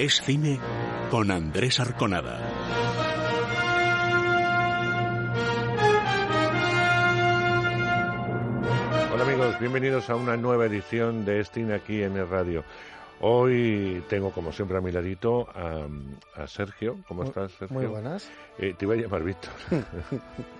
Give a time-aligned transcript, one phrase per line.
[0.00, 0.58] Es cine
[1.08, 2.40] con Andrés Arconada.
[9.12, 12.64] Hola amigos, bienvenidos a una nueva edición de Cine aquí en el radio.
[13.20, 16.96] Hoy tengo como siempre a mi ladito a, Sergio.
[17.06, 17.78] ¿Cómo estás, Sergio?
[17.78, 18.28] Muy buenas.
[18.58, 19.52] Eh, te iba a llamar Víctor.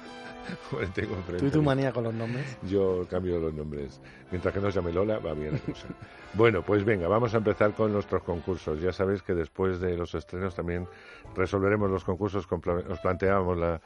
[1.38, 2.58] Tú y tu manía con los nombres.
[2.62, 4.00] Yo cambio los nombres.
[4.30, 5.88] Mientras que no se llame Lola, va bien la cosa.
[6.34, 8.80] bueno, pues venga, vamos a empezar con nuestros concursos.
[8.80, 10.86] Ya sabéis que después de los estrenos también
[11.34, 13.80] resolveremos los concursos que os planteábamos la,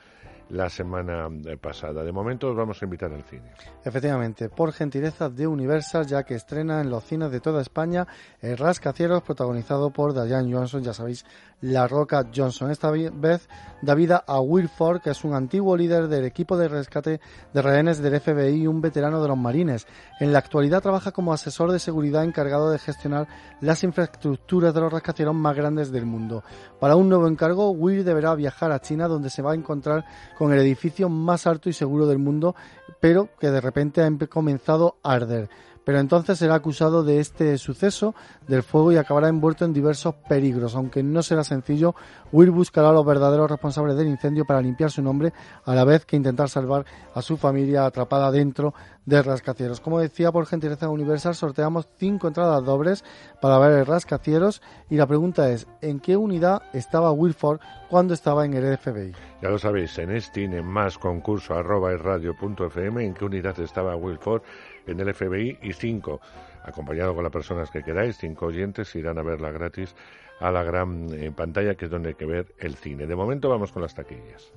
[0.50, 2.02] la semana eh, pasada.
[2.04, 3.52] De momento os vamos a invitar al cine.
[3.84, 8.06] Efectivamente, por gentileza de Universal, ya que estrena en los cines de toda España
[8.40, 11.24] El Rascacielos, protagonizado por Diane Johnson, ya sabéis,
[11.60, 12.70] La Roca Johnson.
[12.70, 13.48] Esta vez
[13.82, 17.20] da vida a Will Ford, que es un antiguo líder del equipo de rescate
[17.52, 19.86] de rehenes del FBI y un veterano de los marines.
[20.20, 23.28] En la actualidad trabaja como asesor de seguridad encargado de gestionar
[23.60, 26.42] las infraestructuras de los rascacielos más grandes del mundo.
[26.80, 30.04] Para un nuevo encargo, Will deberá viajar a China, donde se va a encontrar
[30.36, 32.54] con el edificio más alto y seguro del mundo,
[33.00, 35.48] pero que de repente ha comenzado a arder
[35.84, 38.14] pero entonces será acusado de este suceso
[38.48, 40.74] del fuego y acabará envuelto en diversos peligros.
[40.74, 41.94] Aunque no será sencillo,
[42.32, 45.32] Will buscará a los verdaderos responsables del incendio para limpiar su nombre,
[45.64, 48.74] a la vez que intentar salvar a su familia atrapada dentro
[49.06, 49.80] de rascacielos.
[49.80, 53.04] Como decía, por gentileza universal, sorteamos cinco entradas dobles
[53.40, 57.60] para ver el rascacielos y la pregunta es, ¿en qué unidad estaba Wilford
[57.90, 59.12] cuando estaba en el FBI?
[59.42, 64.42] Ya lo sabéis, en Steam, en más concurso arroba radio.fm, ¿en qué unidad estaba Wilford?
[64.86, 66.20] En el FBI y cinco,
[66.62, 69.94] acompañado con las personas que queráis, cinco oyentes irán a verla gratis
[70.40, 73.06] a la gran eh, pantalla que es donde hay que ver el cine.
[73.06, 74.52] De momento vamos con las taquillas.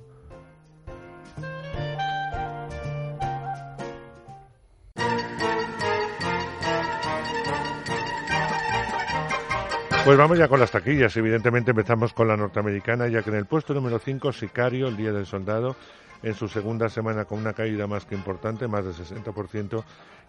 [10.08, 11.14] Pues vamos ya con las taquillas.
[11.18, 15.12] Evidentemente empezamos con la norteamericana, ya que en el puesto número 5, Sicario, el Día
[15.12, 15.76] del Soldado,
[16.22, 19.84] en su segunda semana con una caída más que importante, más del 60%,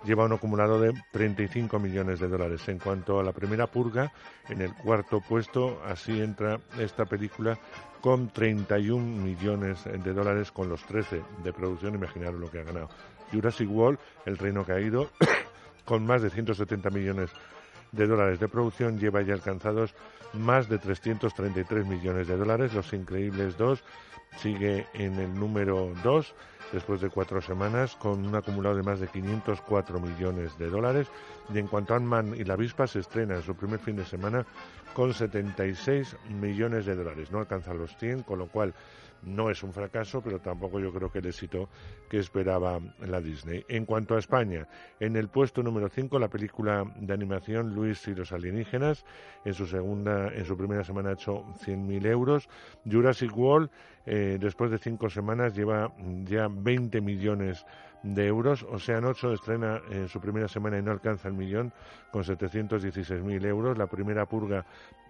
[0.05, 2.67] lleva un acumulado de 35 millones de dólares.
[2.69, 4.11] En cuanto a la primera purga,
[4.47, 7.57] en el cuarto puesto, así entra esta película
[8.01, 12.89] con 31 millones de dólares con los 13 de producción, imaginaros lo que ha ganado.
[13.31, 15.09] Jurassic World, El Reino Caído,
[15.85, 17.31] con más de 170 millones
[17.91, 19.93] de dólares de producción, lleva ya alcanzados
[20.33, 22.73] más de 333 millones de dólares.
[22.73, 23.83] Los Increíbles 2
[24.37, 26.33] sigue en el número 2
[26.71, 31.07] después de cuatro semanas con un acumulado de más de 504 millones de dólares.
[31.53, 34.05] Y en cuanto a Ant-Man y la avispa, se estrena en su primer fin de
[34.05, 34.45] semana
[34.93, 37.31] con 76 millones de dólares.
[37.31, 38.73] No alcanza los 100, con lo cual
[39.23, 41.69] no es un fracaso, pero tampoco yo creo que el éxito
[42.09, 43.63] que esperaba la Disney.
[43.67, 44.67] En cuanto a España,
[44.99, 49.05] en el puesto número 5, la película de animación Luis y los alienígenas,
[49.45, 52.49] en su segunda, en su primera semana ha hecho 100.000 euros.
[52.89, 53.69] Jurassic World,
[54.05, 55.93] eh, después de cinco semanas, lleva
[56.25, 58.65] ya 20 millones de euros.
[58.69, 61.73] Ocean 8 estrena en su primera semana y no alcanza el millón
[62.11, 63.77] con 716.000 euros.
[63.77, 64.65] La primera purga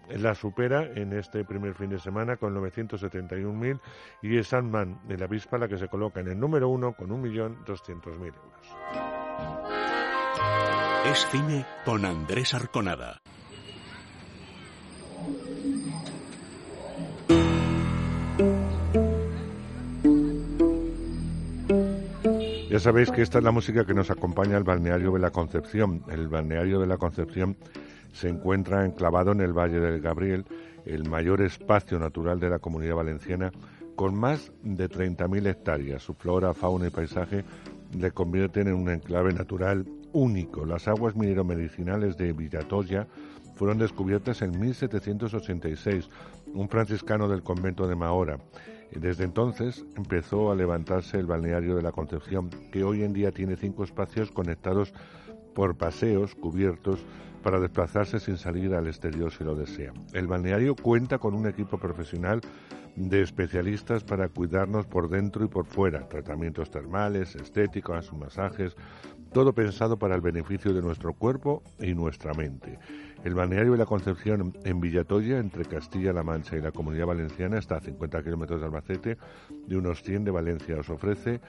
[0.08, 3.80] la supera en este primer fin de semana con 971.000
[4.22, 7.10] y es Sandman de la avispa la que se coloca en el número uno con
[7.10, 8.40] 1.200.000 euros.
[11.06, 13.20] Es cine con Andrés Arconada.
[22.70, 26.04] Ya sabéis que esta es la música que nos acompaña al balneario de la Concepción.
[26.08, 27.56] El balneario de la Concepción
[28.12, 30.44] se encuentra enclavado en el Valle del Gabriel,
[30.84, 33.50] el mayor espacio natural de la comunidad valenciana,
[33.96, 36.04] con más de 30.000 hectáreas.
[36.04, 37.44] Su flora, fauna y paisaje
[37.98, 40.64] le convierten en un enclave natural único.
[40.64, 43.08] Las aguas minero-medicinales de Villatoya
[43.56, 46.08] fueron descubiertas en 1786,
[46.54, 48.38] un franciscano del convento de Mahora.
[48.94, 53.56] Desde entonces empezó a levantarse el balneario de la Concepción, que hoy en día tiene
[53.56, 54.92] cinco espacios conectados
[55.54, 57.00] por paseos cubiertos
[57.42, 59.92] para desplazarse sin salir al exterior si lo desea.
[60.12, 62.40] El balneario cuenta con un equipo profesional
[62.96, 68.76] de especialistas para cuidarnos por dentro y por fuera, tratamientos termales, estéticos, masajes,
[69.32, 72.78] todo pensado para el beneficio de nuestro cuerpo y nuestra mente.
[73.24, 77.76] El balneario de la Concepción en Villatoya, entre Castilla-La Mancha y la Comunidad Valenciana, está
[77.76, 79.18] a 50 kilómetros de Albacete,
[79.66, 80.78] de unos 100 de Valencia.
[80.78, 81.40] Os ofrece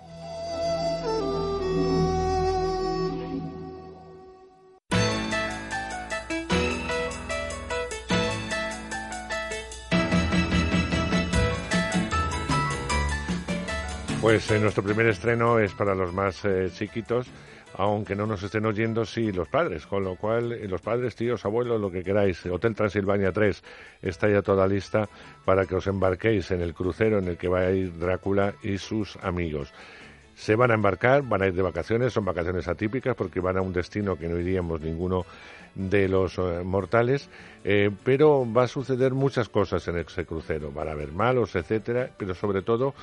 [14.26, 17.28] Pues eh, nuestro primer estreno es para los más eh, chiquitos,
[17.74, 21.44] aunque no nos estén oyendo, sí, los padres, con lo cual eh, los padres, tíos,
[21.44, 22.44] abuelos, lo que queráis.
[22.46, 23.62] Hotel Transilvania 3
[24.02, 25.08] está ya toda lista
[25.44, 28.78] para que os embarquéis en el crucero en el que va a ir Drácula y
[28.78, 29.72] sus amigos.
[30.36, 33.62] Se van a embarcar, van a ir de vacaciones, son vacaciones atípicas porque van a
[33.62, 35.24] un destino que no iríamos ninguno
[35.74, 37.30] de los eh, mortales,
[37.64, 40.70] eh, pero va a suceder muchas cosas en ese crucero.
[40.70, 42.94] Van a haber malos, etcétera, pero sobre todo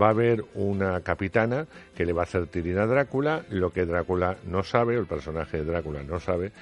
[0.00, 3.44] va a haber una capitana que le va a hacer tirar a Drácula.
[3.50, 6.52] Lo que Drácula no sabe, o el personaje de Drácula no sabe,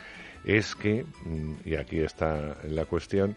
[0.45, 3.37] es que, mm, y aquí está la cuestión,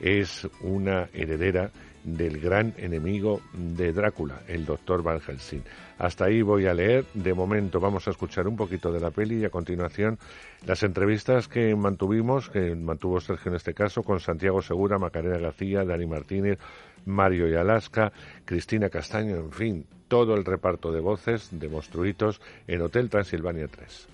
[0.00, 1.70] es una heredera
[2.04, 5.62] del gran enemigo de Drácula, el doctor Van Helsing.
[5.98, 7.04] Hasta ahí voy a leer.
[7.14, 10.18] De momento vamos a escuchar un poquito de la peli y a continuación
[10.64, 15.84] las entrevistas que mantuvimos, que mantuvo Sergio en este caso, con Santiago Segura, Macarena García,
[15.84, 16.58] Dani Martínez,
[17.04, 18.12] Mario y Alaska,
[18.44, 24.08] Cristina Castaño, en fin, todo el reparto de voces de monstruitos en Hotel Transilvania 3.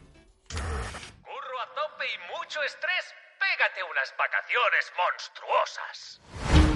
[0.48, 6.75] Curro a tope y mucho estrés, pégate unas vacaciones monstruosas.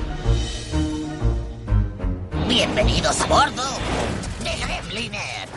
[2.50, 3.62] Bienvenidos a bordo
[4.42, 5.48] de Gremliner.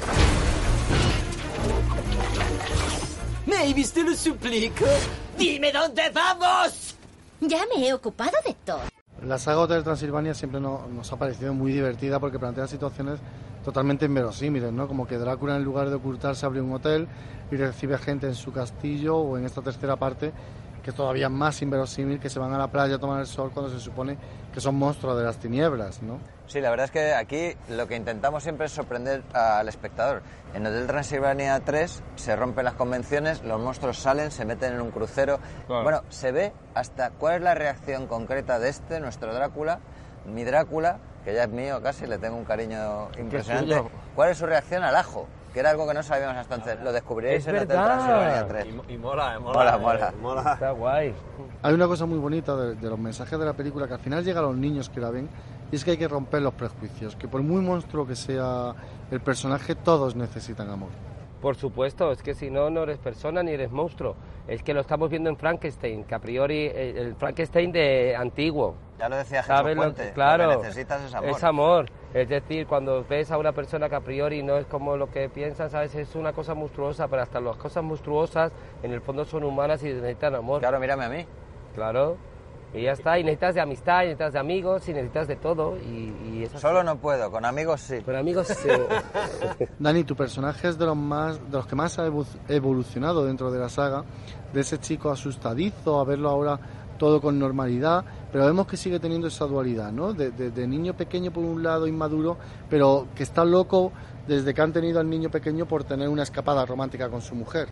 [3.48, 4.86] Mavis, te lo suplico.
[5.36, 6.96] Dime dónde vamos.
[7.42, 8.82] Ya me he ocupado de todo.
[9.26, 13.20] La saga Hotel Transilvania siempre nos ha parecido muy divertida porque plantea situaciones
[13.66, 14.88] totalmente inverosímiles, ¿no?
[14.88, 17.08] Como que Drácula en lugar de ocultarse abre un hotel
[17.52, 20.32] y recibe gente en su castillo o en esta tercera parte
[20.84, 23.52] que es todavía más inverosímil que se van a la playa a tomar el sol
[23.54, 24.18] cuando se supone
[24.54, 26.20] que son monstruos de las tinieblas, ¿no?
[26.48, 30.22] Sí, la verdad es que aquí lo que intentamos siempre es sorprender al espectador.
[30.54, 34.92] En Hotel Transilvania 3 se rompen las convenciones, los monstruos salen, se meten en un
[34.92, 35.40] crucero.
[35.68, 39.80] Bueno, se ve hasta cuál es la reacción concreta de este, nuestro Drácula,
[40.26, 43.82] mi Drácula, que ya es mío casi, le tengo un cariño impresionante.
[44.16, 45.28] ¿Cuál es su reacción al ajo?
[45.54, 46.84] que era algo que no sabíamos hasta entonces.
[46.84, 48.68] Lo descubriréis en Hotel Transilvania 3.
[48.90, 50.54] Y, mola, mola, mola, mola.
[50.54, 51.14] Está guay.
[51.62, 54.24] Hay una cosa muy bonita de, de, los mensajes de la película que al final
[54.24, 55.30] llega a los niños que la ven
[55.74, 58.76] y es que hay que romper los prejuicios, que por muy monstruo que sea
[59.10, 60.90] el personaje, todos necesitan amor.
[61.42, 64.16] Por supuesto, es que si no, no eres persona ni eres monstruo.
[64.48, 68.76] Es que lo estamos viendo en Frankenstein, que a priori el Frankenstein de antiguo.
[69.00, 71.30] Ya lo decía Jesús Puente, claro, lo que necesitas es amor.
[71.32, 71.86] Es amor.
[72.14, 75.28] Es decir, cuando ves a una persona que a priori no es como lo que
[75.28, 75.96] piensas, ¿sabes?
[75.96, 78.52] Es una cosa monstruosa, pero hasta las cosas monstruosas
[78.84, 80.60] en el fondo son humanas y necesitan amor.
[80.60, 81.26] Claro, mírame a mí.
[81.74, 82.18] Claro.
[82.74, 85.78] Y ya está, y necesitas de amistad, y necesitas de amigos, y necesitas de todo.
[85.78, 88.02] Y, y Solo no puedo, con amigos sí.
[88.02, 88.70] Con amigos sí.
[89.80, 92.10] Dani, tu personaje es de los, más, de los que más ha
[92.48, 94.04] evolucionado dentro de la saga,
[94.52, 96.60] de ese chico asustadizo, a verlo ahora
[96.98, 100.14] todo con normalidad, pero vemos que sigue teniendo esa dualidad, ¿no?
[100.14, 102.38] De, de, de, niño pequeño por un lado, inmaduro,
[102.70, 103.92] pero que está loco
[104.28, 107.70] desde que han tenido al niño pequeño por tener una escapada romántica con su mujer.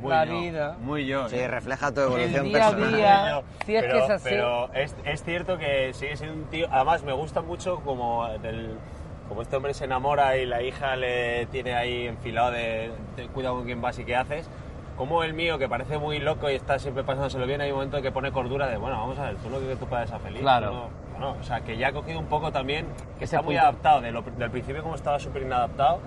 [0.00, 0.76] Muy la yo, vida.
[0.80, 1.28] Muy yo.
[1.28, 1.48] Sí, ¿eh?
[1.48, 2.94] refleja tu El evolución día a personal.
[2.96, 4.24] día, si es pero, que es así.
[4.28, 6.66] Pero es, es cierto que sigue siendo un tío.
[6.70, 8.76] Además, me gusta mucho como, del,
[9.28, 13.56] como este hombre se enamora y la hija le tiene ahí enfilado de, de cuidado
[13.56, 14.48] con quién vas y qué haces.
[14.98, 18.00] Como el mío, que parece muy loco y está siempre pasándoselo bien, hay un momento
[18.00, 20.40] que pone cordura de, bueno, vamos a ver, tú lo que tú puedas ser feliz.
[20.40, 20.70] Claro.
[20.72, 22.86] no- bueno, o sea, que ya ha cogido un poco también,
[23.18, 25.98] que está muy adaptado, de lo- del principio como estaba súper inadaptado.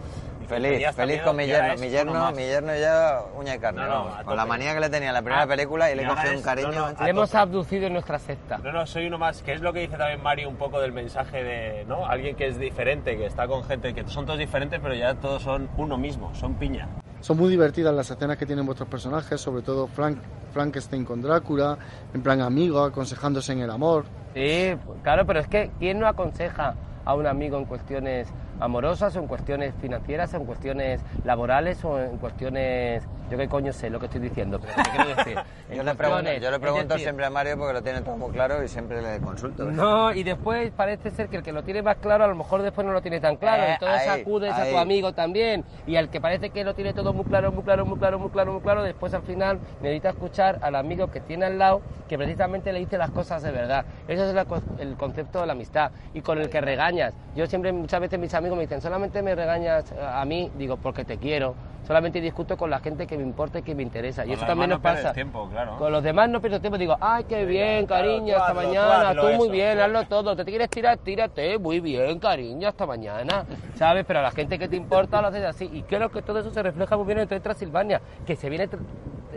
[0.49, 1.75] Feliz, feliz con mi yerno.
[1.79, 4.19] Mi yerno, mi yerno ya uña y carne, No, no, vamos.
[4.19, 6.07] a Con la manía que le tenía en la primera Ah, película y le he
[6.07, 6.71] cogido un cariño.
[6.71, 8.57] no, no, Le a hemos abducido en nuestra secta.
[8.57, 10.91] No, no, soy uno más, que es lo que dice también Mario un poco del
[10.91, 12.05] mensaje de, ¿no?
[12.07, 15.43] Alguien que es diferente, que está con gente, que son todos diferentes, pero ya todos
[15.43, 16.87] son uno mismo, son piña.
[17.21, 20.17] Son muy divertidas las escenas que tienen vuestros personajes, sobre todo Frank,
[20.53, 21.77] Frankenstein con Drácula,
[22.13, 24.05] en plan amigo, aconsejándose en el amor.
[24.33, 26.75] Sí, claro, pero es que ¿quién no aconseja
[27.05, 28.29] a un amigo en cuestiones
[28.59, 33.03] amorosas o en cuestiones financieras o en cuestiones laborales o en cuestiones...
[33.29, 35.37] Yo qué coño sé lo que estoy diciendo, pero ¿qué quiero decir?
[35.75, 38.31] Yo le pregunto, yo le pregunto decir, siempre a Mario porque lo tiene todo muy
[38.31, 39.65] claro y siempre le consulto.
[39.65, 42.63] No, y después parece ser que el que lo tiene más claro a lo mejor
[42.63, 44.71] después no lo tiene tan claro, Eh, entonces ahí, acudes a ahí.
[44.71, 47.85] tu amigo también y al que parece que lo tiene todo muy claro, muy claro,
[47.85, 51.45] muy claro, muy claro, muy claro, después al final necesita escuchar al amigo que tiene
[51.45, 53.85] al lado que precisamente le dice las cosas de verdad.
[54.07, 54.35] Ese es
[54.79, 57.13] el concepto de la amistad y con el que regañas.
[57.35, 61.05] Yo siempre, muchas veces mis amigos me dicen, solamente me regañas a mí, digo, porque
[61.05, 61.55] te quiero.
[61.85, 64.23] Solamente discuto con la gente que me importa y que me interesa.
[64.23, 65.13] y Con eso los también demás nos pasa.
[65.13, 65.75] tiempo, claro.
[65.77, 66.77] Con los demás no pierdo tiempo.
[66.77, 69.15] Digo, ay, qué bien, claro, cariño, hasta hazlo, mañana.
[69.15, 70.35] Tú muy eso, bien, tú hazlo todo.
[70.35, 70.97] ¿Te quieres tirar?
[70.99, 71.57] Tírate.
[71.57, 73.43] Muy bien, cariño, hasta mañana.
[73.73, 74.05] ¿Sabes?
[74.05, 75.67] Pero a la gente que te importa lo haces así.
[75.73, 78.69] Y creo que todo eso se refleja muy bien en Hotel Transilvania, que se viene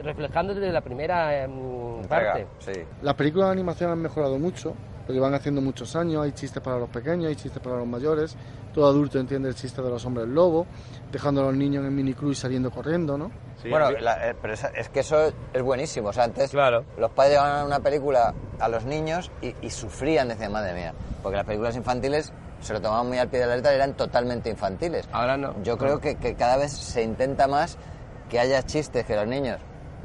[0.02, 2.46] reflejando desde la primera em, parte.
[2.58, 2.72] Sí.
[3.00, 4.74] Las películas de animación han mejorado mucho,
[5.06, 8.36] lo llevan haciendo muchos años, hay chistes para los pequeños, hay chistes para los mayores,
[8.72, 10.66] todo adulto entiende el chiste de los hombres lobo,
[11.10, 13.30] dejando a los niños en el miniclub y saliendo corriendo, ¿no?
[13.68, 16.08] bueno, la- eh, pero es que eso es buenísimo.
[16.08, 16.84] O sea, antes Claro.
[16.98, 20.92] los padres llevaban una película a los niños y, y sufrían, decían, madre mía,
[21.22, 23.94] porque las películas infantiles se lo tomaban muy al pie de la letra y eran
[23.94, 25.08] totalmente infantiles.
[25.12, 25.54] Ahora no.
[25.62, 27.78] Yo creo que, que cada vez se intenta más
[28.28, 29.60] que haya chistes que los niños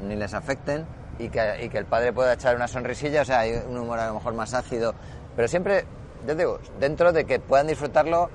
[0.06, 0.84] ni les afecten
[1.18, 3.98] y que, y que el padre pueda echar una sonrisilla, o sea, hay un humor
[3.98, 4.94] a lo mejor más ácido,
[5.34, 5.84] pero siempre,
[6.26, 8.30] yo digo, dentro de que puedan disfrutarlo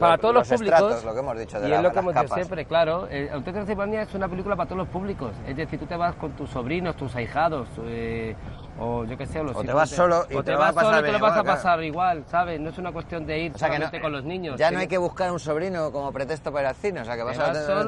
[0.00, 0.78] para lo- todos los, públicos.
[0.78, 3.02] estratos, lo que hemos dicho de y la- es lo que hemos dicho siempre, claro.
[3.02, 5.32] Hotel Transilvania es una película para todos los públicos.
[5.46, 8.34] Es decir, tú te vas con tus sobrinos, tus ahijados, eh,
[8.78, 10.64] o yo qué sé, o los O te vas solo y o te vas a
[10.66, 11.56] vas pasar solo y te bien lo vas a igual, claro.
[11.58, 12.60] pasar igual, ¿sabes?
[12.60, 14.58] No es una cuestión de ir O sea que no- solamente con los niños.
[14.58, 17.16] Ya no hay que buscar un sobrino como pretexto para ir al cine, o sea
[17.16, 17.82] que vas te a vas solo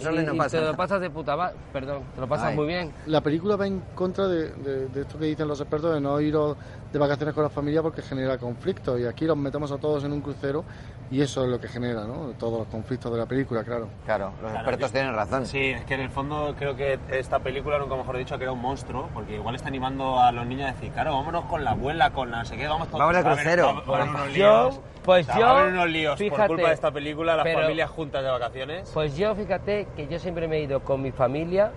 [0.00, 2.48] solo y, no y pasa te lo pasas de puta ma- perdón, te lo pasas
[2.50, 2.56] Ay.
[2.56, 2.92] muy bien.
[3.06, 6.20] La película va en contra de, de- de esto que dicen los expertos de no
[6.20, 6.56] iros
[6.92, 10.12] de vacaciones con la familia porque genera conflictos y aquí los metemos a todos en
[10.12, 10.64] un crucero
[11.10, 12.32] y eso es lo que genera, ¿no?
[12.38, 13.88] Todos los conflictos de la película, claro.
[14.06, 15.44] Claro, los Claro, expertos yo- tienen razón.
[15.46, 18.52] Sí, es que en el fondo creo que esta película, nunca mejor dicho, que era
[18.52, 21.72] un monstruo, porque igual está animando a los niños a decir, claro, vámonos con la
[21.72, 23.66] abuela, con la no sé qué, vamos todos Vamos de va a haber- crucero.
[23.88, 24.80] va- a haber unos Pues líos.
[25.04, 27.36] pues O sea, yo, Va a haber unos líos por fíjate, culpa de esta película,
[27.36, 28.90] las pero- familias juntas de vacaciones.
[28.92, 31.70] Pues yo, fíjate que yo siempre me he ido con mi familia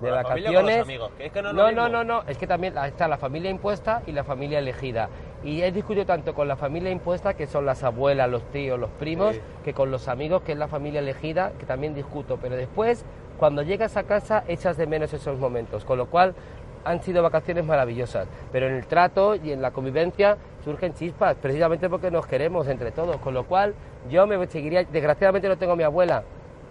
[0.00, 0.44] de ¿Con la vacaciones.
[0.44, 1.10] familia o con los amigos?
[1.18, 4.02] Que es que no no, no, no, no, es que también está la familia impuesta
[4.06, 5.08] y la familia elegida.
[5.44, 8.90] Y he discutido tanto con la familia impuesta, que son las abuelas, los tíos, los
[8.90, 9.40] primos, Sí.
[9.64, 12.38] que con los amigos, que es la familia elegida, que también discuto.
[12.40, 13.04] Pero después,
[13.38, 15.84] cuando llegas a casa, echas de menos esos momentos.
[15.84, 16.34] Con lo cual,
[16.84, 18.28] han sido vacaciones maravillosas.
[18.52, 22.90] Pero en el trato y en la convivencia surgen chispas, precisamente porque nos queremos entre
[22.90, 23.16] todos.
[23.18, 23.74] Con lo cual,
[24.10, 24.84] yo me seguiría.
[24.84, 26.22] Desgraciadamente no tengo a mi abuela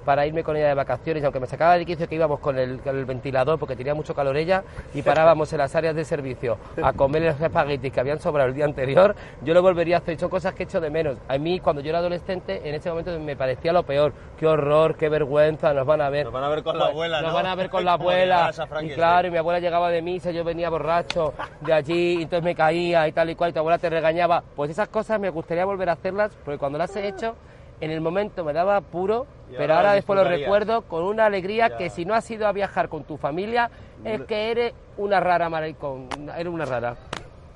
[0.07, 2.79] para irme con ella de vacaciones, aunque me sacaba de quicio que íbamos con el,
[2.79, 6.57] con el ventilador porque tenía mucho calor ella y parábamos en las áreas de servicio
[6.81, 10.17] a comer los espaguetis que habían sobrado el día anterior, yo lo volvería a hacer.
[10.17, 11.17] Son cosas que echo de menos.
[11.27, 14.13] A mí, cuando yo era adolescente, en ese momento me parecía lo peor.
[14.39, 16.23] Qué horror, qué vergüenza, nos van a ver.
[16.23, 17.35] Nos van a ver con la Pues, abuela, Nos ¿no?
[17.35, 18.51] van a ver con la abuela.
[18.81, 22.45] Y claro, y mi abuela llegaba de misa, yo venía borracho de allí, y entonces
[22.45, 24.41] me caía y tal y cual, y tu abuela te regañaba.
[24.55, 27.35] Pues esas cosas me gustaría volver a hacerlas, porque cuando las he hecho,
[27.81, 31.69] en el momento me daba apuro, Y pero ahora después lo recuerdo con una alegría
[31.69, 31.77] Ya.
[31.77, 33.69] que si no has ido a viajar con tu familia,
[34.03, 36.95] es que eres una rara, maricón, eres una rara.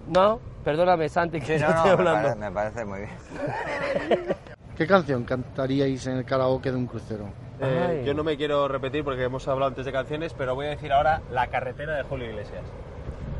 [0.08, 0.40] ¿No?
[0.64, 2.22] Perdóname, Santi, que Sí, no, no, estoy me, hablando.
[2.24, 3.10] parece, me parece muy bien.
[4.78, 7.26] ¿Qué canción cantaríais en el karaoke de un crucero?
[7.60, 10.70] Eh, yo no me quiero repetir porque hemos hablado antes de canciones, pero voy a
[10.70, 12.64] decir ahora La carretera de Julio Iglesias.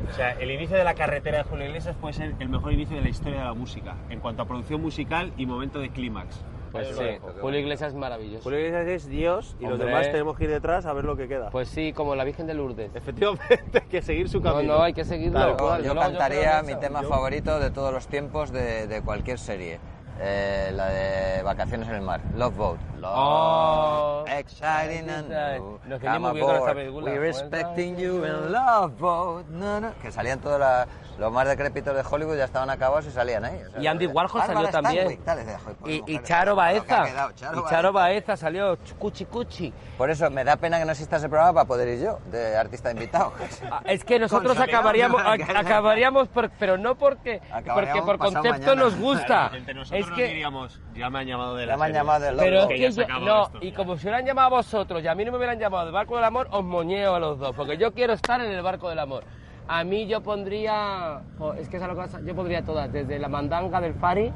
[0.08, 2.96] O sea, el inicio de La carretera de Julio Iglesias puede ser el mejor inicio
[2.96, 6.40] de la historia de la música, en cuanto a producción musical y momento de clímax.
[6.72, 7.18] Pues sí.
[7.40, 8.42] Julio Iglesias es maravilloso.
[8.44, 11.28] Julio Iglesias es Dios y los demás tenemos que ir detrás a ver lo que
[11.28, 11.50] queda.
[11.50, 12.90] Pues sí, como la Virgen de Lourdes.
[12.94, 14.76] Efectivamente, hay que seguir su No, camino.
[14.78, 15.56] no, hay que seguirlo.
[15.82, 19.78] Yo, cantaría mi tema Yo- favorito de todos los tiempos de, de cualquier serie.
[20.24, 22.78] Eh, la de Vacaciones en el Mar, Love Boat.
[23.00, 23.12] love.
[23.16, 24.24] Oh.
[24.28, 25.78] Exciting and new.
[25.88, 26.74] Nos Come muy bien con esta aboard.
[26.76, 27.10] película.
[27.10, 29.46] We're expecting you in love boat.
[29.48, 29.92] No, no.
[30.00, 30.86] Que salían todos la-
[31.18, 33.60] los más decrépitos de Hollywood, ya estaban acabados y salían ahí.
[33.66, 35.02] o sea, Y Andy Warhol salió también.
[35.06, 37.04] Stanwyck, tal, decía, "Joder, pues, Y, y mujer, Charo Baeza.
[37.04, 38.12] quedado, Charo Y Charo Baeza".
[38.12, 39.72] Baeza salió cuchi cuchi.
[39.98, 42.56] Por eso me da pena que no exista ese programa para poder ir yo, de
[42.56, 43.32] artista invitado.
[43.70, 47.40] Ah, Es que nosotros acabaríamos, acabaríamos por- pero no porque,
[47.74, 48.74] porque por concepto mañana.
[48.74, 49.50] nos gusta.
[49.54, 51.92] Entre nosotros Es nos que, diríamos, ya me han llamado de la Ya me han
[51.92, 53.76] llamado del pero es que yo- no, esto, y ya.
[53.76, 56.16] como si hubieran llamado a vosotros y a mí no me hubieran llamado del barco
[56.16, 58.98] del amor, os moñeo a los dos, porque yo quiero estar en el barco del
[58.98, 59.24] amor.
[59.74, 61.22] A mí yo pondría,
[61.58, 64.30] es que esa es la cosa, yo pondría todas, desde la mandanga del Fari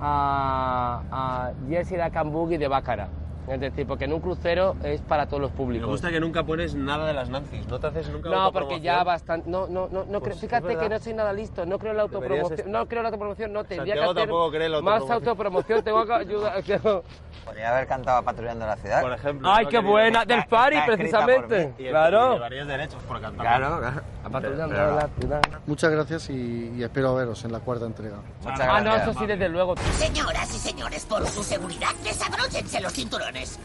[0.00, 3.06] a, a Jessie la Cambugi de Bácara.
[3.46, 5.88] Es decir, porque en un crucero es para todos los Me públicos.
[5.88, 8.82] gusta que nunca pones nada de las Nancy's, no te haces nunca No, porque autopromoción?
[8.82, 9.48] ya bastante.
[9.48, 11.66] No, no, no, no creo- Pues es fíjate que no soy nada listo.
[11.66, 12.72] No creo en la autopromoción.
[12.72, 13.52] No creo en la autopromoción.
[13.52, 15.28] No tendría Santiago que hacer tampoco cree la más autopromoción.
[15.28, 15.84] autopromoción.
[15.84, 17.02] Tengo que ayudar.
[17.44, 19.02] Podría haber cantado Patrullando la Ciudad.
[19.02, 19.48] Por ejemplo.
[19.52, 19.70] Ay, ¿no?
[19.70, 20.24] qué buena.
[20.24, 21.74] Del Fari, precisamente.
[21.78, 22.32] Y- y Claro.
[22.34, 23.46] llevarías derechos por cantar.
[23.58, 24.00] Claro, claro.
[24.30, 25.42] Patrullando Pero- la ciudad.
[25.66, 28.16] Muchas gracias y, y espero veros en la cuarta entrega.
[28.42, 29.74] Muchas Ah, no, eso sí, desde luego.
[29.98, 33.58] Señoras y señores, por su seguridad, desabróchense los cinturones.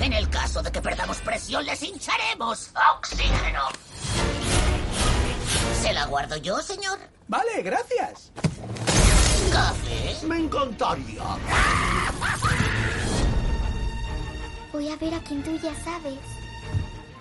[0.00, 3.62] En el caso de que perdamos presión, les hincharemos oxígeno.
[5.82, 6.98] ¿Se la guardo yo, señor?
[7.28, 8.30] Vale, gracias.
[9.52, 10.26] ¿Café?
[10.26, 11.22] Me encantaría.
[14.72, 16.18] Voy a ver a quien tú ya sabes.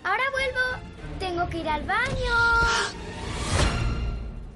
[0.04, 0.95] Ahora vuelvo.
[1.20, 2.36] Tengo que ir al baño.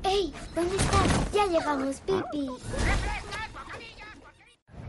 [0.03, 0.33] ¡Ey!
[0.55, 1.31] ¿Dónde estás?
[1.31, 2.49] Ya llegamos, Pipi.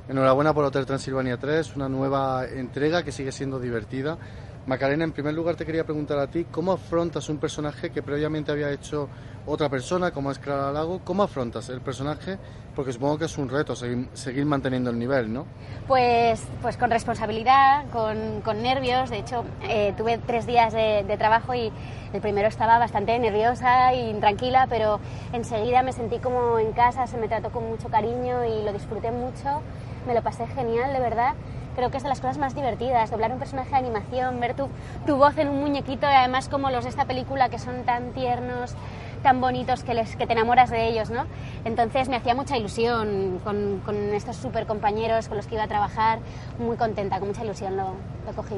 [0.08, 4.18] Enhorabuena por Hotel Transilvania 3, una nueva entrega que sigue siendo divertida.
[4.66, 8.52] Macarena, en primer lugar te quería preguntar a ti, ¿cómo afrontas un personaje que previamente
[8.52, 9.08] había hecho
[9.46, 11.00] otra persona, como es Clara Lago?
[11.04, 12.38] ¿Cómo afrontas el personaje?
[12.80, 15.44] Porque supongo que es un reto seguir, seguir manteniendo el nivel, ¿no?
[15.86, 19.10] Pues, pues con responsabilidad, con, con nervios.
[19.10, 21.70] De hecho, eh, tuve tres días de, de trabajo y
[22.14, 24.98] el primero estaba bastante nerviosa y intranquila, pero
[25.34, 29.10] enseguida me sentí como en casa, se me trató con mucho cariño y lo disfruté
[29.10, 29.60] mucho.
[30.06, 31.34] Me lo pasé genial, de verdad.
[31.76, 34.68] Creo que es de las cosas más divertidas, doblar un personaje de animación, ver tu,
[35.06, 38.12] tu voz en un muñequito y además como los de esta película que son tan
[38.12, 38.74] tiernos,
[39.22, 41.24] tan bonitos que, les, que te enamoras de ellos, ¿no?
[41.64, 45.68] Entonces me hacía mucha ilusión con, con estos super compañeros con los que iba a
[45.68, 46.20] trabajar,
[46.58, 47.94] muy contenta, con mucha ilusión lo,
[48.26, 48.56] lo cogí.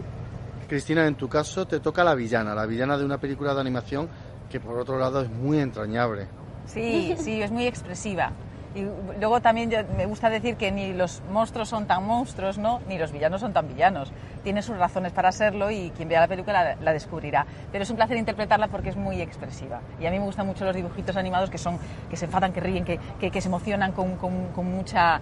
[0.69, 4.09] Cristina, en tu caso te toca la villana, la villana de una película de animación
[4.49, 6.29] que por otro lado es muy entrañable.
[6.67, 8.31] Sí, sí, es muy expresiva.
[8.75, 8.87] Y
[9.19, 12.81] luego también yo- me gusta decir que ni los monstruos son tan monstruos, ¿no?
[12.89, 14.11] Ni los villanos son tan villanos.
[14.45, 17.47] Tiene sus razones para serlo y quien vea la película la, la descubrirá.
[17.71, 19.81] Pero es un placer interpretarla porque es muy expresiva.
[20.01, 22.61] Y a mí me gustan mucho los dibujitos animados que son que se enfadan, que
[22.61, 25.19] ríen, que, que- que se emocionan con, con- con mucha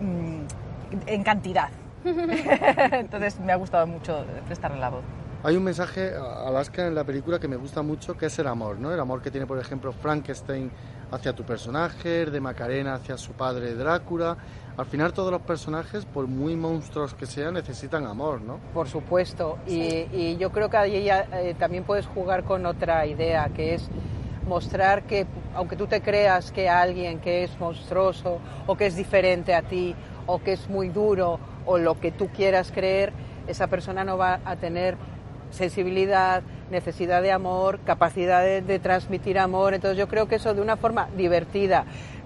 [0.00, 1.68] mm, en cantidad.
[2.04, 5.02] Entonces me ha gustado mucho prestarle la voz.
[5.44, 8.46] Hay un mensaje a Alaska en la película que me gusta mucho, que es el
[8.46, 8.90] amor, ¿no?
[8.90, 10.70] El amor que tiene, por ejemplo, Frankenstein
[11.10, 14.38] hacia tu personaje, de Macarena hacia su padre Drácula.
[14.74, 18.58] Al final todos los personajes, por muy monstruos que sean, necesitan amor, ¿no?
[18.72, 23.04] Por supuesto, y, y yo creo que ahí ya, eh, también puedes jugar con otra
[23.04, 23.90] idea, que es
[24.48, 29.54] mostrar que aunque tú te creas que alguien que es monstruoso o que es diferente
[29.54, 33.12] a ti o que es muy duro o lo que tú quieras creer,
[33.46, 34.96] esa persona no va a tener
[35.54, 39.74] sensibilidad, necesidad de amor, capacidad de, de transmitir amor.
[39.74, 41.84] Entonces yo creo que eso de una forma divertida,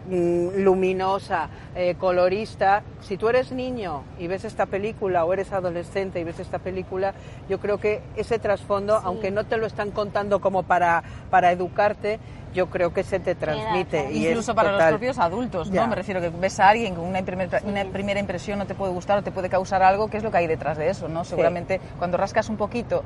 [0.08, 6.18] mm, luminosa, eh, colorista, si tú eres niño y ves esta película o eres adolescente
[6.20, 7.14] y ves esta película,
[7.48, 12.18] yo creo que ese trasfondo, aunque no te lo están contando como para, para educarte,
[12.54, 14.10] yo creo que se te transmite.
[14.12, 14.90] y Incluso para total.
[14.92, 15.74] los propios adultos, ¿no?
[15.74, 15.86] Ya.
[15.86, 18.92] Me refiero que ves a alguien con una, primer- una primera impresión no te puede
[18.92, 21.24] gustar o te puede causar algo, ¿qué es lo que hay detrás de eso, no?
[21.24, 23.02] Seguramente cuando rascas un poquito,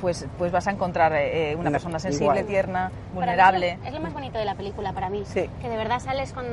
[0.00, 2.46] pues, pues vas a encontrar eh, una Una- persona sensible, igual.
[2.46, 3.70] tierna, vulnerable.
[3.72, 5.48] Es lo, es lo más bonito de la película para mí, Sí.
[5.60, 6.44] que de verdad sales con,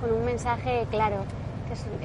[0.00, 1.16] con un mensaje claro.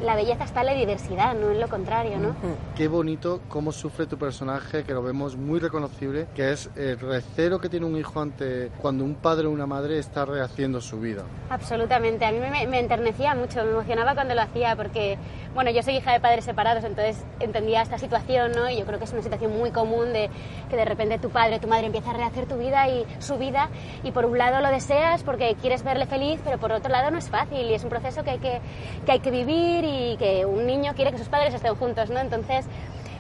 [0.02, 2.36] La belleza está en la diversidad, no en lo contrario, ¿no?
[2.76, 7.60] Qué bonito cómo sufre tu personaje, que lo vemos muy reconocible, que es el recero
[7.60, 11.24] que tiene un hijo ante cuando un padre o una madre está rehaciendo su vida.
[11.50, 15.18] Absolutamente, a mí me, me enternecía mucho, me emocionaba cuando lo hacía porque,
[15.54, 18.70] bueno, yo soy hija de padres separados, entonces entendía esta situación, ¿no?
[18.70, 20.30] Y yo creo que es una situación muy común de
[20.70, 23.38] que de repente tu padre o tu madre empieza a rehacer tu vida y su
[23.38, 23.70] vida
[24.04, 27.18] y por un lado lo deseas porque quieres verle feliz, pero por otro lado no
[27.18, 28.62] es fácil y es un proceso que hay que,
[29.06, 32.20] que, hay que vivir y que un niño quiere que sus padres estén juntos, ¿no?
[32.20, 32.66] Entonces...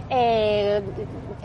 [0.09, 0.81] eh,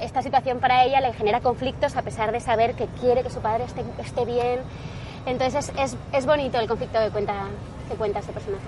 [0.01, 3.41] esta situación para ella le genera conflictos a pesar de saber que quiere que su
[3.41, 4.61] padre esté, esté bien.
[5.27, 7.45] Entonces es, es, es bonito el conflicto que cuenta,
[7.89, 8.65] que cuenta este personaje.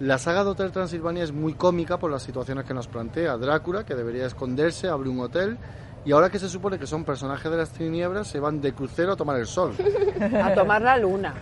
[0.00, 3.36] La saga de Hotel Transilvania es muy cómica por las situaciones que nos plantea.
[3.36, 5.56] Drácula, que debería esconderse, abre un hotel
[6.04, 9.12] y ahora que se supone que son personajes de las tinieblas, se van de crucero
[9.12, 9.74] a tomar el sol.
[10.42, 11.32] A tomar la luna.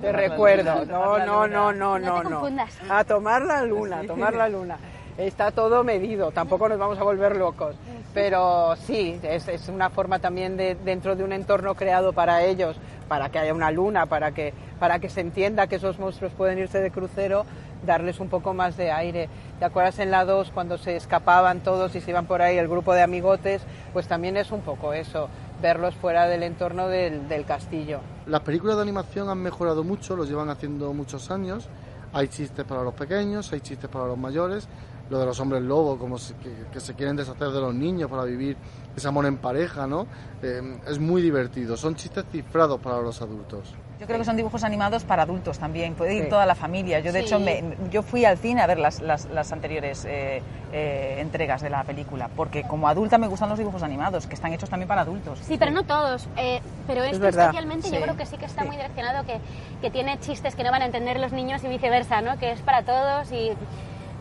[0.00, 0.84] Te recuerdo.
[0.84, 2.42] No, no, no, no, no, no.
[2.90, 4.78] A tomar la luna, a tomar la luna.
[5.18, 7.74] Está todo medido, tampoco nos vamos a volver locos.
[8.12, 12.76] Pero sí, es, es una forma también de, dentro de un entorno creado para ellos,
[13.08, 16.58] para que haya una luna, para que, para que se entienda que esos monstruos pueden
[16.58, 17.46] irse de crucero,
[17.84, 19.28] darles un poco más de aire.
[19.58, 22.68] ¿Te acuerdas en la 2 cuando se escapaban todos y se iban por ahí el
[22.68, 23.62] grupo de amigotes?
[23.92, 25.28] Pues también es un poco eso,
[25.66, 27.98] verlos fuera del entorno del, del castillo.
[28.26, 31.68] Las películas de animación han mejorado mucho, los llevan haciendo muchos años.
[32.12, 34.68] Hay chistes para los pequeños, hay chistes para los mayores.
[35.10, 38.24] Lo de los hombres lobos, como que, que se quieren deshacer de los niños para
[38.24, 38.56] vivir
[38.96, 40.06] ese amor en pareja, ¿no?
[40.40, 41.76] Eh, es muy divertido.
[41.76, 43.74] Son chistes cifrados para los adultos.
[43.98, 46.28] Yo creo que son dibujos animados para adultos también, puede ir Sí.
[46.28, 47.00] toda la familia.
[47.00, 47.26] Yo, de Sí.
[47.26, 51.62] hecho, me- yo fui al cine a ver las, las, las anteriores eh, eh, entregas
[51.62, 54.86] de la película, porque como adulta me gustan los dibujos animados, que están hechos también
[54.88, 55.38] para adultos.
[55.42, 56.28] Sí, pero no todos.
[56.36, 59.38] eh, pero Es este especialmente yo creo que sí que está muy direccionado, que,
[59.80, 62.38] que tiene chistes que no van a entender los niños y viceversa, ¿no?
[62.38, 63.52] Que es para todos y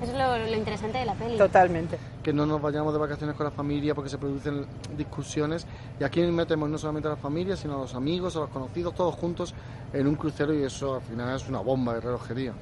[0.01, 1.37] eso es lo, lo interesante de la peli.
[1.37, 1.97] Totalmente.
[2.23, 4.65] Que no nos vayamos de vacaciones con la familia porque se producen
[4.97, 5.65] discusiones.
[5.99, 8.93] Y aquí metemos no solamente a la familia, sino a los amigos, a los conocidos,
[8.95, 9.53] todos juntos
[9.93, 12.53] en un crucero y eso al final es una bomba de relojería.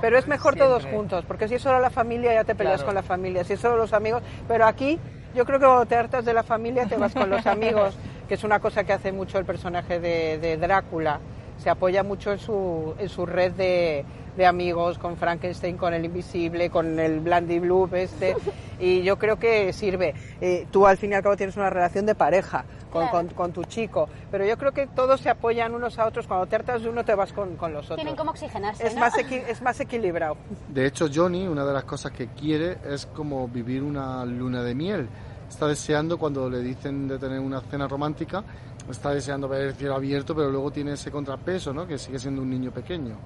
[0.00, 2.86] Pero es mejor todos juntos, porque si es solo la familia ya te peleas Claro.
[2.86, 4.98] con la familia, si es solo los amigos, pero aquí
[5.34, 7.94] yo creo que cuando te hartas de la familia te vas con los amigos,
[8.26, 11.20] que es una cosa que hace mucho el personaje de, de Drácula,
[11.60, 14.04] se apoya mucho en su, en su red de,
[14.36, 18.34] de amigos, con Frankenstein, con el Invisible, con el Blandy Blue este,
[18.80, 20.14] y yo creo que sirve.
[20.40, 23.10] Eh, tú al fin y al cabo tienes una relación de pareja con, Claro.
[23.28, 26.46] con- con tu chico, pero yo creo que todos se apoyan unos a otros, cuando
[26.46, 27.96] te hartas de uno te vas con, con los otros.
[27.98, 29.00] Tienen como oxigenarse, Es ¿no?
[29.00, 30.36] más, equi- es más equilibrado.
[30.68, 34.74] De hecho, Johnny, una de las cosas que quiere es como vivir una luna de
[34.74, 35.08] miel.
[35.50, 38.42] Está deseando cuando le dicen de tener una cena romántica,
[38.88, 41.86] está deseando ver el cielo abierto, pero luego tiene ese contrapeso, ¿no?
[41.86, 43.16] Que sigue siendo un niño pequeño.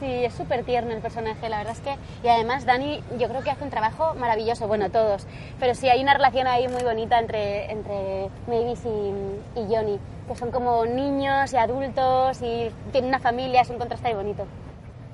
[0.00, 1.96] Sí, es súper tierno el personaje, la verdad es que...
[2.26, 5.26] Y además Dani yo creo que hace un trabajo maravilloso, bueno, todos,
[5.60, 10.34] pero sí hay una relación ahí muy bonita entre, entre Mavis y, y Johnny, que
[10.34, 14.44] son como niños y adultos y tienen una familia, es un contraste ahí bonito.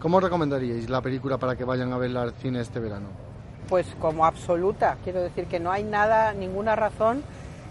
[0.00, 3.31] ¿Cómo recomendaríais la película para que vayan a verla al cine este verano?
[3.72, 7.22] Pues como absoluta, quiero decir que no hay nada, ninguna razón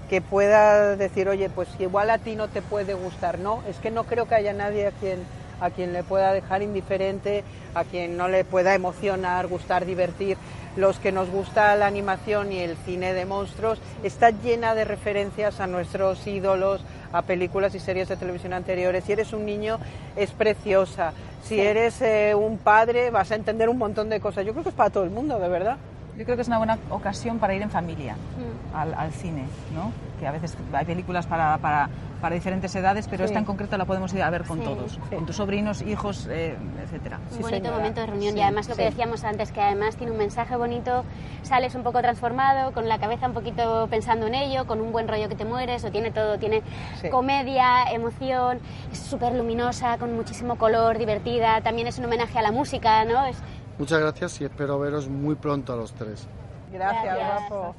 [0.10, 3.38] que pueda decir, oye, pues igual a ti no te puede gustar.
[3.38, 5.20] No, es que no creo que haya nadie a quien,
[5.60, 7.44] a quien le pueda dejar indiferente,
[7.76, 10.38] a quien no le pueda emocionar, gustar, divertir.
[10.76, 15.60] Los que nos gusta la animación y el cine de monstruos está llena de referencias
[15.60, 16.84] a nuestros ídolos,
[17.14, 19.04] a películas y series de televisión anteriores.
[19.04, 19.80] Si eres un niño,
[20.16, 21.14] es preciosa.
[21.44, 21.60] Si Sí.
[21.62, 24.46] eres eh, un padre, vas a entender un montón de cosas.
[24.46, 25.78] Yo creo que es para todo el mundo, de verdad.
[26.22, 28.76] Yo creo que es una buena ocasión para ir en familia Mm.
[28.78, 29.42] al, al cine,
[29.74, 29.92] ¿no?
[30.20, 31.90] Que a veces hay películas para, para,
[32.22, 33.30] para diferentes edades, pero Sí.
[33.30, 34.64] esta en concreto la podemos ir a ver con Sí.
[34.64, 37.18] todos, con tus sobrinos, hijos, eh, etcétera.
[37.32, 40.12] un bonito momento de reunión Sí, y además lo que decíamos antes, que además tiene
[40.12, 41.04] un mensaje bonito,
[41.42, 45.08] sales un poco transformado, con la cabeza un poquito pensando en ello, con un buen
[45.08, 46.62] rollo que te mueres, o tiene todo, tiene
[47.02, 47.10] Sí.
[47.10, 48.60] comedia, emoción,
[48.92, 53.26] es súper luminosa, con muchísimo color, divertida, también es un homenaje a la música, ¿no?
[53.26, 53.38] Es,
[53.78, 56.28] Muchas gracias y espero veros muy pronto a los tres.
[56.72, 57.50] Gracias, Gracias.
[57.50, 57.76] guapo.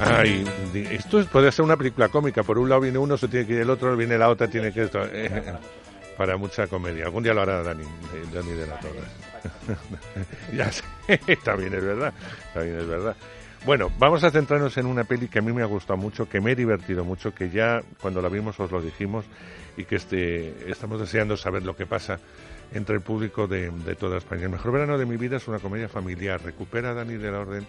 [0.00, 0.44] Ay,
[0.90, 2.42] esto es- puede ser una película cómica.
[2.42, 4.72] Por un lado viene uno, se tiene que ir el otro, viene la otra, tiene
[4.72, 5.00] que esto.
[5.10, 5.30] eh,
[6.18, 7.06] para mucha comedia.
[7.06, 9.00] Algún día lo hará Dani, eh, Dani de la Torre.
[10.56, 10.84] ya sé,
[11.44, 12.12] también es verdad,
[12.52, 13.16] también es verdad.
[13.64, 16.40] Bueno, vamos a centrarnos en una peli que a mí me ha gustado mucho, que
[16.40, 19.24] me he divertido mucho, que ya cuando la vimos os lo dijimos
[19.78, 22.20] y que este, estamos deseando saber lo que pasa
[22.74, 24.44] entre el público de, de toda España.
[24.44, 26.42] El mejor verano de mi vida es una comedia familiar.
[26.42, 27.66] Recupera a Dani de la Orden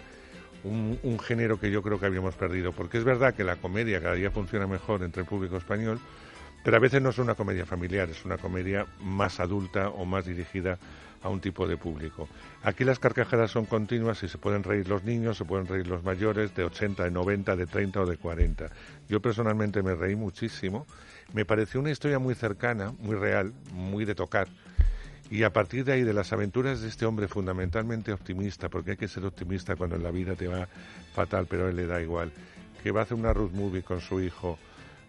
[0.64, 4.00] un, un género que yo creo que habíamos perdido, porque es verdad que la comedia
[4.00, 5.98] cada día funciona mejor entre el público español,
[6.62, 10.26] pero a veces no es una comedia familiar, es una comedia más adulta o más
[10.26, 10.78] dirigida
[11.22, 12.28] a un tipo de público.
[12.62, 16.04] Aquí las carcajadas son continuas y se pueden reír los niños, se pueden reír los
[16.04, 18.70] mayores de 80, de 90, de 30 o de 40.
[19.08, 20.86] Yo personalmente me reí muchísimo.
[21.32, 24.48] Me pareció una historia muy cercana, muy real, muy de tocar.
[25.30, 28.96] Y a partir de ahí, de las aventuras de este hombre fundamentalmente optimista, porque hay
[28.96, 30.68] que ser optimista cuando en la vida te va
[31.14, 32.30] fatal, pero a él le da igual,
[32.82, 34.56] que va a hacer una road movie con su hijo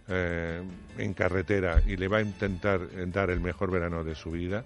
[0.08, 0.62] eh,
[0.98, 4.64] en carretera y le va a intentar eh, dar el mejor verano de su vida,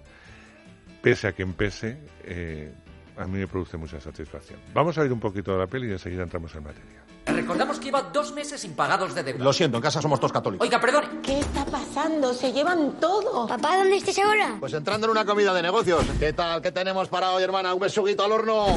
[1.02, 2.72] pese a quien pese, eh,
[3.18, 4.58] a mí me produce mucha satisfacción.
[4.72, 7.02] Vamos a ir un poquito de la peli y enseguida entramos en materia.
[7.26, 9.44] Recordamos que lleva dos meses impagados de deuda.
[9.44, 10.66] Lo siento, en casa somos todos católicos.
[10.66, 11.06] Oiga, perdone.
[11.22, 12.34] ¿Qué está pasando?
[12.34, 13.46] Se llevan todo.
[13.46, 14.56] Papá, ¿dónde estás ahora?
[14.58, 16.04] Pues entrando en una comida de negocios.
[16.18, 16.60] ¿Qué tal?
[16.62, 17.74] ¿Qué tenemos para hoy, hermana?
[17.74, 18.76] Un besuguito al horno.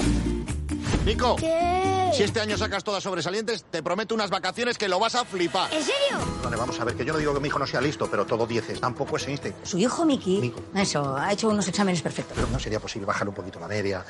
[1.05, 1.94] Nico, ¿Qué?
[2.13, 5.71] Si este año sacas todas sobresalientes, te prometo unas vacaciones que lo vas a flipar.
[5.73, 6.17] ¿En serio?
[6.43, 8.25] Vale, vamos a ver, que yo no digo que mi hijo no sea listo, pero
[8.25, 8.79] todo dieces.
[8.79, 9.53] Tampoco es Einstein.
[9.63, 12.35] Su hijo Miki, eso, ha hecho unos exámenes perfectos.
[12.35, 14.03] Pero no sería posible bajar un poquito la media.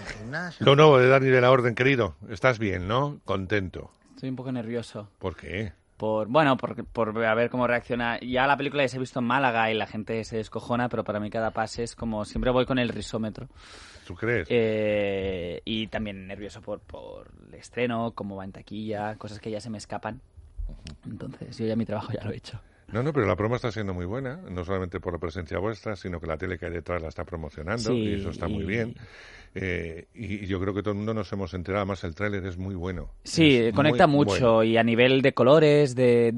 [0.00, 0.64] En gimnasio.
[0.64, 2.14] Lo nuevo de Dani de la Orden, querido.
[2.28, 3.20] Estás bien, ¿no?
[3.24, 3.90] Contento.
[4.14, 5.08] Estoy un poco nervioso.
[5.18, 5.72] ¿Por qué?
[5.96, 8.20] Por, bueno, por, por a ver cómo reacciona.
[8.20, 11.02] Ya la película ya se ha visto en Málaga y la gente se descojona, pero
[11.02, 13.48] para mí cada pase es como siempre voy con el risómetro.
[14.08, 14.48] ¿Tú crees?
[14.50, 19.60] Eh, y también nervioso por, por el estreno, cómo va en taquilla, cosas que ya
[19.60, 20.22] se me escapan.
[21.04, 22.58] Entonces, yo ya mi trabajo ya lo he hecho.
[22.90, 25.94] No, no, pero la promo está siendo muy buena, no solamente por la presencia vuestra,
[25.94, 28.64] sino que la tele que hay detrás la está promocionando Sí, y eso está muy
[28.64, 28.94] bien.
[29.54, 32.56] Eh, y, yo creo que todo el mundo nos hemos enterado, además el tráiler es
[32.56, 33.10] muy bueno.
[33.24, 34.64] Sí, conecta mucho bueno.
[34.64, 36.32] y a nivel de colores, de,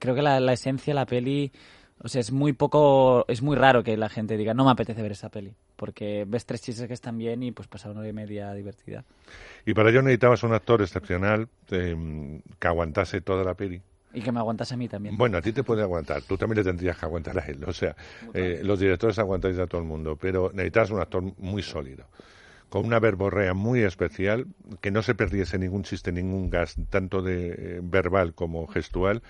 [0.00, 1.52] creo que la, la esencia la peli,
[2.02, 5.02] o sea, es muy poco, es muy raro que la gente diga no me apetece
[5.02, 8.08] ver esa peli, porque ves tres chistes que están bien y pues pasar una hora
[8.08, 9.04] y media divertida.
[9.66, 13.82] Y para ello necesitabas un actor excepcional eh, que aguantase toda la peli.
[14.14, 15.16] Y que me aguantas a mí también.
[15.16, 17.62] Bueno, a ti te puede aguantar, tú también le tendrías que aguantar a él.
[17.66, 17.94] O sea,
[18.32, 22.06] eh, los directores aguantáis a todo el mundo, pero necesitas un actor muy sólido,
[22.70, 24.46] con una verborrea muy especial,
[24.80, 29.22] que no se perdiese ningún chiste, ningún gas, tanto de eh, verbal como gestual,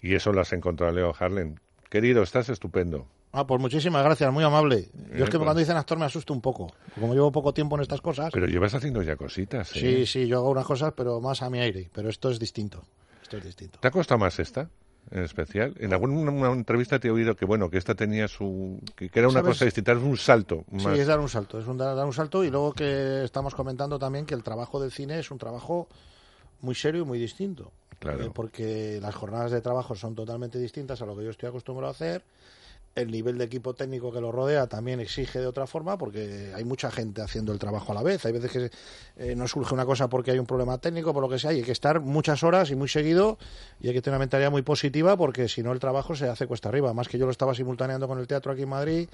[0.00, 1.56] y eso lo has encontrado Leo Harlem.
[1.94, 3.06] Querido, estás estupendo.
[3.30, 4.88] Ah, pues muchísimas gracias, muy amable.
[5.16, 5.44] Yo es que pues.
[5.44, 6.72] cuando dicen actor me asusto un poco.
[6.98, 8.30] Como llevo poco tiempo en estas cosas.
[8.32, 9.78] Pero llevas haciendo ya cositas, ¿eh?
[9.78, 11.88] Sí, sí, yo hago unas cosas, pero más a mi aire.
[11.94, 12.82] Pero esto es distinto.
[13.22, 13.78] Esto es distinto.
[13.78, 14.68] ¿Te ha costado más esta,
[15.12, 15.72] en especial?
[15.78, 18.80] En alguna una entrevista te he oído que, bueno, que esta tenía su...
[18.96, 19.50] que, era una ¿Sabes?
[19.50, 20.64] cosa distinta, es un salto.
[20.76, 20.98] Sí, más.
[20.98, 24.00] es dar un salto, es un dar, dar un salto y luego que estamos comentando
[24.00, 25.86] también que el trabajo del cine es un trabajo
[26.60, 27.72] muy serio y muy distinto.
[27.98, 28.24] Claro.
[28.24, 31.88] Eh, porque las jornadas de trabajo son totalmente distintas a lo que yo estoy acostumbrado
[31.88, 32.22] a hacer.
[32.94, 36.64] El nivel de equipo técnico que lo rodea también exige de otra forma porque hay
[36.64, 38.24] mucha gente haciendo el trabajo a la vez.
[38.24, 38.70] Hay veces que
[39.16, 41.56] eh, no surge una cosa porque hay un problema técnico, por lo que sea, y
[41.56, 43.36] hay que estar muchas horas y muy seguido
[43.80, 46.46] y hay que tener una mentalidad muy positiva porque si no el trabajo se hace
[46.46, 46.92] cuesta arriba.
[46.94, 49.08] Más que yo lo estaba simultaneando con el teatro aquí en Madrid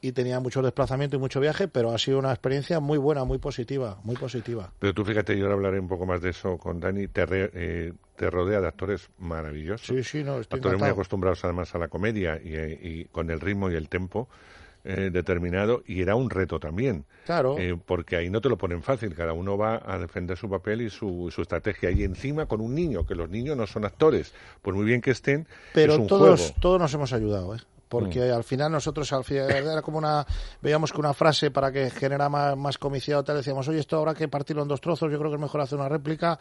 [0.00, 3.38] y tenía mucho desplazamiento y mucho viaje, pero ha sido una experiencia muy buena, muy
[3.38, 4.70] positiva, muy positiva.
[4.78, 7.50] Pero tú fíjate, yo ahora hablaré un poco más de eso con Dani, te, re-
[7.54, 9.86] eh, te rodea de actores maravillosos.
[9.86, 13.30] Sí, sí, no, estoy Actores muy acostumbrados además a la comedia y, eh, y con
[13.30, 14.28] el ritmo y el tempo
[14.84, 17.06] eh, determinado y era un reto también.
[17.24, 17.56] Claro.
[17.58, 20.82] Eh, porque ahí no te lo ponen fácil, cada uno va a defender su papel
[20.82, 21.90] y su, su estrategia.
[21.90, 25.12] Y encima con un niño, que los niños no son actores, por muy bien que
[25.12, 26.54] estén, pero es un todos juego.
[26.60, 27.60] todos nos hemos ayudado ¿eh?
[28.00, 30.26] Porque al final nosotros al final era como una
[30.60, 33.96] veíamos que una frase para que genera más, más comicidad o tal decíamos oye esto
[33.96, 36.38] habrá que partirlo en dos trozos yo creo que es mejor hacer una réplica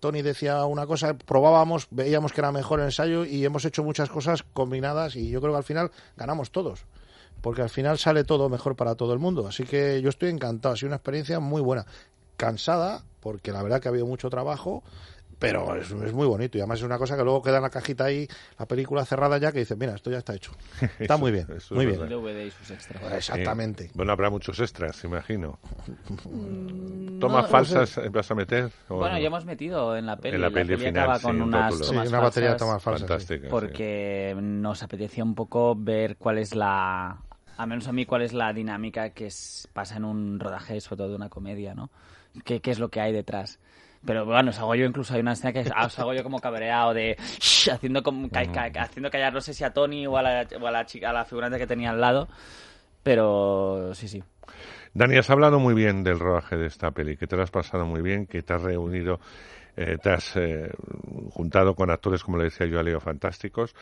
[0.00, 4.08] Tony decía una cosa probábamos veíamos que era mejor el ensayo y hemos hecho muchas
[4.08, 6.86] cosas combinadas y yo creo que al final ganamos todos
[7.44, 9.46] porque al final sale todo mejor para todo el mundo.
[9.46, 11.84] Así que yo estoy encantado ha sido una experiencia muy buena.
[12.38, 14.82] Cansada porque la verdad que ha habido mucho trabajo
[15.38, 17.70] pero es, es muy bonito y además es una cosa que luego queda en la
[17.70, 18.26] cajita ahí,
[18.58, 20.52] la película cerrada ya, que dices, mira, esto ya está hecho.
[20.98, 22.00] Está Eso- muy bien, eso es muy bien.
[22.00, 22.16] verdad.
[22.16, 23.02] DVD y sus extras.
[23.12, 23.84] Exactamente.
[23.84, 25.58] Eh, bueno, habrá muchos extras, imagino.
[26.08, 28.04] no ¿Tomas falsas sé.
[28.06, 28.70] eh, vas a meter?
[28.88, 29.20] o Bueno, no?
[29.20, 30.34] ya hemos metido en la peli.
[30.36, 32.68] En la peli final, acaba sí, con un unas tomas Sí, una batería de falsas
[32.68, 33.08] tomas falsas, sí.
[33.28, 33.50] Fantástica, sí.
[33.50, 37.18] Porque nos apetecía un poco ver cuál es la...
[37.56, 40.98] A menos a mí, cuál es la dinámica que es- pasa en un rodaje, sobre
[40.98, 41.90] todo de una comedia, ¿no?
[42.44, 43.60] ¿Qué, qué es lo que hay detrás?
[44.06, 46.92] Pero bueno, os hago yo incluso, hay una escena que os hago yo como cabreado
[46.92, 50.22] de "Shh", haciendo como ca- ca- haciendo callar, no sé si a Tony o a
[50.22, 52.28] la, o a la chica, a la figurante que tenía al lado,
[53.02, 54.22] pero sí, sí.
[54.92, 57.84] Dani, has hablado muy bien del rodaje de esta peli, que te lo has pasado
[57.84, 59.18] muy bien, que te has reunido,
[59.76, 60.70] eh, te has eh,
[61.30, 63.74] juntado con actores, como le decía yo a Leo, fantásticos.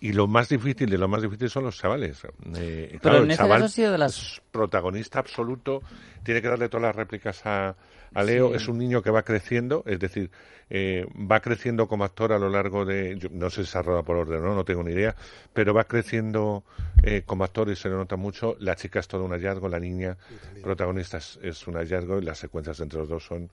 [0.00, 2.24] Y lo más difícil de lo más difícil son los chavales.
[2.56, 4.16] Eh, Pero claro, en el este chaval caso ha sido de las...
[4.18, 5.82] es protagonista absoluto,
[6.24, 7.76] tiene que darle todas las réplicas a,
[8.16, 8.48] a Leo.
[8.50, 8.56] Sí.
[8.56, 10.30] Es un niño que va creciendo, es decir,
[10.70, 13.82] eh, va creciendo como actor a lo largo de, yo no sé si se ha
[13.82, 15.14] rodado por orden o no, no tengo ni idea,
[15.52, 16.64] pero va creciendo
[17.02, 18.56] eh, como actor y se le nota mucho.
[18.58, 20.16] La chica es todo un hallazgo, la niña
[20.62, 23.50] protagonista es, es un hallazgo y las secuencias entre los dos son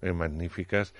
[0.00, 0.94] eh, magníficas.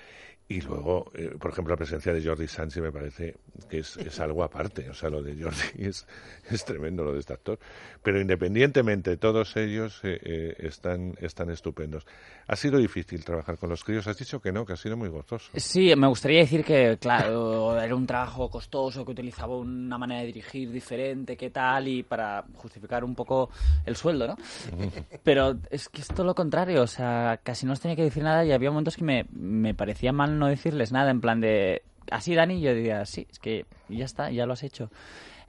[0.49, 3.35] Y luego, eh, por ejemplo, la presencia de Jordi Sánchez me parece
[3.69, 4.89] que es, es algo aparte.
[4.89, 6.07] O sea, lo de Jordi es,
[6.49, 7.59] es tremendo, lo de este actor.
[8.01, 12.05] Pero independientemente, todos ellos eh, eh, están, están estupendos.
[12.47, 14.07] ¿Ha sido difícil trabajar con los críos?
[14.07, 15.51] Has dicho que no, que ha sido muy gozoso.
[15.55, 20.27] Sí, me gustaría decir que, claro, era un trabajo costoso, que utilizaba una manera de
[20.27, 23.49] dirigir diferente, qué tal, y para justificar un poco
[23.85, 24.37] el sueldo, ¿no?
[25.23, 28.23] Pero es que es todo lo contrario, o sea, casi no os tenía que decir
[28.23, 31.83] nada y había momentos que me, me parecía mal no decirles nada, en plan de,
[32.11, 34.89] así Dani, yo diría, sí, es que ya está, ya lo has hecho.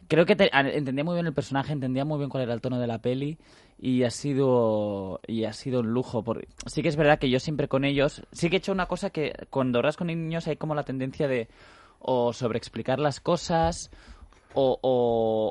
[0.08, 2.80] Creo que te- entendía muy bien el personaje, entendía muy bien cuál era el tono
[2.80, 3.36] de la peli
[3.78, 6.22] y ha sido y ha sido un lujo.
[6.24, 6.46] Por...
[6.66, 9.10] Sí que es verdad que yo siempre con ellos, sí que he hecho una cosa
[9.10, 11.48] que cuando hablas con niños hay como la tendencia de
[12.00, 13.90] o sobreexplicar las cosas
[14.54, 14.78] o,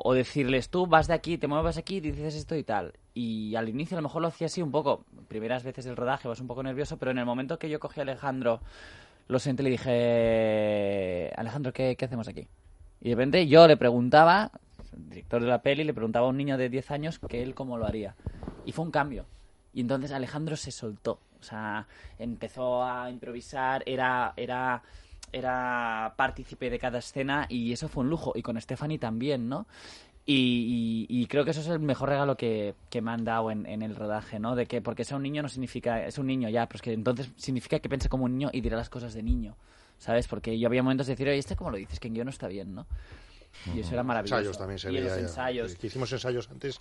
[0.04, 2.94] o, decirles tú vas de aquí, te mueves aquí, dices esto y tal.
[3.14, 6.26] Y al inicio a lo mejor lo hacía así un poco, primeras veces del rodaje
[6.28, 8.60] vas un poco nervioso, pero en el momento que yo cogí a Alejandro,
[9.28, 12.48] lo senté y le dije, Alejandro, ¿qué, qué hacemos aquí?
[13.00, 14.50] Y de repente yo le preguntaba,
[14.96, 17.54] el director de la peli, le preguntaba a un niño de 10 años que él
[17.54, 18.14] cómo lo haría.
[18.66, 19.26] Y fue un cambio.
[19.72, 21.20] Y entonces Alejandro se soltó.
[21.40, 21.86] O sea,
[22.18, 24.82] empezó a improvisar, era, era,
[25.32, 28.32] era partícipe de cada escena y eso fue un lujo.
[28.34, 29.66] Y con Stephanie también, ¿no?
[30.26, 33.50] Y, y- y creo que eso es el mejor regalo que, que me han dado
[33.50, 34.56] en, en el rodaje, ¿no?
[34.56, 36.92] De que porque sea un niño no significa, es un niño ya, pero es que
[36.92, 39.56] entonces significa que piense como un niño y dirá las cosas de niño,
[39.98, 40.28] ¿sabes?
[40.28, 42.00] Porque yo había momentos de decir, oye, ¿este cómo lo dices?
[42.00, 42.86] Que en guion no está bien, ¿no?
[43.74, 44.36] Y eso era maravilloso.
[44.36, 45.08] Ensayos también se y veía.
[45.08, 45.84] los ensayos.
[45.84, 46.80] Hicimos ensayos antes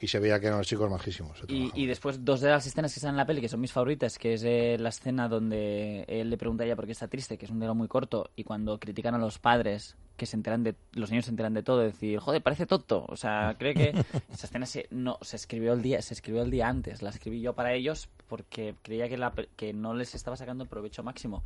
[0.00, 1.42] y se veía que eran los chicos majísimos.
[1.48, 3.72] Y, y después dos de las escenas que están en la peli, que son mis
[3.72, 7.08] favoritas, que es eh, la escena donde él le pregunta a ella por qué está
[7.08, 10.36] triste, que es un diálogo muy corto, y cuando critican a los padres, que se
[10.36, 13.04] enteran de, los niños se enteran de todo, decir, joder, parece tonto.
[13.08, 13.90] O sea, cree que
[14.32, 17.40] esa escena se, no, se escribió el día, se escribió el día antes, la escribí
[17.40, 21.42] yo para ellos porque creía que, la, que no les estaba sacando el provecho máximo.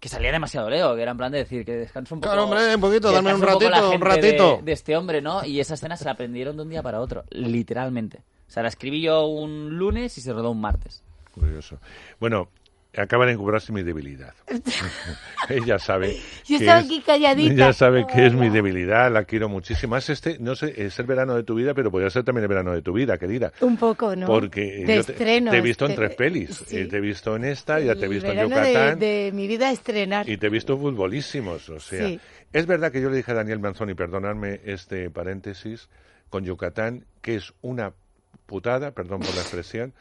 [0.00, 2.32] Que salía demasiado Leo, que era en plan de decir que descansa un poco.
[2.32, 4.60] Claro, hombre, un poquito, dame un ratito, un de- ratito.
[4.64, 5.44] de este hombre, ¿no?
[5.44, 8.22] Y esa escena se la aprendieron de un día para otro, literalmente.
[8.48, 11.02] O sea, la escribí yo un lunes y se rodó un martes.
[11.32, 11.78] Curioso.
[12.18, 12.48] Bueno,
[12.96, 14.34] acaba de encubrarse mi debilidad.
[15.48, 16.16] ella sabe.
[16.46, 17.52] Yo que estaba es- aquí calladita.
[17.52, 19.96] Ella sabe que es mi debilidad, la quiero muchísimo.
[19.96, 22.48] Es este, no sé, es el verano de tu vida, pero podría ser también el
[22.48, 23.52] verano de tu vida, querida.
[23.60, 24.26] Un poco, ¿no?
[24.26, 26.64] Porque de yo te, estrenos, te he visto en de- tres pelis.
[26.66, 26.78] sí.
[26.78, 28.98] Eh, te he visto en esta, ya te he El visto en verano de- Yucatán.
[28.98, 30.28] De, mi vida estrenar.
[30.28, 32.06] Y te he visto futbolísimos, o sea.
[32.06, 32.20] Sí.
[32.52, 35.88] Es verdad que yo le dije a Daniel Manzoni, perdonadme este paréntesis,
[36.28, 37.92] con Yucatán, que es una
[38.46, 39.92] putada, perdón por la expresión,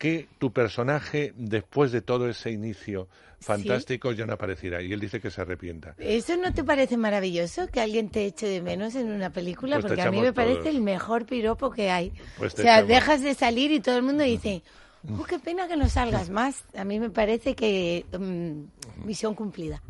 [0.00, 3.06] que tu personaje, después de todo ese inicio
[3.38, 4.80] fantástico, ya no apareciera.
[4.80, 5.94] Y él dice que se arrepienta.
[5.98, 9.76] ¿Eso no te parece maravilloso que alguien te eche de menos en una película?
[9.76, 12.14] Pues Porque a mí me parece el mejor piropo que hay.
[12.38, 12.88] Pues o sea, echamos.
[12.88, 14.62] dejas de salir y todo el mundo dice,
[15.06, 16.64] oh, qué pena que no salgas más.
[16.74, 19.82] A mí me parece que mm, misión cumplida.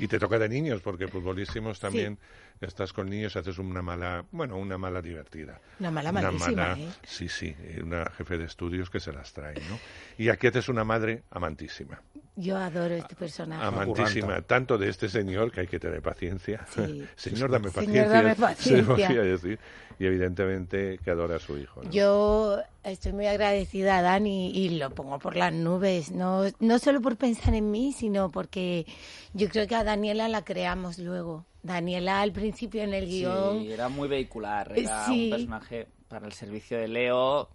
[0.00, 2.18] Y te toca de niños, porque futbolísimos también
[2.60, 5.60] estás con niños, haces una mala, bueno, una mala divertida.
[5.78, 6.90] Una mala malísima, mala- ¿eh?
[7.04, 9.78] Sí, sí, eh, una jefe de estudios que se las trae, ¿no?
[10.16, 12.00] Y aquí haces una madre amantísima.
[12.38, 13.64] Yo adoro este personaje.
[13.64, 16.66] Amantísima, tanto de este señor que hay que tener paciencia.
[16.74, 17.04] Sí.
[17.16, 18.08] señor, dame Señor, paciencia.
[18.08, 18.86] dame se paciencia.
[18.86, 19.58] podría decir.
[19.98, 21.82] Y evidentemente que adora a su hijo.
[21.82, 21.90] ¿no?
[21.90, 27.00] Yo estoy muy agradecida a Dani y lo pongo por las nubes, no, no solo
[27.00, 28.84] por pensar en mí, sino porque
[29.32, 31.46] yo creo que a Daniela la creamos luego.
[31.62, 35.24] Daniela al principio en el guion, Sí, era muy vehicular, era Sí.
[35.24, 37.48] un personaje para el servicio de Leo.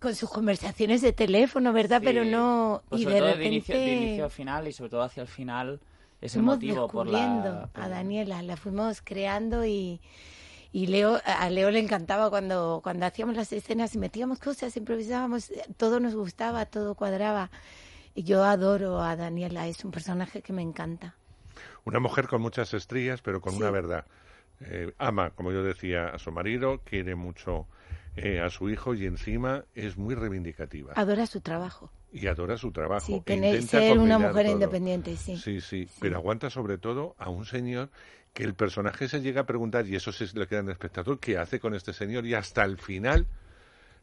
[0.00, 2.00] con sus conversaciones de teléfono, ¿verdad?
[2.04, 2.82] Pero no...
[2.88, 5.02] Pues y sobre de todo repente de, inicio, de inicio a final y sobre todo
[5.02, 5.80] hacia el final
[6.20, 7.66] es el fuimos motivo por descubriendo la...
[7.68, 10.00] por- a Daniela, la fuimos creando y...
[10.72, 15.50] Y Leo, a Leo le encantaba cuando, cuando hacíamos las escenas y metíamos cosas, improvisábamos,
[15.78, 17.50] todo nos gustaba, todo cuadraba.
[18.14, 21.14] Y yo adoro a Daniela, es un personaje que me encanta.
[21.86, 23.60] Una mujer con muchas estrías, pero con Sí.
[23.60, 24.04] una verdad.
[24.60, 27.66] Eh, ama, como yo decía, a su marido, quiere mucho
[28.16, 30.92] eh, a su hijo y encima es muy reivindicativa.
[30.96, 31.90] Adora su trabajo.
[32.12, 33.04] y adora su trabajo.
[33.06, 34.52] Sí, e tener, ser una mujer todo.
[34.54, 35.36] independiente, sí.
[35.36, 37.90] Sí, sí, pero aguanta sobre todo a un señor
[38.32, 41.18] que el personaje se llega a preguntar, y eso se le queda en el espectador,
[41.18, 42.26] ¿qué hace con este señor?
[42.26, 43.26] Y hasta el final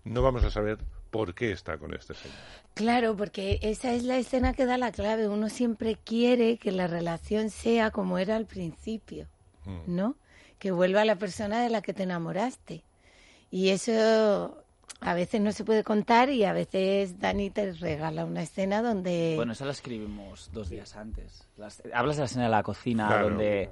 [0.04, 0.78] no vamos a saber
[1.12, 2.36] por qué está con este señor.
[2.74, 5.28] Claro, porque esa es la escena que da la clave.
[5.28, 9.28] Uno siempre quiere que la relación sea como era al principio,
[9.66, 9.96] Mm.
[9.96, 10.16] ¿no?
[10.60, 12.84] Que vuelva la persona de la que te enamoraste.
[13.54, 14.58] Y eso
[15.00, 19.34] a veces no se puede contar y a veces Dani te regala una escena donde...
[19.36, 21.48] Bueno, esa la escribimos dos días antes.
[21.58, 23.30] Las- hablas de la escena de la cocina, Claro.
[23.30, 23.70] donde...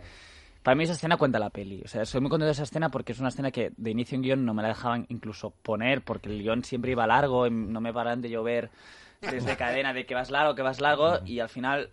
[0.61, 1.81] Para mí esa escena cuenta la peli.
[1.83, 4.15] O sea, soy muy contento de esa escena porque es una escena que de inicio
[4.17, 7.49] en guion no me la dejaban incluso poner porque el guion siempre iba largo y
[7.49, 8.69] no me paran de llover
[9.21, 11.89] desde cadena de que vas largo, que vas largo y al final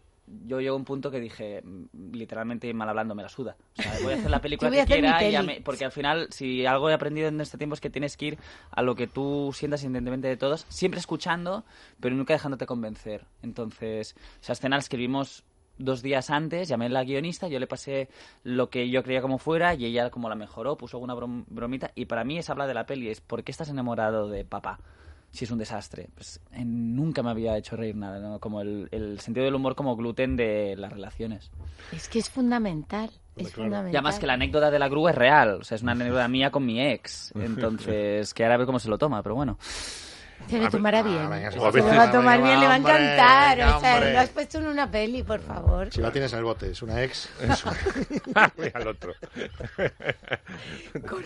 [0.46, 3.56] yo llego a un punto que dije, mm, literalmente mal hablando, me la suda.
[3.78, 6.28] O sea, voy a hacer la película que quiera, y ya me- porque al final,
[6.30, 8.38] si algo he aprendido en este tiempo es que tienes que ir
[8.70, 11.64] a lo que tú sientas independientemente de todos, siempre escuchando,
[12.00, 13.24] pero nunca dejándote convencer.
[13.42, 15.44] Entonces, esa escena la escribimos
[15.78, 18.08] dos días antes, llamé a la guionista, yo le pasé
[18.42, 21.92] lo que yo creía como fuera y ella como la mejoró, puso alguna brom- bromita
[21.94, 24.80] y para mí es habla de la peli, es ¿por qué estás enamorado de papá?
[25.30, 26.08] Si es un desastre.
[26.14, 28.40] Pues eh, nunca me había hecho reír nada, ¿no?
[28.40, 31.50] Como el, el sentido del humor como gluten de las relaciones.
[31.92, 33.10] Es que es fundamental.
[33.36, 33.92] Es fundamental.
[33.92, 36.26] Y además que la anécdota de la grúa es real, o sea, es una anécdota
[36.28, 37.32] mía con mi ex.
[37.36, 39.58] Entonces, que ahora a ver cómo se lo toma, pero bueno.
[40.48, 41.18] Se lo tomará bien.
[41.20, 43.58] Ah, venga, si lo va a va a tomar bien, le va a encantar.
[43.58, 44.12] venga, o sea, hombre.
[44.12, 45.92] lo has puesto en una peli, por favor.
[45.92, 47.28] Si la tienes en el bote, es una ex.
[48.56, 49.14] Mira al otro.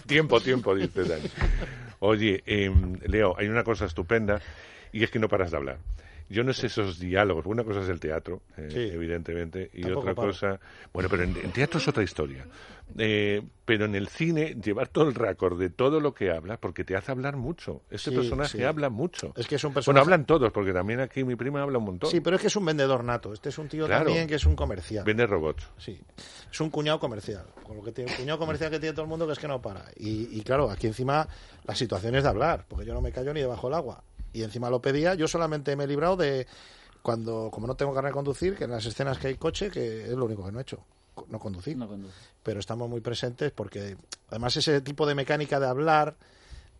[0.07, 1.31] tiempo, tiempo, dice Dani.
[2.01, 4.41] Oye, em, Leo, hay una cosa estupenda
[4.93, 5.79] y es que no paras de hablar.
[6.29, 7.47] Yo no sé esos diálogos.
[7.47, 8.79] Una cosa es el teatro, eh, Sí.
[8.95, 10.61] evidentemente, y Tampoco otra cosa.
[10.93, 12.47] Bueno, pero en, en teatro es otra historia.
[12.99, 16.85] Eh, pero en el cine, llevar todo el récord de todo lo que habla, porque
[16.85, 17.83] te hace hablar mucho.
[17.91, 18.65] Este Sí, personaje sí.
[18.65, 19.33] habla mucho.
[19.37, 21.85] Es que es un Bueno, personaje- hablan todos, porque también aquí mi prima habla un
[21.85, 22.11] montón.
[22.11, 23.33] Sí, pero es que es un vendedor nato.
[23.33, 24.05] Este es un tío Claro.
[24.07, 25.05] también que es un comercial.
[25.05, 25.65] Vende robots.
[25.79, 25.99] Sí.
[26.51, 27.47] Es un cuñado comercial.
[27.63, 29.49] Con lo que tiene, el cuñado comercial que tiene todo el mundo que es que
[29.49, 29.85] no para.
[29.97, 31.27] Y, y claro, aquí encima
[31.65, 34.03] la situación es de hablar, porque yo no me callo ni debajo del agua.
[34.33, 36.47] Y encima lo pedía, yo solamente me he librado de
[37.03, 40.05] cuando, como no tengo carne de conducir, que en las escenas que hay coche, que
[40.05, 40.85] es lo único que no he hecho,
[41.29, 41.77] no conducir.
[42.43, 43.97] Pero estamos muy presentes porque
[44.29, 46.17] además ese tipo de mecánica de hablar,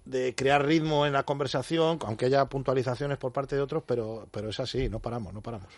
[0.05, 4.49] de crear ritmo en la conversación, aunque haya puntualizaciones por parte de otros, pero, pero
[4.49, 5.69] es así, no paramos, no paramos.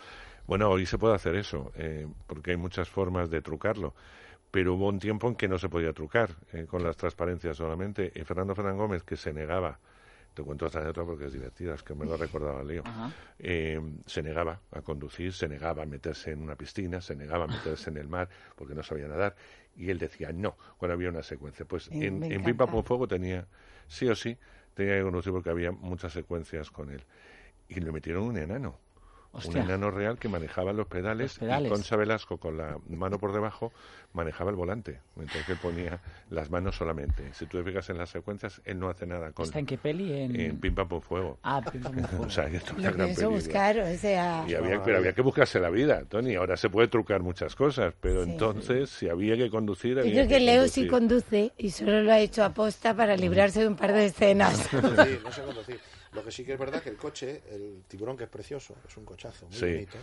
[0.47, 3.93] Bueno, hoy se puede hacer eso, eh, porque hay muchas formas de trucarlo.
[4.51, 8.11] Pero hubo un tiempo en que no se podía trucar, eh, con las transparencias solamente.
[8.15, 9.79] Y Fernando Fernán Gómez, que se negaba,
[10.35, 13.11] te cuento esta anécdota porque es divertida, es que me lo recordaba Leo, Ajá.
[13.39, 17.47] eh, se negaba a conducir, se negaba a meterse en una piscina, se negaba a
[17.47, 19.35] meterse en el mar porque no sabía nadar.
[19.75, 21.65] Y él decía no cuando había una secuencia.
[21.65, 22.43] Pues Me- en, en.
[22.43, 23.47] Pipa por Fuego tenía,
[23.87, 24.37] sí o sí,
[24.73, 27.03] tenía que conducir porque había muchas secuencias con él.
[27.67, 28.77] Y le metieron un enano.
[29.35, 29.61] Hostia.
[29.61, 31.67] Un enano real que manejaba los pedales, Los pedales.
[31.67, 33.71] y Concha Velasco con la mano por debajo
[34.13, 37.33] manejaba el volante, mientras que él ponía las manos solamente.
[37.33, 39.77] Si tú te fijas en las secuencias, él no hace nada con ¿Está en qué
[39.77, 40.13] peli?
[40.13, 41.37] En, en Pim Pam Pum Fuego.
[41.43, 42.23] Ah, Pim Pam Pum Fuego.
[42.25, 43.35] O sea, esto es Lo una gran pienso película.
[43.35, 44.45] buscar, o sea...
[44.47, 46.35] Y había, pero había que buscarse la vida, Tony.
[46.35, 50.27] Ahora se puede trucar muchas cosas, pero entonces, si había que conducir, Yo había creo
[50.29, 50.83] que Leo conducir.
[50.85, 54.69] sí conduce y solo lo ha hecho aposta para librarse de un par de escenas.
[54.71, 55.79] Sí, no sé conducir.
[56.15, 58.95] Lo que sí que es verdad que el coche, el tiburón que es precioso, es
[58.97, 59.65] un cochazo, muy Sí.
[59.65, 59.97] bonito.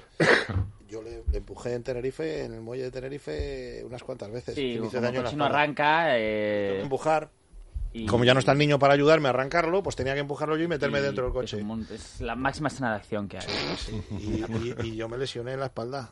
[0.89, 4.55] Yo le, le empujé en Tenerife, en el muelle de Tenerife, unas cuantas veces.
[4.55, 6.05] Sí, y me como el coche no arranca...
[6.05, 7.31] Tengo Eh, que empujar.
[7.95, 10.57] y- Como ya no está el niño para ayudarme a arrancarlo, pues tenía que empujarlo
[10.59, 11.63] yo y meterme y dentro del Es, coche.
[11.63, 13.45] un es la máxima escena de acción que hay.
[14.19, 16.11] Y, y- y yo me lesioné en la espalda.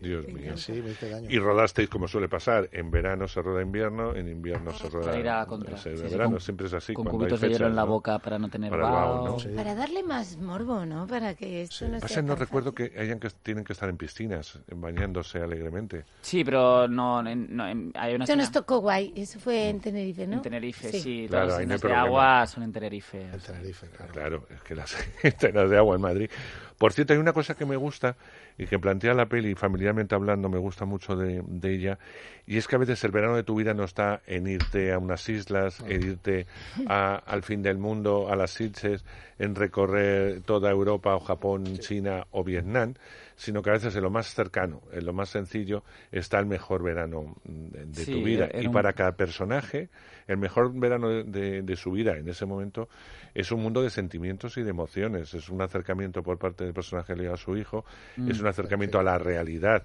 [0.00, 0.56] Dios mío.
[0.56, 0.82] Sí.
[1.28, 5.18] Y rodasteis como suele pasar, en verano se roda invierno, en invierno se roda Para
[5.18, 5.76] ir a la contra.
[5.76, 6.92] se- Sí, sí, verano, con- siempre es así.
[6.94, 9.36] Con cuando cubitos hay de hielo en la boca para no tener Para vaho, ¿no?
[9.36, 9.54] vaho.
[9.56, 11.06] Para darle más morbo, ¿no?
[11.06, 13.96] Para que esto no Pasa, sea no recuerdo que hayan que tienen que estar en
[13.96, 16.04] piscinas, bañándose alegremente.
[16.22, 19.80] Sí, pero no, en- no, en- hay una Eso nos tocó guay, eso fue en
[19.80, 20.34] Tenerife, ¿no?
[20.36, 23.22] en Tenerife, sí, Claro, todas las escenas de agua son en Tenerife.
[23.22, 24.12] En Tenerife, claro.
[24.12, 26.30] Claro, es que las escenas de agua en Madrid.
[26.78, 28.16] Por cierto, hay una cosa que me gusta
[28.58, 31.98] y que plantea la peli, familiarmente hablando, me gusta mucho de, de ella,
[32.46, 34.98] y es que a veces el verano de tu vida no está en irte a
[34.98, 36.46] unas islas, en irte
[36.86, 39.04] a- al fin del mundo, a las Sitges,
[39.38, 42.94] en recorrer toda Europa o Japón, China o Vietnam,
[43.36, 45.82] sino que a veces en lo más cercano, en lo más sencillo,
[46.12, 48.48] está el mejor verano de, de Sí, tu vida.
[48.60, 49.88] Y un- para cada personaje,
[50.26, 52.88] el mejor verano de, su vida en ese momento
[53.34, 55.34] es un mundo de sentimientos y de emociones.
[55.34, 57.84] Es un acercamiento por parte del personaje a su hijo,
[58.16, 59.82] Mm, es un acercamiento a la realidad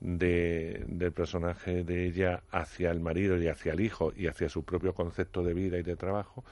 [0.00, 4.64] de- del personaje de ella hacia el marido y hacia el hijo y hacia su
[4.64, 6.44] propio concepto de vida y de trabajo.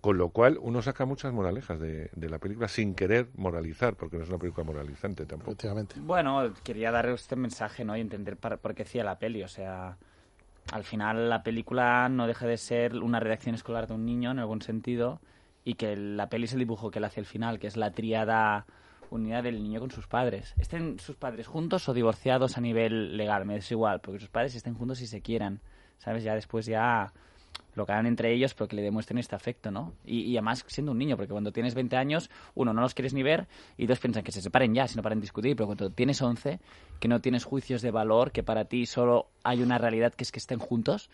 [0.00, 4.16] Con lo cual uno saca muchas moralejas de, de la película sin querer moralizar, porque
[4.16, 5.50] no es una película moralizante tampoco.
[5.96, 7.96] Bueno, quería dar este mensaje, ¿no?
[7.96, 9.42] Y entender para- por qué hacía la peli.
[9.42, 9.96] O sea,
[10.72, 14.38] al final la película no deja de ser una redacción escolar de un niño, en
[14.38, 15.20] algún sentido,
[15.64, 17.90] y que la peli es el dibujo que él hace al final, que es la
[17.90, 18.66] triada
[19.10, 20.54] unidad del niño con sus padres.
[20.58, 24.54] Estén sus padres juntos o divorciados a nivel legal, me es igual, porque sus padres
[24.54, 25.60] estén juntos si se quieran,
[25.98, 26.22] ¿sabes?
[26.22, 27.12] Ya después ya
[27.74, 29.92] lo que hagan entre ellos, pero que le demuestren este afecto, ¿no?
[30.04, 33.14] Y, y además siendo un niño, porque cuando tienes 20 años, uno, no los quieres
[33.14, 33.46] ni ver,
[33.76, 36.20] y dos, piensan que se separen ya, si no paren de discutir, pero cuando tienes
[36.20, 36.60] 11,
[36.98, 40.32] que no tienes juicios de valor, que para ti solo hay una realidad que es
[40.32, 41.10] que estén juntos,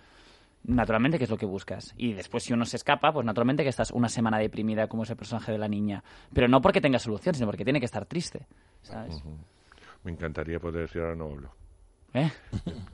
[0.64, 1.94] naturalmente que es lo que buscas.
[1.96, 5.16] Y después si uno se escapa, pues naturalmente que estás una semana deprimida como ese
[5.16, 6.02] personaje de la niña.
[6.32, 8.46] Pero no porque tenga solución, sino porque tiene que estar triste,
[8.82, 9.22] ¿sabes?
[10.02, 11.50] Me encantaría poder decir ahora no hablo.
[12.14, 12.30] ¿Eh?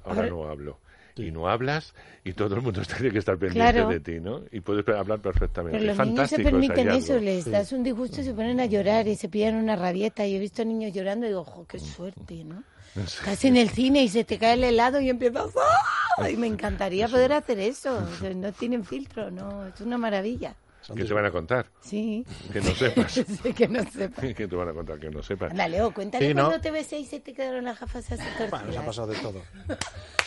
[0.04, 0.78] Ahora no hablo.
[1.16, 1.94] Y no hablas
[2.24, 3.88] y todo el mundo tiene que estar pendiente Claro.
[3.88, 4.42] de ti, ¿no?
[4.52, 5.78] Y puedes hablar perfectamente.
[5.78, 8.66] Pero los niños se fantástico permiten eso, les das un disgusto y se ponen a
[8.66, 10.26] llorar y se pillan una rabieta.
[10.26, 12.62] Y he visto niños llorando y digo, ojo, qué suerte, ¿no?
[12.96, 16.28] Estás en el cine y se te cae el helado y empiezas ¡ah!
[16.28, 18.00] Y me encantaría poder hacer eso.
[18.34, 20.54] No tienen filtro, no, es una maravilla.
[20.94, 21.66] ¿Qué te van a contar?
[21.80, 22.24] Sí.
[22.52, 23.12] Que no sepas.
[23.42, 24.24] Sí, que no sepas.
[24.36, 24.98] ¿Qué te van a contar?
[24.98, 25.50] Que no sepas.
[25.50, 26.44] Anda, Leo, cuéntale Sí, ¿no?
[26.46, 28.66] cuando te besé y se te quedaron las gafas así torcidas.
[28.66, 29.42] Nos ha pasado de todo.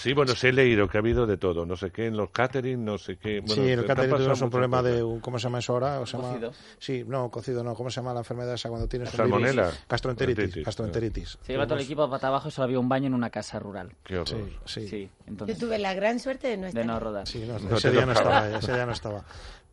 [0.03, 1.65] Sí, bueno, sí he leído que ha habido de todo.
[1.65, 3.39] No sé qué en los catering, no sé qué.
[3.39, 4.95] Bueno, sí, en el catering tuvimos un problema cosas.
[4.97, 6.01] de, un- ¿cómo se llama eso ahora?
[6.01, 6.51] O se llama- Cocido.
[6.77, 7.73] Sí, no, cocido no.
[7.73, 9.71] ¿Cómo se llama la enfermedad esa cuando tienes virus?
[9.87, 10.65] Gastroenteritis.
[10.65, 11.37] Gastroenteritis.
[11.43, 13.59] Se lleva todo el equipo para abajo y solo había un baño en una casa
[13.59, 13.93] rural.
[14.03, 14.49] Qué horror.
[14.65, 15.03] Sí, sí.
[15.05, 16.81] Yo entonces, tuve la gran suerte de no estar.
[16.81, 17.25] de no rodar.
[17.25, 19.23] Sí, no, No ese día no estaba, ese día no estaba.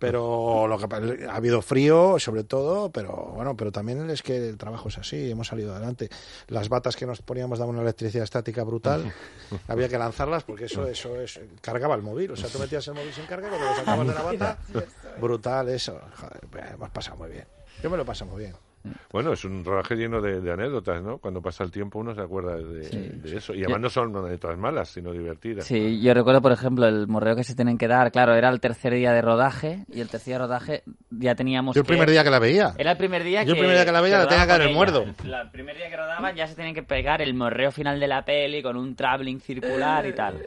[0.01, 4.57] Pero lo que ha habido frío, sobre todo, pero bueno, pero también es que el
[4.57, 6.09] trabajo es así, hemos salido adelante.
[6.49, 9.13] Las batas que nos poníamos daban una electricidad estática brutal,
[9.69, 12.95] había que lanzarlas porque eso, eso es, cargaba el móvil, o sea, tú metías el
[12.95, 14.59] móvil sin carga y cuando lo sacabas de la bata,
[15.21, 17.45] brutal eso, joder, pues, hemos pasado muy bien.
[17.83, 18.70] Yo me lo paso muy bien.
[19.12, 21.18] Bueno, es un rodaje lleno de, de anécdotas, ¿no?
[21.18, 23.53] Cuando pasa el tiempo uno se acuerda de, de eso.
[23.55, 25.66] Y además no son anécdotas malas, sino divertidas.
[25.66, 28.11] Sí, yo recuerdo, por ejemplo, el morreo que se tienen que dar.
[28.11, 31.74] Claro, era el tercer día de rodaje y el tercer día de rodaje ya teníamos
[31.74, 32.72] Yo el que- primer día que la veía.
[32.78, 33.61] Era el primer día Yo que...
[33.61, 35.05] el primer día que la veía le tenía que dar el muerdo.
[35.05, 38.24] El primer día que rodaban ya se tenían que pegar el morreo final de la
[38.24, 40.39] peli con un traveling circular y tal.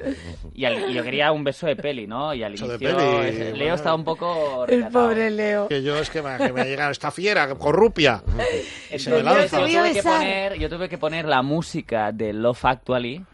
[0.56, 2.34] Y, al- y yo quería un beso de peli, ¿no?
[2.34, 3.76] Y al Beso de inicio peli, ese- Leo bueno.
[3.76, 4.66] estaba un poco...
[4.68, 5.68] El pobre Leo.
[5.68, 8.23] Que yo es que me, que me ha llegado esta fiera, corrupia.
[8.94, 9.68] Y se me Entonces, lanza.
[9.68, 13.26] yo, tuve que poner, yo tuve que poner la música de Love Actually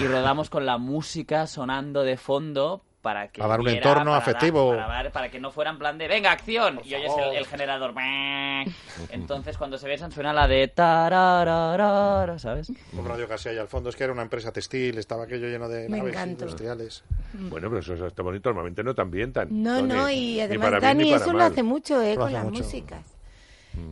[0.00, 4.10] y rodamos con la música sonando de fondo para que Para dar un entorno para
[4.12, 4.70] dar- afectivo.
[4.70, 7.46] para, dar- para que no fuera en plan de venga acción y oyes el, el
[7.46, 7.94] generador
[9.10, 12.72] entonces cuando se besan suena la de tarararara, ¿sabes?
[12.92, 15.68] Un radio casi ahí al fondo, es que era una empresa textil, estaba aquello lleno
[15.68, 16.44] de Me naves encantó.
[16.44, 17.04] industriales.
[17.34, 18.48] Bueno, pero eso está bonito.
[18.48, 19.48] Normalmente no te ambientan.
[19.62, 19.88] No, Tony.
[19.94, 21.52] no, y además para bien Dani ni para eso lo mal.
[21.52, 22.14] hace mucho, ¿eh?
[22.14, 22.62] Lo Con las mucho.
[22.64, 23.15] músicas.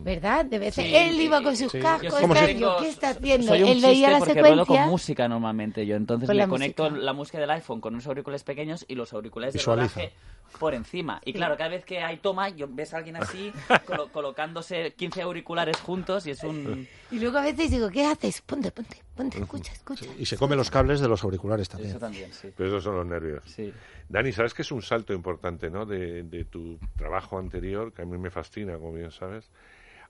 [0.03, 0.45] ¿Verdad?
[0.45, 1.79] De veces Sí, él iba con sus sí.
[1.79, 3.47] cascos, Yo tal, yo, ¿qué está haciendo?
[3.47, 4.85] Soy un Él veía la porque ruedo con secuencia.
[4.87, 7.03] música normalmente yo, entonces la conecto música.
[7.03, 9.99] la música del iPhone con unos auriculares pequeños y los auriculares de Visualiza.
[9.99, 10.13] rodaje
[10.59, 11.19] por encima.
[11.25, 11.37] Y Sí.
[11.37, 13.51] claro, cada vez que hay toma, yo ves a alguien así
[13.87, 16.87] colo- colocándose 15 auriculares juntos y es un...
[17.11, 18.41] Y luego a veces digo, ¿qué haces?
[18.41, 20.05] Ponte, ponte, ponte, escucha, escucha.
[20.17, 21.91] Y se come los cables de los auriculares también.
[21.91, 22.49] Eso también, sí.
[22.57, 23.43] Pero esos son los nervios.
[23.45, 23.71] Sí.
[24.09, 25.85] Dani, ¿sabes que es un salto importante, ¿no?
[25.85, 29.49] De, de tu trabajo anterior, que a mí me fascina, como bien sabes,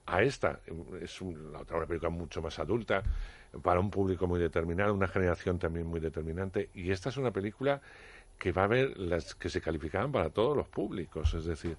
[0.06, 0.60] a esta.
[1.00, 3.02] Es un- la otra una película mucho más adulta,
[3.62, 6.70] para un público muy determinado, una generación también muy determinante.
[6.74, 7.80] Y esta es una película
[8.38, 11.76] que va a ver las que se calificaban para todos los públicos, es decir,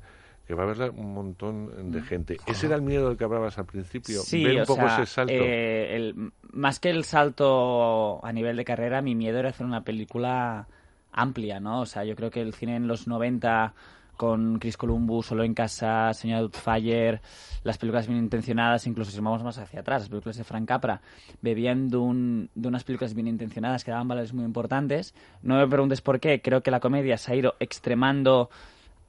[0.47, 2.37] que va a verla un montón de gente.
[2.47, 4.21] ¿Ese era el miedo del que hablabas al principio?
[4.21, 5.33] Sí, ver un o poco sea, ese salto.
[5.33, 9.83] eh, el- más que el salto a nivel de carrera, mi miedo era hacer una
[9.83, 10.67] película
[11.11, 11.81] amplia, ¿no?
[11.81, 13.73] O sea, yo creo que el cine en los 90
[14.17, 17.21] con Chris Columbus, Solo en casa, Señor Doubtfire,
[17.63, 21.01] las películas bien intencionadas, incluso si vamos más hacia atrás, las películas de Frank Capra,
[21.41, 25.13] bebían de, un- de unas películas bien intencionadas que daban valores muy importantes.
[25.41, 28.49] No me preguntes por qué, creo que la comedia se ha ido extremando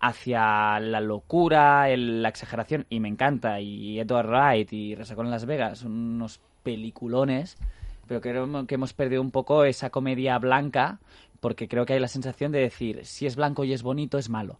[0.00, 5.44] hacia la locura, la exageración, y me encanta, y Edward Wright y Resacón en Las
[5.46, 7.56] Vegas son unos peliculones,
[8.06, 11.00] pero creo que hemos perdido un poco esa comedia blanca,
[11.40, 14.28] porque creo que hay la sensación de decir, si es blanco y es bonito, es
[14.28, 14.58] malo,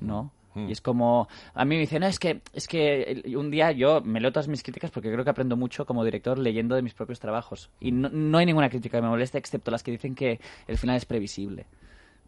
[0.00, 0.30] ¿no?
[0.54, 4.02] Y es como, a mí me dicen, no, es que, es que un día yo
[4.02, 6.92] me leo todas mis críticas porque creo que aprendo mucho como director leyendo de mis
[6.92, 7.70] propios trabajos.
[7.80, 10.76] Y no, no hay ninguna crítica que me moleste, excepto las que dicen que el
[10.76, 11.66] final es previsible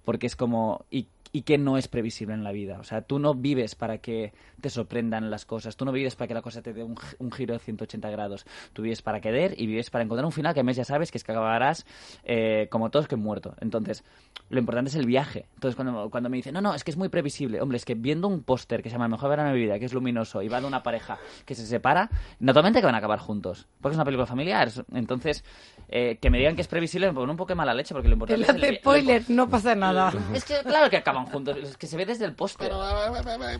[0.04, 2.78] porque es como y, y que no es previsible en la vida.
[2.78, 6.28] O sea, tú no vives para que te sorprendan las cosas, tú no vives para
[6.28, 8.46] que la cosa te dé un, un giro de 180 grados.
[8.72, 11.18] Tú vives para querer y vives para encontrar un final que además ya sabes que
[11.18, 11.86] es que acabarás
[12.24, 13.54] eh, como todos que muerto.
[13.60, 14.04] Entonces,
[14.48, 15.46] lo importante es el viaje.
[15.54, 17.60] Entonces, cuando, cuando me dicen, no, no, es que es muy previsible.
[17.60, 19.78] Hombre, es que viendo un póster que se llama El mejor verano de mi vida,
[19.80, 22.98] que es luminoso, y va de una pareja que se separa, naturalmente que van a
[22.98, 23.66] acabar juntos.
[23.80, 24.70] Porque es una película familiar.
[24.92, 25.44] Entonces,
[25.88, 28.08] eh, que me digan que es previsible me pone un poco de mala leche, porque
[28.08, 29.93] lo importante es el hace vi- spoiler, no pasa nada.
[30.34, 32.70] Es que claro que acaban juntos, es que se ve desde el póster.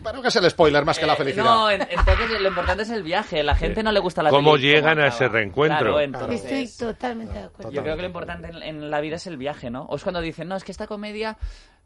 [0.03, 1.45] Pero que es el spoiler más que la felicidad.
[1.45, 3.43] Eh, No, en- entonces lo importante es el viaje.
[3.43, 5.79] La gente no le gusta la ¿Cómo llegan a ese reencuentro?
[5.79, 7.71] Claro, entonces, Estoy totalmente de acuerdo.
[7.71, 9.83] yo creo que lo importante en, en la vida es el viaje, ¿no?
[9.83, 11.37] O es cuando dicen, no, es que esta comedia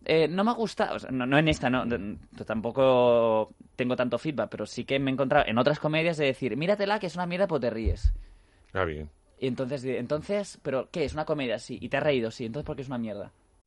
[0.05, 1.83] eh, no me gusta, o sea, no, no en esta, no,
[2.45, 6.55] tampoco tengo tanto feedback, pero sí que me he encontrado en otras comedias de decir,
[6.57, 8.13] míratela que es una mierda, pues te ríes.
[8.73, 9.09] Ah, bien.
[9.39, 11.05] Y entonces, entonces, ¿pero qué?
[11.05, 11.59] ¿Es una comedia?
[11.59, 11.77] Sí.
[11.81, 12.29] ¿Y te has reído?
[12.31, 12.45] Sí.
[12.45, 13.31] Entonces, ¿por qué es una mierda?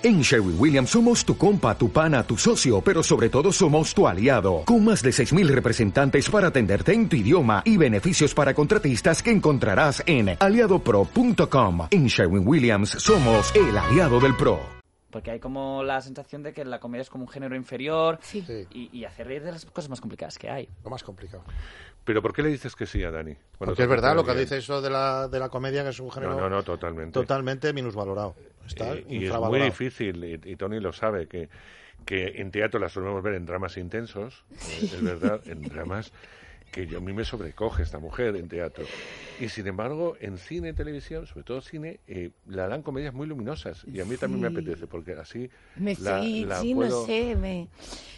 [0.00, 4.08] En Sherwin Williams somos tu compa, tu pana, tu socio, pero sobre todo somos tu
[4.08, 9.22] aliado, con más de 6.000 representantes para atenderte en tu idioma y beneficios para contratistas
[9.22, 11.86] que encontrarás en aliadopro.com.
[11.90, 14.58] En Sherwin Williams somos el aliado del PRO.
[15.10, 18.42] Porque hay como la sensación de que la comedia es como un género inferior Sí.
[18.72, 20.68] y, y hacer reír de las cosas más complicadas que hay.
[20.82, 21.44] Lo más complicado.
[22.04, 23.36] ¿Pero por qué le dices que sí a Dani?
[23.58, 26.10] Porque es verdad lo que dice eso de la, de la comedia, que es un
[26.10, 27.12] género No, no, no, totalmente.
[27.12, 28.34] totalmente minusvalorado.
[28.66, 31.48] Está y es muy difícil, y, y Tony lo sabe, que,
[32.04, 36.12] que en teatro la solemos ver en dramas intensos, es verdad, en dramas
[36.72, 38.84] que yo, a mí me sobrecoge esta mujer en teatro.
[39.38, 43.26] Y sin embargo, en cine y televisión, sobre todo cine, eh, la dan comedias muy
[43.26, 43.84] luminosas.
[43.86, 47.00] Y a mí también me apetece, porque así Me, la, sí, la sí, puedo...
[47.00, 47.68] no sé, me,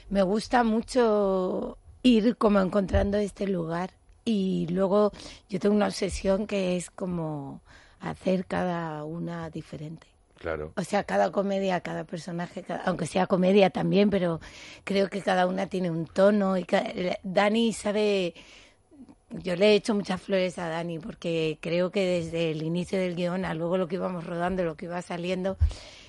[0.09, 3.90] me gusta mucho ir como encontrando este lugar
[4.24, 5.11] y luego
[5.48, 7.61] yo tengo una obsesión que es como
[7.98, 10.07] hacer cada una diferente.
[10.38, 10.72] Claro.
[10.76, 14.40] O sea, cada comedia, cada personaje, cada- aunque sea comedia también, pero
[14.84, 16.92] creo que cada una tiene un tono y ca-
[17.22, 18.34] Dani sabe
[19.30, 23.16] yo le he hecho muchas flores a Dani porque creo que desde el inicio del
[23.16, 25.57] guion a luego lo que íbamos rodando, lo que iba saliendo,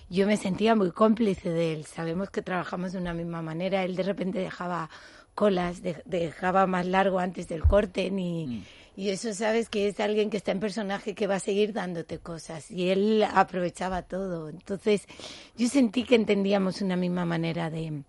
[0.09, 1.85] yo me sentía muy cómplice de él.
[1.85, 3.83] Sabemos que trabajamos de una misma manera.
[3.83, 4.91] Él de repente dejaba
[5.35, 8.63] colas, de- dejaba más largo antes del corte, ni,
[8.95, 12.17] y eso sabes que es alguien que está en personaje que va a seguir dándote
[12.19, 14.49] cosas y él aprovechaba todo.
[14.49, 15.05] Entonces
[15.57, 18.01] yo sentí que entendíamos una misma manera de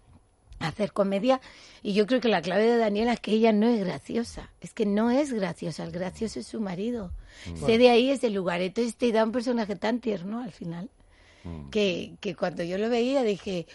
[0.59, 1.41] hacer comedia
[1.83, 4.73] y yo creo que la clave de Daniela es que ella no es graciosa, es
[4.73, 7.11] que no es graciosa, el gracioso es su marido.
[7.53, 7.67] Mm.
[7.67, 10.89] Sé de ahí ese lugar, entonces te da un personaje tan tierno al final
[11.45, 11.69] Mm.
[11.71, 13.67] que, que cuando yo lo veía dije,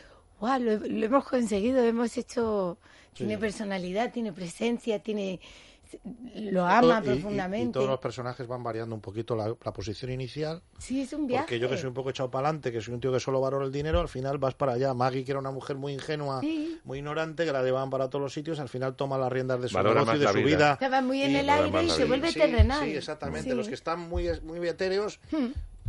[0.42, 2.78] wow, lo, lo hemos conseguido, hemos hecho,
[3.14, 5.40] tiene personalidad, tiene presencia, tiene
[6.36, 7.74] lo ama Y- y- y profundamente.
[7.74, 10.62] todos los personajes van variando un poquito la, la posición inicial.
[10.78, 11.44] Sí, es un viaje.
[11.44, 13.42] Porque yo que soy un poco echado para adelante, que soy un tío que solo
[13.42, 14.94] valora el dinero, al final vas para allá.
[14.94, 16.80] Maggie, que era una mujer muy ingenua, Sí.
[16.86, 19.68] muy ignorante, que la llevaban para todos los sitios, al final toma las riendas de
[19.68, 20.46] su Valora negocio y de su vida.
[20.58, 20.74] vida.
[20.74, 22.86] Estaba muy en Y- el aire y se vuelve Sí, terrenal.
[22.86, 23.50] Sí, exactamente.
[23.50, 23.56] Sí.
[23.56, 25.20] Los que están muy, muy etéreos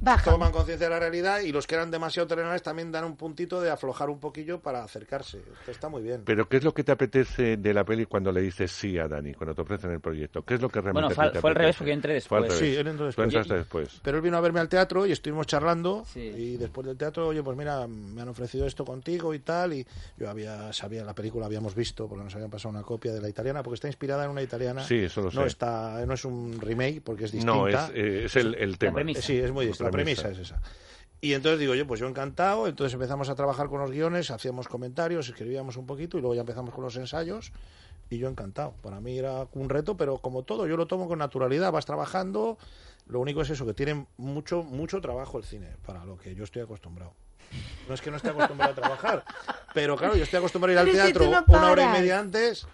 [0.03, 0.31] Baja.
[0.31, 3.61] toman conciencia de la realidad y los que eran demasiado terrenales también dan un puntito
[3.61, 5.39] de aflojar un poquillo para acercarse.
[5.39, 6.23] Esto está muy bien.
[6.25, 9.07] Pero ¿qué es lo que te apetece de la peli cuando le dices sí a
[9.07, 10.43] Dani, cuando te ofrecen el proyecto?
[10.45, 12.39] ¿Qué es lo que realmente Bueno, fue- te fue al revés, porque yo entré Fue
[12.39, 12.61] al después.
[12.61, 12.75] revés.
[12.75, 13.27] Sí, él entró Tú después.
[13.27, 14.01] entraste después.
[14.03, 17.43] Pero él vino a verme al teatro y estuvimos charlando y después del teatro, oye,
[17.43, 19.87] pues mira, me han ofrecido esto contigo y tal y
[20.19, 23.29] yo había sabía la película habíamos visto porque nos habían pasado una copia de la
[23.29, 24.83] italiana porque está inspirada en una italiana.
[24.83, 25.47] Sí, eso lo No sé.
[25.47, 27.55] está no es un remake porque es distinta.
[27.57, 29.01] No, es, eh, es el, el tema.
[29.21, 29.92] Sí, es muy distinta.
[29.93, 30.61] La premisa es esa.
[31.21, 34.67] Y entonces digo yo, pues yo encantado, entonces empezamos a trabajar con los guiones, hacíamos
[34.67, 37.53] comentarios, escribíamos un poquito y luego ya empezamos con los ensayos
[38.11, 38.75] y yo encantado.
[38.83, 42.59] Para mí era un reto, pero como todo, yo lo tomo con naturalidad, vas trabajando,
[43.07, 46.43] lo único es eso, que tiene mucho, mucho trabajo el cine, para lo que yo
[46.43, 47.15] estoy acostumbrado.
[47.87, 49.25] No es que no esté acostumbrado a trabajar,
[49.75, 52.01] pero claro, yo estoy acostumbrado a ir al Pero teatro tú no una hora y
[52.01, 52.67] media antes,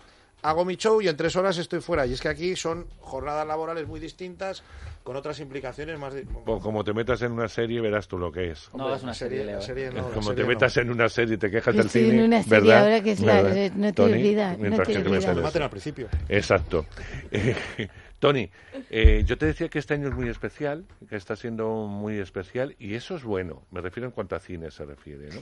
[0.43, 2.07] hago mi show y en tres horas estoy fuera.
[2.07, 4.63] Y es que aquí son jornadas laborales muy distintas,
[5.03, 6.15] con otras implicaciones más...
[6.15, 8.71] de- O como te metas en una serie, verás tú lo que es.
[8.75, 10.49] No hagas una serie, la serie no, la como serie te no.
[10.49, 12.83] metas en una serie y te quejas del Estoy en cine, una serie ¿verdad?
[12.85, 13.57] ahora que es la- ¿Verdad?
[13.57, 15.57] eh, no te Tony, olvidas, no mientras te que te olvidas.
[15.57, 16.09] al principio.
[16.29, 16.87] Exacto.
[17.31, 17.57] Eh,
[18.19, 18.51] Tony,
[18.91, 22.75] eh, yo te decía que este año es muy especial, que está siendo muy especial,
[22.79, 23.63] y eso es bueno.
[23.71, 25.41] Me refiero en cuanto a cine se refiere, ¿no?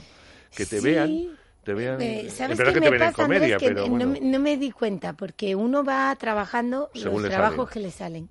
[0.55, 0.85] Que te Sí.
[0.85, 1.37] vean,
[1.67, 2.01] te vean.
[2.01, 3.13] Eh, es ¿Sabes verdad que te me ven en
[3.59, 4.07] Que pero no, bueno.
[4.07, 8.29] me- no me di cuenta, porque uno va trabajando Según los trabajos que le salen.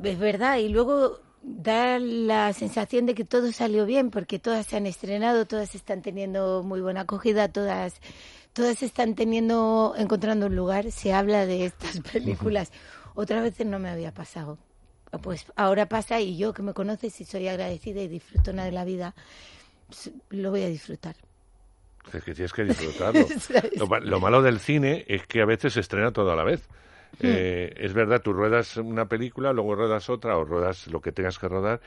[0.00, 4.76] Es verdad, y luego da la sensación de que todo salió bien, porque todas se
[4.76, 7.94] han estrenado, todas están teniendo muy buena acogida, todas
[8.52, 12.70] todas están teniendo encontrando un lugar, se habla de estas películas.
[13.14, 14.56] Otras veces no me había pasado.
[15.22, 18.84] Pues ahora pasa y yo que me conoces y soy agradecida y disfrutona de la
[18.84, 19.14] vida,
[20.30, 21.16] lo voy a disfrutar.
[22.12, 23.26] Es que tienes que disfrutarlo.
[23.76, 26.44] Lo, ma- lo malo del cine es que a veces se estrena todo a la
[26.44, 26.62] vez.
[27.20, 27.26] Hmm.
[27.28, 31.38] Eh, es verdad, tú ruedas una película, luego ruedas otra o ruedas lo que tengas
[31.38, 31.80] que rodar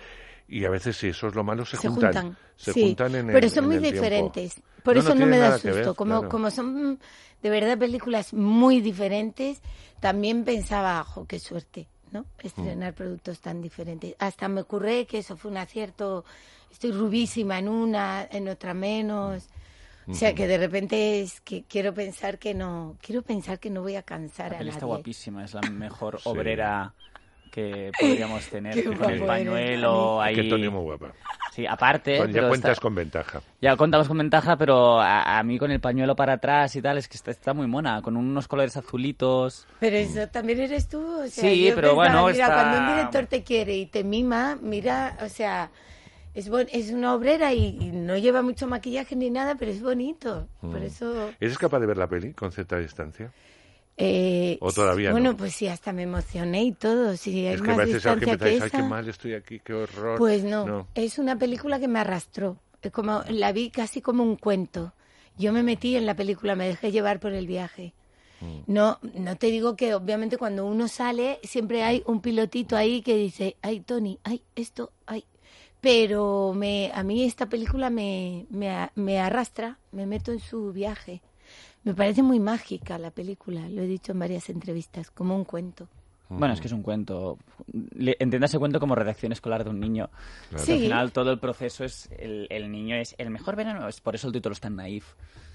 [0.47, 2.13] y a veces si eso es lo malo se, se juntan.
[2.13, 2.37] juntan.
[2.55, 3.93] Se sí, juntan en el pero son muy tiempo.
[3.95, 4.61] diferentes.
[4.83, 5.73] Por No, eso no no, me da susto.
[5.75, 6.29] ver, como, claro.
[6.29, 6.99] como son
[7.41, 9.61] de verdad películas muy diferentes,
[9.99, 12.25] también pensaba, jo, qué suerte, ¿no?
[12.39, 12.95] Estrenar Mm.
[12.95, 14.15] productos tan diferentes.
[14.19, 16.23] Hasta me ocurre que eso fue un acierto.
[16.71, 19.47] Estoy rubísima en una, en otra menos.
[20.07, 23.81] O sea, que de repente es que quiero pensar que no, quiero pensar que no
[23.81, 24.71] voy a cansar La a nadie.
[24.71, 26.93] está guapísima, es la mejor obrera
[27.51, 28.73] que podríamos tener.
[28.73, 30.35] Qué con el pañuelo ahí.
[30.35, 31.13] Que Tony muy guapa.
[31.53, 32.17] Sí, aparte.
[32.17, 33.41] Pues ya pero cuentas está- con ventaja.
[33.61, 36.97] Ya contamos con ventaja, pero a, a mí con el pañuelo para atrás y tal,
[36.97, 39.65] es que está, está muy mona, con unos colores azulitos.
[39.79, 40.99] Pero eso también eres tú.
[41.01, 43.85] O sea, Sí, yo pero pensaba, bueno, Mira, está- cuando un director te quiere y
[43.85, 45.71] te mima, mira, o sea,
[46.35, 49.81] es, bon- es una obrera y, y no lleva mucho maquillaje ni nada, pero es
[49.81, 50.47] bonito.
[50.61, 50.83] Por Mm.
[50.83, 51.31] eso.
[51.39, 53.31] ¿Eres capaz de ver la peli con cierta distancia?
[53.97, 55.37] eh, ¿O todavía Bueno, no?
[55.37, 57.09] pues sí, hasta me emocioné y todo.
[57.09, 58.87] Hay es que más a veces distancia que pensáis, ay, qué esa.
[58.89, 60.17] mal estoy aquí, qué horror.
[60.17, 62.57] Pues no, es una película que me arrastró.
[62.81, 64.93] Es Como, la vi casi como un cuento.
[65.37, 67.93] Yo me metí en la película, me dejé llevar por el viaje.
[68.67, 73.15] No, no te digo que obviamente cuando uno sale siempre hay un pilotito ahí que
[73.15, 75.25] dice, ay Tony, ay esto, ay.
[75.85, 81.21] Pero me, a mí esta película me, me, me arrastra, me meto en su viaje.
[81.83, 85.87] Me parece muy mágica la película, lo he dicho en varias entrevistas, como un cuento.
[86.27, 87.37] Bueno, es que es un cuento.
[87.71, 90.09] Entienda ese cuento como redacción escolar de un niño.
[90.49, 90.65] Claro.
[90.65, 90.71] Sí.
[90.71, 92.09] Al final todo el proceso es.
[92.17, 93.87] El, el niño es el mejor verano.
[93.87, 95.13] Es por eso el título es tan naif.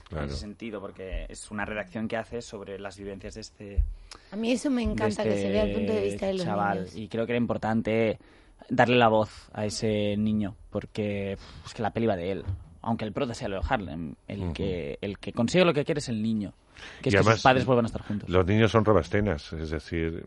[0.08, 0.26] Claro.
[0.26, 3.84] En ese sentido, porque es una redacción que hace sobre las vivencias de este.
[4.30, 6.34] A mí eso me encanta, de que se vea el punto de este vista de
[6.34, 6.78] los chaval.
[6.78, 6.94] niños.
[6.94, 8.20] Y creo que era importante
[8.68, 12.44] darle la voz a ese niño, porque es que la peli va de él.
[12.82, 16.08] Aunque el prota sea Leo Harlem, el, que, el que consigue lo que quiere es
[16.08, 16.54] el niño.
[17.02, 18.26] Que es Y que además, sus padres vuelvan a estar juntos.
[18.30, 20.24] Los niños son robastenas, es decir,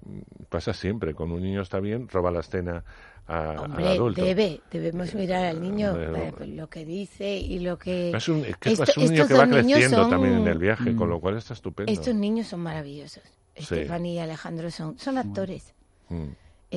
[0.50, 1.16] pasa siempre.
[1.16, 2.84] Con un niño está bien, roba la escena
[3.26, 4.24] a- al Hombre, adulto.
[4.24, 8.12] debe, debemos mirar al niño Pero- eh, lo que dice y lo que...
[8.16, 10.48] Es un, es que es Esto- un niño estos que va creciendo son- también en
[10.48, 10.96] el viaje, Mm.
[10.96, 11.92] con lo cual está estupendo.
[11.92, 13.24] Estos niños son maravillosos.
[13.56, 13.62] Sí.
[13.76, 15.74] Estefanía y Alejandro son, son actores.
[16.10, 16.26] Mm.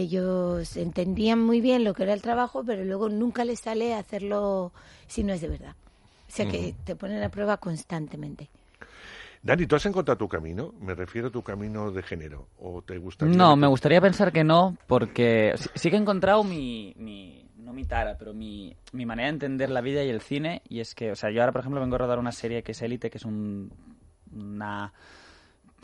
[0.00, 4.70] Ellos entendían muy bien lo que era el trabajo, pero luego nunca les sale hacerlo
[5.06, 5.74] si no es de verdad.
[6.28, 8.50] O sea que te ponen a prueba constantemente.
[9.42, 10.74] Dani, ¿tú has encontrado tu camino?
[10.80, 12.46] Me refiero a tu camino de género.
[12.58, 16.00] ¿O te gustaría No, que- me gustaría pensar que no, porque sí, sí que he
[16.00, 20.10] encontrado mi, mi- no mi tara, pero mi, mi manera de entender la vida y
[20.10, 22.32] el cine, y es que, o sea, yo ahora, por ejemplo, vengo a rodar una
[22.32, 23.72] serie que es Élite, que es un,
[24.34, 24.92] una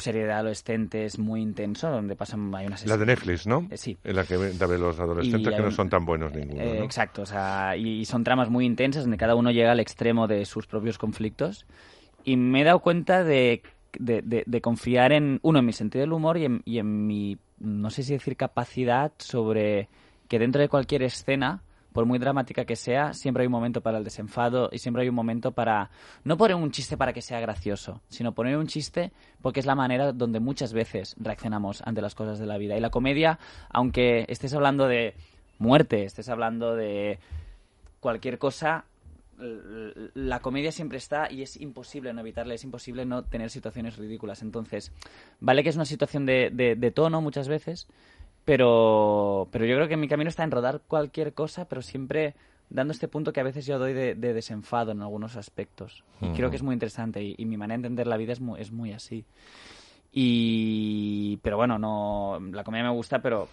[0.03, 3.67] serie de adolescentes muy intenso, donde pasan, hay unas La de Netflix, ¿no?
[3.71, 3.97] Eh, sí.
[4.05, 6.85] En la que ven- los adolescentes Y que no son tan buenos ninguno, Eh, ¿no?
[6.85, 10.29] Exacto, o sea, y, y son tramas muy intensas donde cada uno llega al extremo
[10.29, 11.65] de sus propios conflictos.
[12.25, 13.63] Y me he dado cuenta de,
[13.99, 17.07] de, de- de confiar en, uno, en mi sentido del humor y en, y en
[17.07, 19.89] mi, no sé si decir capacidad sobre
[20.29, 23.99] que dentro de cualquier escena, por muy dramática que sea, siempre hay un momento para
[23.99, 25.91] el desenfado y siempre hay un momento para,
[26.25, 29.75] no poner un chiste para que sea gracioso, sino poner un chiste porque es la
[29.75, 32.77] manera donde muchas veces reaccionamos ante las cosas de la vida.
[32.77, 33.39] Y la comedia,
[33.71, 35.15] aunque estés hablando de
[35.59, 37.19] muerte, estés hablando de
[38.01, 38.85] cualquier cosa,
[40.15, 44.43] la comedia siempre está y es imposible no evitarla, es imposible no tener situaciones ridículas.
[44.43, 44.93] Entonces,
[45.41, 47.89] vale que es una situación de, de- de tono muchas veces,
[48.45, 52.35] pero, pero yo creo que mi camino está en rodar cualquier cosa, pero siempre
[52.71, 56.05] dando este punto que a veces yo doy de, de desenfado en algunos aspectos.
[56.21, 58.41] Y creo que es muy interesante y, y mi manera de entender la vida es
[58.41, 59.25] muy, es muy así.
[60.13, 63.49] Y, pero bueno, no, la comedia me gusta, pero,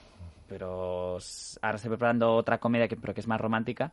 [0.48, 1.18] pero
[1.62, 3.92] ahora estoy preparando otra comedia que, pero que es más romántica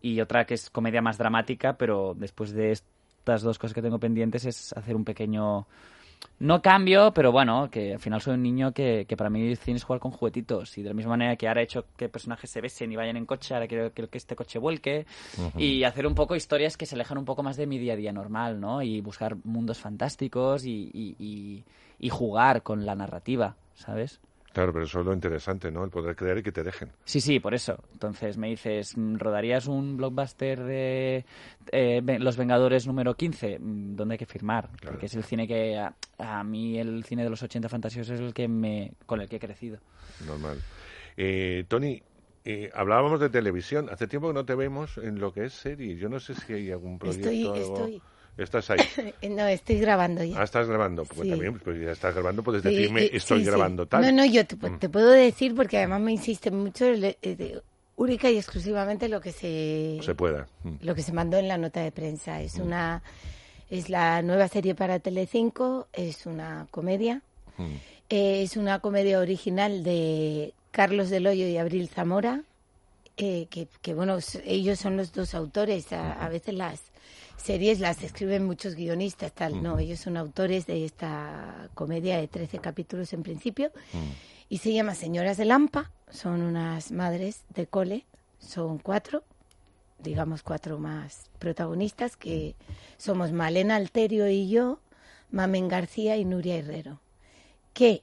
[0.00, 3.98] y otra que es comedia más dramática, pero después de estas dos cosas que tengo
[3.98, 5.66] pendientes es hacer un pequeño...
[6.38, 9.76] No cambio, pero bueno, que al final soy un niño que, que para mí cine
[9.76, 10.76] es jugar con juguetitos.
[10.76, 13.16] Y de la misma manera que ahora he hecho que personajes se besen y vayan
[13.16, 15.06] en coche, ahora quiero que, que este coche vuelque.
[15.56, 17.96] Y hacer un poco historias que se alejan un poco más de mi día a
[17.96, 18.82] día normal, ¿no?
[18.82, 21.64] Y buscar mundos fantásticos y, y, y-
[22.00, 24.18] y jugar con la narrativa, ¿sabes?
[24.52, 25.82] Claro, pero eso es lo interesante, ¿no?
[25.84, 26.90] El poder crear y que te dejen.
[27.04, 27.78] Sí, sí, por eso.
[27.92, 31.24] Entonces me dices, mm, ¿rodarías un blockbuster de
[31.72, 33.58] eh, Los Vengadores número 15?
[33.58, 34.68] Mm, ¿Dónde hay que firmar?
[34.82, 35.78] Porque es el cine que...
[35.78, 39.28] A, a mí el cine de los 80 fantasiosos es el que me con el
[39.28, 39.78] que he crecido.
[40.26, 40.58] Normal.
[41.16, 42.02] Eh, Tony,
[42.44, 43.88] eh, hablábamos de televisión.
[43.90, 45.96] Hace tiempo que no te vemos en lo que es serie.
[45.96, 47.30] Yo no sé si hay algún proyecto.
[47.30, 48.02] Estoy- algo- estoy.
[48.38, 48.78] Estás ahí.
[49.30, 50.40] no, estoy grabando ya.
[50.40, 51.04] Ah, estás grabando.
[51.04, 51.30] Pues Sí.
[51.30, 53.50] también, pues ya estás grabando, puedes Sí, decirme, eh, estoy sí, sí.
[53.50, 54.02] grabando tal.
[54.02, 54.78] No, no, yo te, Mm.
[54.78, 57.62] te puedo decir porque además me insiste mucho le- eh, de-
[57.96, 60.48] única y exclusivamente lo que se Se pueda.
[60.64, 60.76] Mm.
[60.80, 62.62] lo que se mandó en la nota de prensa es Mm.
[62.62, 63.02] una
[63.70, 67.22] es la nueva serie para Telecinco, es una comedia,
[67.58, 67.74] Mm.
[68.10, 72.42] eh, es una comedia original de Carlos Del Hoyo y Abril Zamora,
[73.18, 76.82] eh, que, que, bueno, ellos son los dos autores, a, a veces las
[77.42, 82.58] series las escriben muchos guionistas, tal, no, ellos son autores de esta comedia de 13
[82.58, 83.72] capítulos en principio,
[84.48, 88.04] y se llama Señoras de Lampa, son unas madres de cole,
[88.38, 89.24] son cuatro,
[89.98, 92.54] digamos cuatro más protagonistas, que
[92.96, 94.78] somos Malena Alterio y yo,
[95.30, 97.00] Mamen García y Nuria Herrero,
[97.72, 98.02] que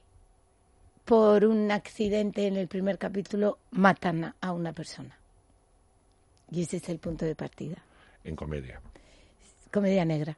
[1.04, 5.16] por un accidente en el primer capítulo matan a- a una persona.
[6.50, 7.76] Y ese es el punto de partida.
[8.24, 8.80] En comedia.
[9.72, 10.36] Comedia negra.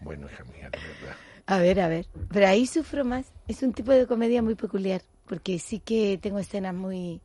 [0.00, 1.16] Bueno, hija mía, de verdad.
[1.46, 2.06] A ver, a ver.
[2.32, 3.26] Pero ahí sufro más.
[3.48, 7.20] Es un tipo de comedia muy peculiar, porque sí que tengo escenas muy,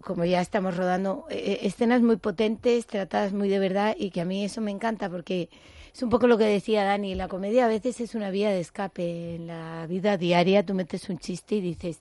[0.00, 4.24] como ya estamos rodando, eh, escenas muy potentes, tratadas muy de verdad, y que a
[4.24, 5.50] mí eso me encanta, porque
[5.94, 8.60] es un poco lo que decía Dani, la comedia a veces es una vía de
[8.60, 9.34] escape.
[9.34, 12.00] En la vida diaria tú metes un chiste y dices,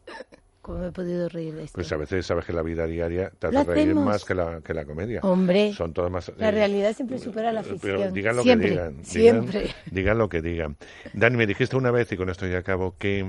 [0.68, 1.76] ¿cómo me he podido reír de esto?
[1.76, 4.74] Pues a veces sabes que la vida diaria te hace reír más que la, que
[4.74, 5.22] la comedia.
[5.24, 6.32] Hombre, Son todas más...
[6.38, 8.14] La eh, realidad siempre supera la Pero ficción.
[8.14, 8.94] digan lo siempre, que digan.
[8.98, 9.70] digan- siempre.
[9.90, 10.78] Digan, lo que digan.
[11.14, 13.26] Dani, me dijiste una vez, y con esto ya acabo, que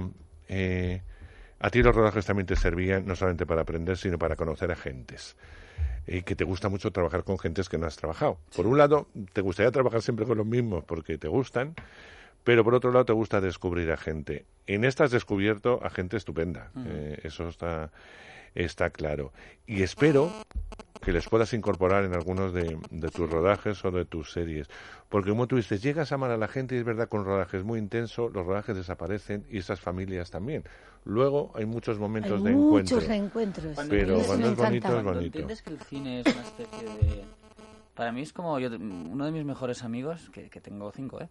[0.48, 1.00] eh,
[1.60, 4.76] a ti los rodajes también te servían no solamente para aprender, sino para conocer a
[4.76, 5.36] gentes.
[6.06, 8.38] Y que te gusta mucho trabajar con gentes que no has trabajado.
[8.56, 11.74] Por un lado, te gustaría trabajar siempre con los mismos porque te gustan,
[12.48, 14.46] pero por otro lado te gusta descubrir a gente.
[14.66, 16.70] En esta has descubierto a gente estupenda.
[16.72, 16.84] Mm.
[16.88, 17.90] Eh, eso está,
[18.54, 19.34] está claro.
[19.66, 20.32] Y espero
[21.02, 24.66] que les puedas incorporar en algunos de, de tus rodajes o de tus series.
[25.10, 27.64] Porque como tú dices, llegas a amar a la gente y es verdad con rodajes
[27.64, 30.64] muy intensos, los rodajes desaparecen y esas familias también.
[31.04, 33.60] Luego hay muchos momentos Hay de muchos encuentro.
[33.60, 33.88] reencuentros.
[33.90, 34.98] Pero cuando es bonito, encanta.
[34.98, 35.24] es bonito.
[35.26, 37.24] entiendes que el cine es una especie de...
[37.98, 41.28] Para mí es como yo, uno de mis mejores amigos, que, que tengo cinco, ¿eh?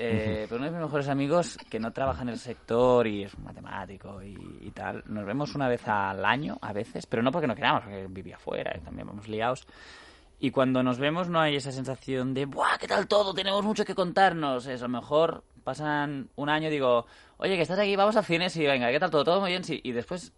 [0.00, 3.38] Eh, Pero uno de mis mejores amigos que no trabaja en el sector y es
[3.38, 5.04] matemático y, y tal.
[5.06, 8.34] Nos vemos una vez al año, a veces, pero no porque no queramos, porque vivía
[8.34, 9.68] afuera y también vamos liados.
[10.40, 13.32] Y cuando nos vemos no hay esa sensación de, ¡buah, qué tal todo!
[13.32, 14.66] Tenemos mucho que contarnos.
[14.66, 17.06] Es, a lo mejor pasan un año y digo,
[17.36, 19.22] oye, que estás aquí, vamos al cine, sí, venga, ¿qué tal todo?
[19.22, 19.80] Todo muy bien, sí.
[19.84, 20.32] Y después,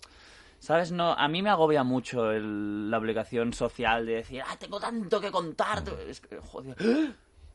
[0.62, 0.92] ¿sabes?
[0.92, 5.20] No, a mí me agobia mucho el- la obligación social de decir, ¡ah, tengo tanto
[5.20, 5.82] que contar!
[6.08, 6.76] Es que, joder.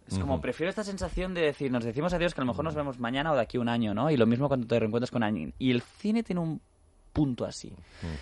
[0.09, 2.75] Es como, prefiero esta sensación de decir, nos decimos adiós, que a lo mejor nos
[2.75, 4.11] vemos mañana o de aquí a un año, ¿no?
[4.11, 5.53] Y lo mismo cuando te reencuentras con alguien.
[5.57, 6.59] Y el cine tiene un
[7.13, 7.73] punto así.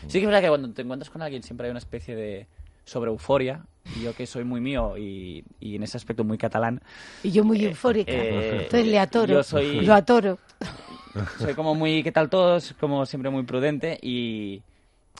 [0.07, 2.47] Sí que es verdad que cuando te encuentras con alguien siempre hay una especie de
[2.85, 3.65] sobre euforia.
[3.95, 6.81] Y yo que soy muy mío y, y en ese aspecto muy catalán.
[7.23, 8.11] Y yo muy eufórica.
[8.11, 9.33] eh, Entonces le atoro.
[9.33, 10.37] Yo soy, Lo atoro.
[11.39, 12.73] soy como muy, ¿qué tal todos?
[12.79, 14.63] Como siempre muy prudente y,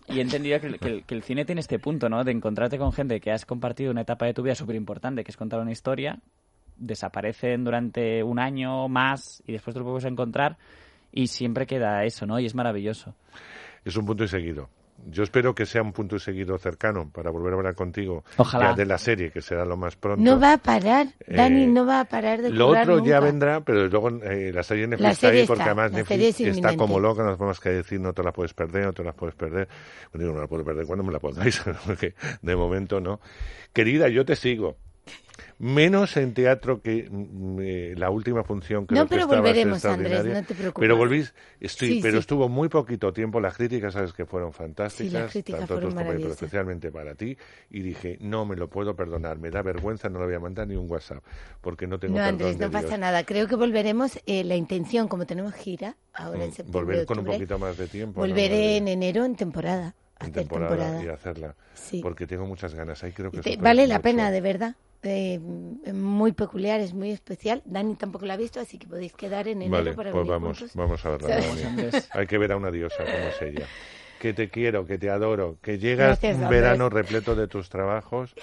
[0.07, 2.23] y he entendido que, el- cine tiene este punto, ¿no?
[2.23, 5.31] De encontrarte con gente que has compartido una etapa de tu vida súper importante, que
[5.31, 6.19] es contar una historia,
[6.77, 10.57] desaparecen durante un año más y después te lo puedes encontrar
[11.11, 12.39] y siempre queda eso, ¿no?
[12.39, 13.15] Y es maravilloso.
[13.83, 14.69] Es un punto y seguido.
[15.07, 18.69] Yo espero que sea un punto y seguido cercano para volver a hablar contigo Ojalá.
[18.69, 20.23] ya de la serie, que será lo más pronto.
[20.23, 21.07] No va a parar.
[21.27, 23.19] Dani Eh, no va a parar de Lo otro ya nunca.
[23.19, 26.41] vendrá, pero luego eh, la serie Netflix La está serie ahí porque está, además Netflix
[26.41, 29.03] es está como loca, no tenemos que decir no te la puedes perder, no te
[29.03, 29.67] la puedes perder.
[30.13, 33.19] Digo, no la puedo perder cuando me la pongáis, porque de momento no.
[33.73, 34.77] Querida, yo te sigo.
[35.57, 40.25] Menos en teatro que mm, eh, la última función que No, que pero volveremos, Andrés,
[40.25, 40.73] no te preocupes.
[40.81, 42.19] Pero volvís, estoy, Sí, pero sí.
[42.19, 43.39] estuvo muy poquito tiempo.
[43.39, 47.15] Las críticas, sabes que fueron fantásticas, Sí, las críticas tanto fueron compañeros, pero especialmente para
[47.15, 47.37] ti.
[47.69, 50.67] Y dije, no me lo puedo perdonar, me da vergüenza, no le voy a mandar
[50.67, 51.23] ni un WhatsApp,
[51.61, 53.23] porque no tengo No, Andrés, no pasa nada.
[53.23, 54.19] Creo que volveremos.
[54.25, 56.81] eh, la intención, como tenemos gira ahora en Mm, septiembre.
[56.81, 58.21] Volver con un poquito más de tiempo.
[58.21, 58.27] ¿no?
[58.27, 59.95] Volveré en enero en temporada.
[60.19, 61.03] en hacer temporada, temporada.
[61.03, 61.55] y hacerla.
[62.01, 63.03] Porque tengo muchas ganas.
[63.03, 64.03] Ahí creo que Te- vale la mucho.
[64.03, 64.75] pena, de verdad.
[65.07, 67.61] Eh, muy peculiar, es muy especial.
[67.65, 70.57] Dani tampoco la ha visto, así que podéis quedar en enero Vale, para pues vamos,
[70.59, 70.75] juntos.
[70.75, 72.01] vamos a verla.
[72.11, 73.67] Hay que ver a una diosa como es ella.
[74.19, 78.33] Que te quiero, que te adoro, que llegas Gracias, un verano repleto de tus trabajos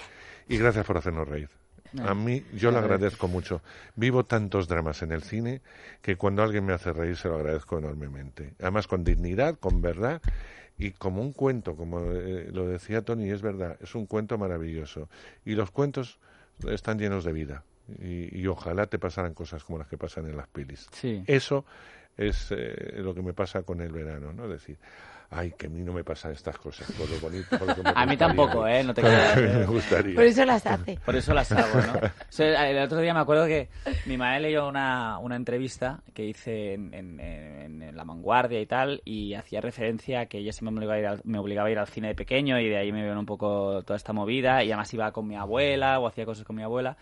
[0.47, 1.49] y gracias por hacernos reír.
[1.91, 3.61] No, A mí, yo lo agradezco mucho.
[3.95, 5.61] Vivo tantos dramas en el cine
[6.01, 8.53] que cuando alguien me hace reír se lo agradezco enormemente.
[8.59, 10.21] Además, con dignidad, con verdad
[10.77, 15.09] y como un cuento, como eh, lo decía Tony, es verdad, es un cuento maravilloso.
[15.45, 16.19] Y los cuentos
[16.67, 17.63] están llenos de vida.
[18.01, 20.87] Y, y ojalá te pasaran cosas como las que pasan en las pelis.
[20.91, 21.23] Sí.
[21.27, 21.65] Eso
[22.17, 24.45] es eh, lo que me pasa con el verano, ¿no?
[24.45, 24.77] Es decir,
[25.33, 27.81] ay, que a mí no me pasan estas cosas, por lo bonito, por lo que
[27.83, 28.83] me A mí tampoco, ¿eh?
[28.83, 29.01] No te
[29.35, 29.37] creas.
[29.37, 30.15] me gustaría.
[30.15, 30.97] Por eso las hace.
[31.05, 31.93] Por eso las hago, ¿no?
[32.33, 33.69] O sea, el otro día me acuerdo que
[34.05, 38.65] mi madre leyó una, una entrevista que hice en, en- en- en La Vanguardia y
[38.65, 41.67] tal, y hacía referencia a que ella siempre me obligaba, a ir al, me obligaba
[41.67, 44.13] a ir al cine de pequeño, y de ahí me vieron un poco toda esta
[44.13, 46.97] movida, y además iba con mi abuela, o hacía cosas con mi abuela,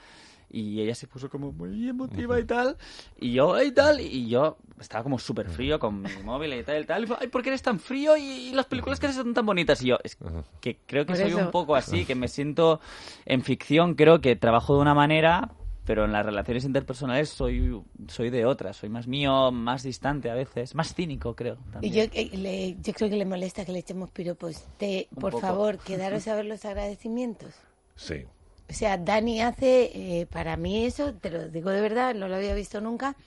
[0.51, 2.77] y ella se puso como muy emotiva y tal,
[3.19, 6.81] y yo, y tal, y yo estaba como súper frío con mi móvil y tal,
[6.81, 8.17] y tal, y fue, ay, ¿por qué eres tan frío?
[8.17, 10.17] Y, y las películas que haces son tan bonitas, y yo, es
[10.59, 11.39] que creo que Por soy eso.
[11.45, 12.79] un poco así, que me siento
[13.25, 15.51] en ficción, creo que trabajo de una manera,
[15.85, 20.35] pero en las relaciones interpersonales soy, soy de otra, soy más mío, más distante a
[20.35, 21.57] veces, más cínico, creo.
[21.81, 24.63] Y yo, eh, le- yo creo que le molesta que le echemos piropos.
[24.77, 25.41] Te, por poco.
[25.41, 27.53] favor, quedaros a ver los agradecimientos.
[27.95, 28.23] Sí.
[28.71, 32.35] O sea, Dani hace, eh, para mí eso, te lo digo de verdad, no lo
[32.37, 33.17] había visto nunca,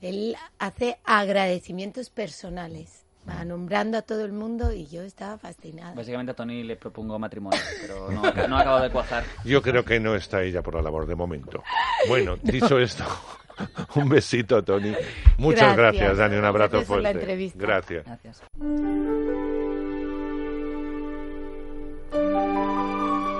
[0.00, 3.04] él hace agradecimientos personales.
[3.28, 5.94] Va nombrando a todo el mundo y yo estaba fascinada.
[5.94, 9.22] Básicamente a Tony le propongo matrimonio, pero no, no ha acabado de cuajar.
[9.44, 11.62] Yo creo que no está ella por la labor de momento.
[12.08, 13.04] Bueno, dicho esto,
[13.94, 14.94] un besito, Tony.
[15.36, 16.18] Muchas gracias, Gracias.
[16.18, 16.36] Dani.
[16.38, 17.20] Un abrazo Gracias por la fuerte.
[17.20, 17.58] entrevista.
[17.60, 19.17] Gracias.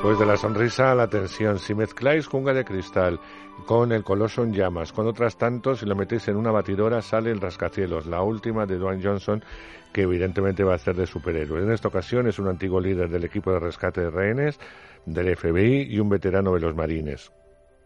[0.03, 3.19] Pues de la sonrisa a la tensión, si mezcláis Jungla de Cristal
[3.67, 7.33] con el Coloso en llamas, con otras tantos, y lo metéis en una batidora, sale
[7.33, 9.45] el rascacielos, la última de Dwayne Johnson,
[9.93, 11.63] que evidentemente va a hacer de superhéroe.
[11.63, 14.61] En esta ocasión es un antiguo líder del equipo de rescate de rehenes,
[15.05, 17.33] del FBI y un veterano de los marines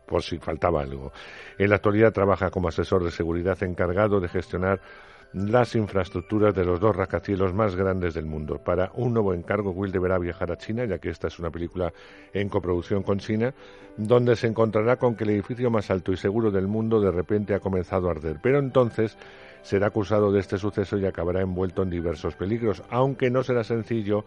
[0.06, 1.10] por si faltaba algo.
[1.56, 4.80] En la actualidad trabaja como asesor de seguridad encargado de gestionar
[5.32, 8.58] las infraestructuras de los dos rascacielos más grandes del mundo.
[8.58, 11.92] Para un nuevo encargo, Will deberá viajar a China, ya que esta es una película
[12.34, 13.54] en coproducción con China,
[13.96, 17.54] donde se encontrará con que el edificio más alto y seguro del mundo de repente
[17.54, 18.40] ha comenzado a arder.
[18.42, 19.16] Pero entonces
[19.62, 22.82] será acusado de este suceso y acabará envuelto en diversos peligros.
[22.90, 24.24] Aunque no será sencillo,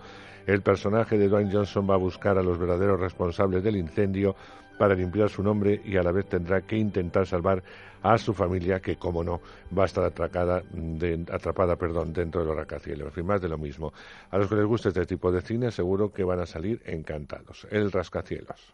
[0.48, 4.36] el personaje de Dwayne Johnson va a buscar a los verdaderos responsables del incendio
[4.78, 7.64] para limpiar su nombre y a la vez tendrá que intentar salvar
[8.04, 9.42] a su familia que, como no,
[9.76, 13.08] va a estar atracada de- atrapada perdón, dentro de los rascacielos.
[13.08, 13.94] En fin, más de lo mismo.
[14.30, 17.68] A los que les guste este tipo de cine seguro que van a salir encantados.
[17.72, 18.74] El rascacielos.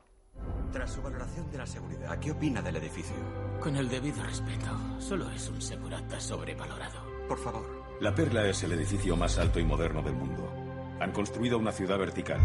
[0.71, 3.15] Tras su valoración de la seguridad, ¿qué opina del edificio?
[3.61, 4.67] Con el debido respeto,
[4.99, 6.99] solo es un segurata sobrevalorado.
[7.27, 7.81] Por favor.
[8.01, 10.51] La Perla es el edificio más alto y moderno del mundo.
[10.99, 12.39] Han construido una ciudad vertical.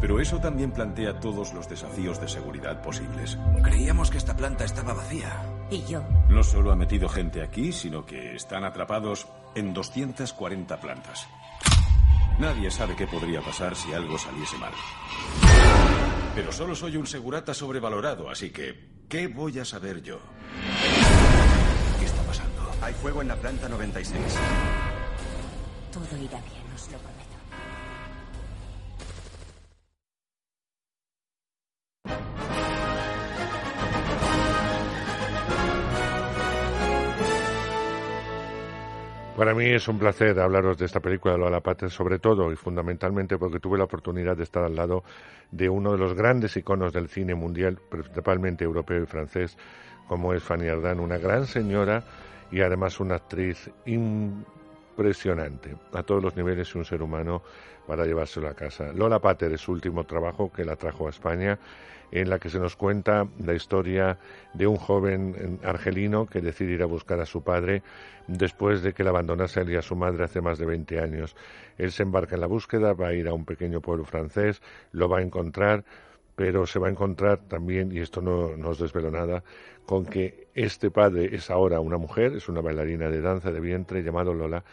[0.00, 3.38] Pero eso también plantea todos los desafíos de seguridad posibles.
[3.62, 5.42] Creíamos que esta planta estaba vacía.
[5.70, 6.02] Y yo.
[6.28, 11.28] No solo ha metido gente aquí, sino que están atrapados en 240 plantas.
[12.38, 14.72] Nadie sabe qué podría pasar si algo saliese mal.
[16.34, 20.18] Pero solo soy un segurata sobrevalorado, así que, ¿qué voy a saber yo?
[21.98, 22.70] ¿Qué está pasando?
[22.80, 24.16] Hay fuego en la planta 96.
[25.92, 26.59] Todo irá bien,
[39.40, 42.56] Para mí es un placer hablaros de esta película de Lola Pater, sobre todo y
[42.56, 45.02] fundamentalmente porque tuve la oportunidad de estar al lado
[45.50, 49.56] de uno de los grandes iconos del cine mundial, principalmente europeo y francés,
[50.06, 52.04] como es Fanny Ardant, una gran señora
[52.52, 57.42] y además una actriz impresionante a todos los niveles y un ser humano
[57.86, 58.92] para llevárselo a casa.
[58.92, 61.58] Lola Pater es su último trabajo que la trajo a España
[62.12, 64.18] en la que se nos cuenta la historia
[64.54, 67.82] de un joven argelino que decide ir a buscar a su padre
[68.26, 71.36] después de que le abandonase a su madre hace más de 20 años.
[71.78, 74.60] Él se embarca en la búsqueda, va a ir a un pequeño pueblo francés,
[74.92, 75.84] lo va a encontrar,
[76.36, 79.42] pero se va a encontrar también, y esto no, no os desvelo nada,
[79.84, 84.02] con que este padre es ahora una mujer, es una bailarina de danza de vientre
[84.02, 84.64] llamado Lola,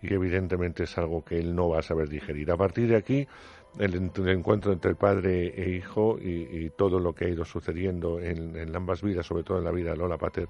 [0.00, 2.50] y evidentemente es algo que él no va a saber digerir.
[2.50, 3.28] A partir de aquí,
[3.78, 7.44] el, ent- el encuentro entre padre e hijo y, y todo lo que ha ido
[7.44, 10.48] sucediendo en, en ambas vidas, sobre todo en la vida de Lola Pater,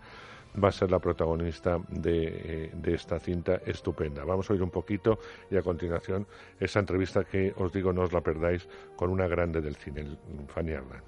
[0.62, 4.24] va a ser la protagonista de, eh, de esta cinta estupenda.
[4.24, 5.18] Vamos a oír un poquito
[5.50, 6.26] y a continuación
[6.60, 10.18] esa entrevista que os digo no os la perdáis con una grande del cine, el-
[10.48, 11.04] Fanny Ardant.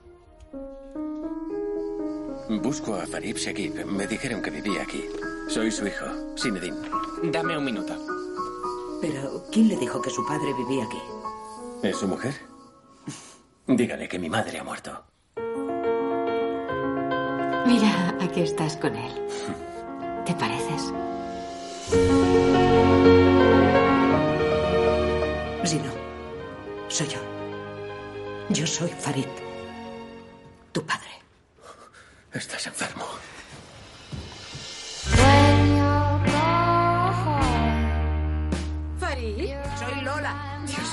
[2.63, 3.85] Busco a Farib Shekib.
[3.87, 5.05] Me dijeron que vivía aquí.
[5.49, 6.05] Soy su hijo,
[6.37, 6.75] Sinedin.
[7.33, 7.95] Dame un minuto.
[9.01, 10.99] Pero, ¿quién le dijo que su padre vivía aquí?
[11.85, 12.33] ¿Es su mujer?
[13.67, 15.05] Dígale que mi madre ha muerto.
[17.67, 19.13] Mira, aquí estás con él.
[20.25, 20.95] ¿Te pareces?
[25.65, 25.93] Si no,
[26.89, 27.19] soy yo.
[28.49, 29.29] Yo soy Farid,
[30.73, 31.11] tu padre.
[32.33, 33.05] Estás enfermo.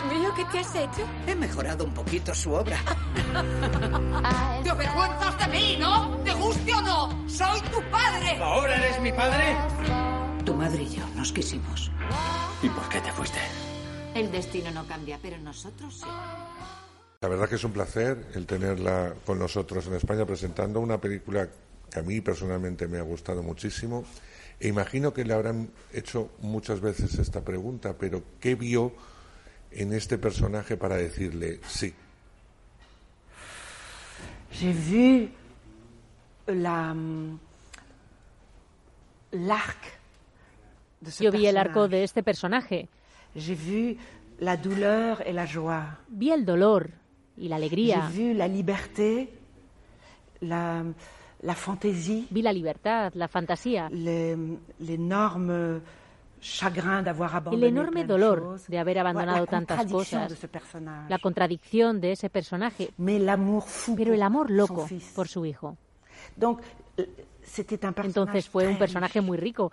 [0.10, 1.08] Dios mío, ¿qué te has hecho?
[1.28, 2.78] He mejorado un poquito su obra.
[4.64, 6.18] ¡Te avergüenzas de mí, ¿no?
[6.24, 7.30] ¿Te guste o no?
[7.30, 8.38] ¡Soy tu padre!
[8.42, 9.56] ¿Ahora eres mi padre?
[10.46, 11.92] Tu madre y yo nos quisimos.
[12.64, 13.40] ¿Y por qué te fuiste?
[14.16, 16.08] El destino no cambia, pero nosotros sí.
[17.22, 21.48] La verdad que es un placer el tenerla con nosotros en España presentando una película
[21.92, 24.04] que a mí personalmente me ha gustado muchísimo.
[24.60, 28.94] E imagino que le habrán hecho muchas veces esta pregunta, pero ¿qué vio
[29.74, 31.94] en este personaje para decirle sí?
[34.54, 35.30] J'ai vu
[36.48, 37.40] la mm,
[39.32, 39.78] l'arc
[41.00, 42.88] de ce Yo vi el arco de este personaje.
[43.36, 43.98] J'ai vu
[44.40, 45.98] la douleur et la joie.
[46.10, 46.90] Vi el dolor
[47.38, 48.10] y la alegría.
[48.12, 49.30] J'ai vu la liberté,
[50.42, 50.84] la,
[51.42, 54.38] la fantaisie, Vi la libertad, la fantasía, les-
[57.52, 60.36] El enorme dolor de haber abandonado tantas cosas,
[61.08, 62.92] la contradicción de ese personaje,
[63.96, 65.78] pero el amor loco por su hijo.
[68.04, 69.72] Entonces fue un personaje muy rico.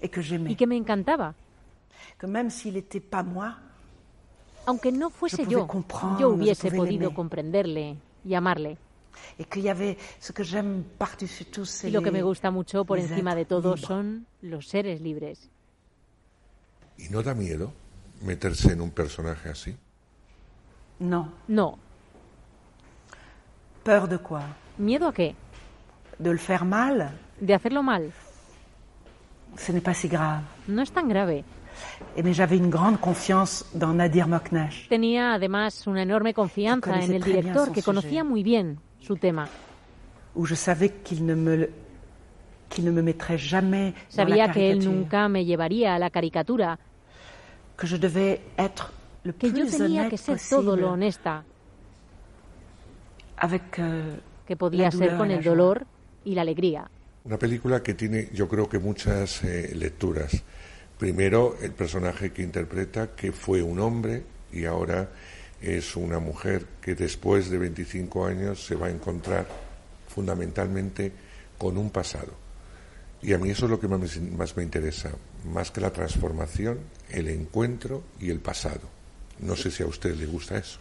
[0.00, 1.34] y que me encantaba.
[4.66, 5.66] Aunque no fuese yo,
[6.18, 8.78] yo hubiese podido comprenderle y amarle.
[9.38, 9.44] Y
[11.90, 15.50] lo que me gusta mucho por encima de todo son los seres libres.
[16.98, 17.72] ¿Y no da miedo
[18.22, 19.76] meterse en un personaje así?
[20.98, 21.32] No.
[21.48, 21.78] No.
[23.82, 24.42] ¿Peur de quoi?
[24.76, 25.34] ¿Miedo a qué?
[26.18, 27.18] De le faire mal.
[27.40, 28.12] De hacerlo mal.
[29.56, 30.44] Ce n'est pas si grave.
[30.68, 31.44] No es tan grave.
[32.22, 34.88] Mais j'avais une grande confiance dans Nadir Moknesh.
[34.88, 39.48] Tenía además una enorme confianza en el director que conocía muy bien su tema.
[44.08, 44.96] Sabía que él caricature.
[44.96, 46.78] nunca me llevaría a la caricatura,
[49.38, 51.44] que yo tenía que ser todo lo honesta
[53.42, 55.86] euh, que podía ser con el dolor
[56.24, 56.90] y la alegría.
[57.24, 60.42] Una película que tiene, yo creo que muchas eh, lecturas.
[60.98, 65.08] Primero, el personaje que interpreta, que fue un hombre y ahora
[65.60, 69.46] es una mujer que después de 25 años se va a encontrar
[70.08, 71.12] fundamentalmente
[71.58, 72.32] con un pasado.
[73.22, 75.10] Y a mí eso es lo que más, me- más me interesa,
[75.44, 76.78] más que la transformación,
[77.10, 78.80] el encuentro y el pasado.
[79.40, 80.78] No sé si a usted le gusta eso.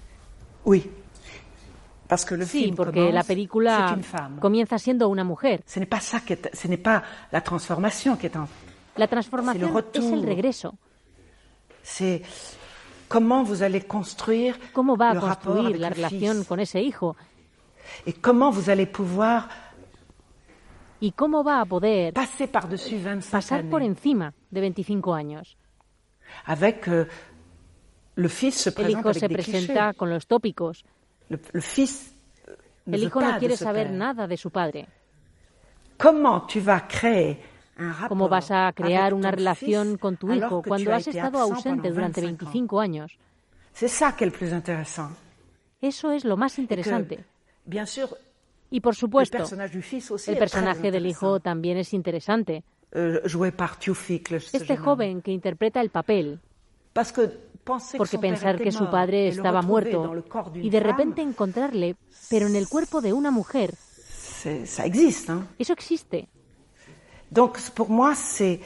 [2.37, 3.87] Le Sí, porque la película
[4.39, 5.61] comienza siendo una mujer.
[8.95, 9.61] La transformación
[9.99, 10.77] es el regreso.
[14.73, 17.15] ¿Cómo va a construir avec la le relación fils con ese hijo?
[18.05, 19.49] et comment vous allez pouvoir
[21.01, 25.57] ¿Y cómo va a poder passer par-dessus 25 pasar por encima de 25 años?
[26.87, 27.07] euh,
[28.15, 30.83] El hijo se presenta con los tópicos.
[31.29, 31.37] Euh,
[32.85, 34.87] El hijo no quiere saber nada de su padre.
[35.97, 37.58] Comment tu vas un rapport
[38.07, 42.21] ¿Cómo vas a crear una relación con tu hijo cuando as has estado ausente durante
[42.21, 42.79] 25 ans?
[42.79, 43.17] 25 años?
[45.81, 47.23] Eso es lo más interesante.
[48.71, 49.43] Y por supuesto,
[50.27, 52.63] el personaje del hijo también es interesante.
[52.91, 53.21] euh,
[54.51, 56.39] Este joven que interpreta el papel,
[57.97, 60.23] porque pensar que su padre estaba muerto
[60.55, 61.95] y de repente encontrarle,
[62.29, 63.75] pero en el cuerpo de una mujer,
[65.57, 66.27] eso existe.
[67.31, 68.59] Donc pour moi, c'est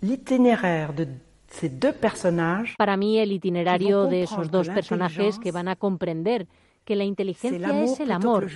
[0.00, 1.06] l'itinéraire de
[1.48, 2.74] ces deux personnages.
[2.78, 6.46] Para mí, el itinerario de esos dos que personajes que van a comprender
[6.84, 8.48] que la inteligencia es el amor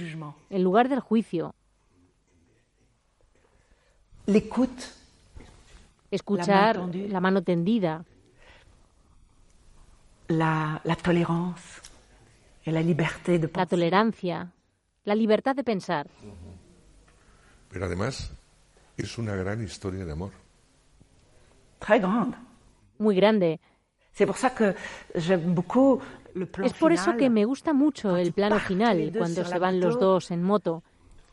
[0.50, 1.54] en lugar del juicio.
[4.26, 4.82] L'écoute,
[6.10, 7.08] Escuchar La main tendue.
[7.08, 8.04] la mano tendida,
[10.28, 11.82] la, la tolérance
[12.64, 14.52] et la liberté de la tolerancia,
[15.04, 16.08] la libertad de pensar.
[17.70, 18.32] Pero además
[18.96, 20.32] es una gran historia de amor.
[21.78, 22.34] Très grande.
[22.98, 23.58] muy grande.
[24.12, 24.74] C'est pour ça que
[25.14, 26.00] j'aime beaucoup
[26.34, 27.18] le plan Es por eso final.
[27.18, 30.82] que me gusta mucho el plano final, cuando se van los dos en moto.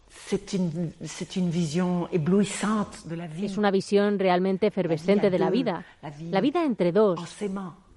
[0.10, 3.46] C'est une, c'est une vision éblouissante de la vie.
[3.46, 5.86] Es una visión realmente efervescente de la deux, vida.
[6.02, 7.20] la vie La vida entre dos.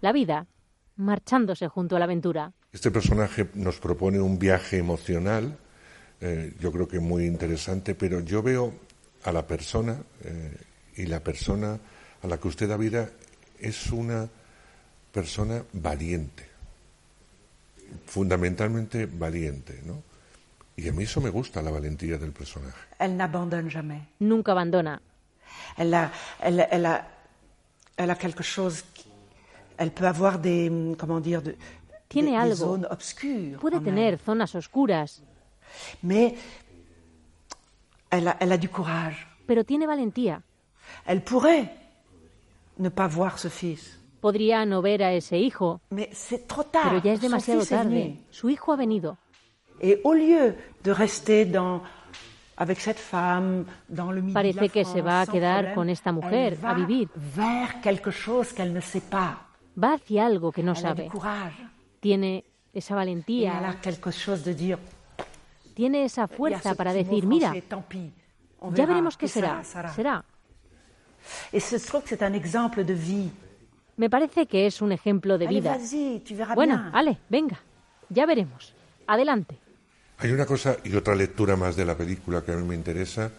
[0.00, 0.46] La vida
[0.96, 2.52] marchándose junto a la aventura.
[2.72, 5.58] Este personaje nos propone un viaje emocional,
[6.20, 8.72] eh, yo creo que muy interesante, pero yo veo
[9.26, 10.56] a la persona eh,
[10.96, 11.78] y la persona
[12.22, 13.10] a la que usted da vida
[13.60, 14.28] es una
[15.12, 16.44] persona valiente,
[18.06, 20.02] fundamentalmente valiente, ¿no?
[20.76, 22.76] Y a mí eso me gusta, la valentía del personaje.
[22.98, 24.02] Elle n'abandonne jamais.
[24.20, 25.00] Nunca abandona.
[25.78, 27.06] Elle a, elle, elle a,
[27.96, 28.84] elle a quelque chose.
[28.94, 29.06] qui-
[29.78, 31.56] elle peut avoir des, comment dire, de,
[32.08, 32.54] Tiene des- des algo.
[32.56, 33.58] zones obscures.
[33.58, 34.18] Puede en tener elle.
[34.18, 35.22] zonas oscuras,
[36.02, 36.34] Mais
[38.16, 39.26] elle a, elle a du courage.
[39.46, 40.42] pero tiene valentía.
[41.06, 41.68] Elle pourrait
[42.78, 43.98] ne pas voir ce fils.
[44.20, 46.88] Podría no ver a ese hijo, Mais c'est trop tard.
[46.88, 48.16] pero ya es demasiado tarde.
[48.30, 49.16] Su hijo ha venido.
[49.80, 51.82] Et au lieu de rester dans,
[52.56, 55.88] avec cette femme dans le de Parece la que se va a quedar problème, con
[55.90, 57.08] esta mujer va a vivir.
[57.14, 59.38] vers quelque chose qu'elle ne sait pas.
[59.76, 61.08] Va hacia algo que no elle a du sabe.
[61.10, 61.56] courage.
[62.00, 62.44] Tiene
[62.74, 64.78] esa Et elle a valentía, quelque chose de dire.
[65.76, 67.52] Tiene esa fuerza para decir, mira,
[68.72, 69.62] ya veremos qué que será.
[69.62, 70.24] será.
[73.98, 75.78] Me parece que es un ejemplo de vida.
[76.54, 77.60] Bueno, ale, venga,
[78.08, 78.72] ya veremos.
[79.06, 79.58] Adelante.
[80.16, 83.30] Hay una cosa y otra lectura más de la película que a mí me interesa,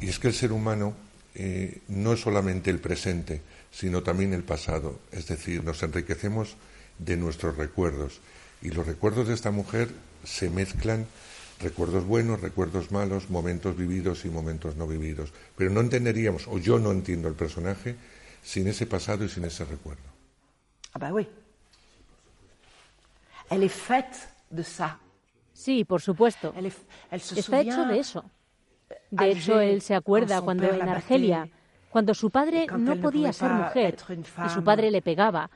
[0.00, 0.92] y es que el ser humano
[1.36, 4.98] eh, no es solamente el presente, sino también el pasado.
[5.12, 6.56] Es decir, nos enriquecemos
[6.98, 8.20] de nuestros recuerdos.
[8.60, 9.90] Y los recuerdos de esta mujer
[10.24, 11.06] se mezclan
[11.60, 15.32] recuerdos buenos, recuerdos malos, momentos vividos y momentos no vividos.
[15.56, 17.96] Pero no entenderíamos, o yo no entiendo el personaje,
[18.42, 20.02] sin ese pasado y sin ese recuerdo.
[20.92, 21.28] Ah, bah oui.
[23.50, 24.98] Elle est faite de ça.
[25.52, 26.52] Sí, por supuesto.
[27.10, 28.24] Está hecho de eso.
[29.10, 31.48] De hecho, él se acuerda cuando en Argelia,
[31.90, 33.96] cuando su padre no podía ser mujer
[34.46, 35.50] y su padre le pegaba.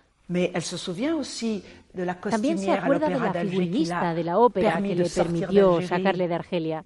[2.31, 6.85] También se acuerda de la figurinista de la ópera que le permitió sacarle de Argelia.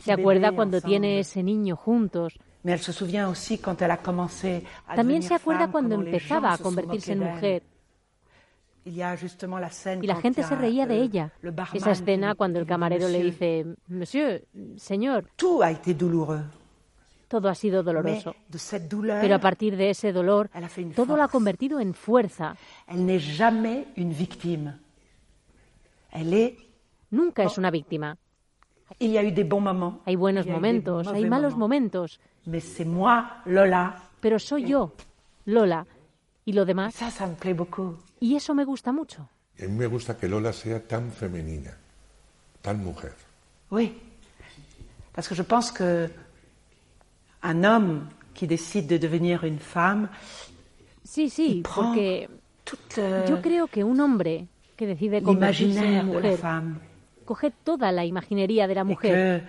[0.00, 2.38] Se acuerda cuando tiene ese niño juntos.
[4.94, 7.62] También se acuerda cuando empezaba a convertirse en mujer.
[8.86, 11.32] Y la gente se reía de ella.
[11.72, 14.46] Esa escena cuando el camarero le dice, Monsieur,
[14.76, 15.28] señor.
[17.34, 18.36] Todo ha sido doloroso.
[19.20, 20.48] Pero a partir de ese dolor,
[20.94, 22.54] todo lo ha convertido en fuerza.
[27.10, 28.16] Nunca es una víctima.
[30.04, 32.20] Hay buenos momentos, hay malos momentos.
[34.20, 34.92] Pero soy yo,
[35.46, 35.88] Lola.
[36.44, 36.94] Y lo demás.
[38.20, 39.28] Y eso me gusta mucho.
[39.58, 41.76] A mí me gusta que Lola sea tan femenina,
[42.62, 43.16] tan mujer.
[43.70, 44.00] Oui,
[45.12, 46.23] parce que je pense que
[47.44, 50.08] un homme qui décide de devenir une femme.
[51.04, 52.28] Sí, sí, porque
[53.28, 54.46] yo creo que un hombre
[54.76, 56.40] que decide convertirse en mujer
[57.24, 59.44] coge toda la imaginería de la mujer.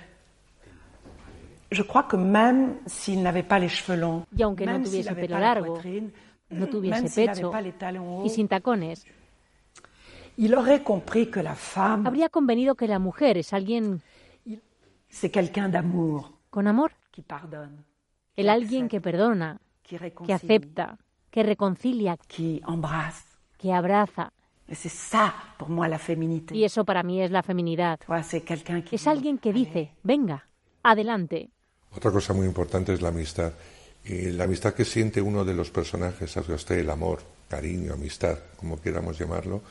[1.72, 5.40] Je crois que même s'il n'avait pas les cheveux longs, y aunque no tuviese pelo
[5.40, 5.82] largo,
[6.50, 7.52] no tuviese pecho
[8.24, 9.04] y sin tacones,
[10.38, 14.00] il aurait compris que la femme habría convenido que la mujer es alguien
[15.10, 16.92] c'est quelqu'un d'amour, con amor,
[18.36, 20.98] el alguien que perdona, que acepta,
[21.30, 22.62] que reconcilia, que
[23.74, 24.32] abraza.
[26.52, 28.00] Y eso para mí es la feminidad.
[28.92, 30.48] Es alguien que dice, venga,
[30.84, 31.50] adelante.
[31.96, 33.54] Otra cosa muy importante es la amistad.
[34.04, 38.38] Y la amistad que siente uno de los personajes hacia usted, el amor, cariño, amistad,
[38.58, 39.62] como queramos llamarlo,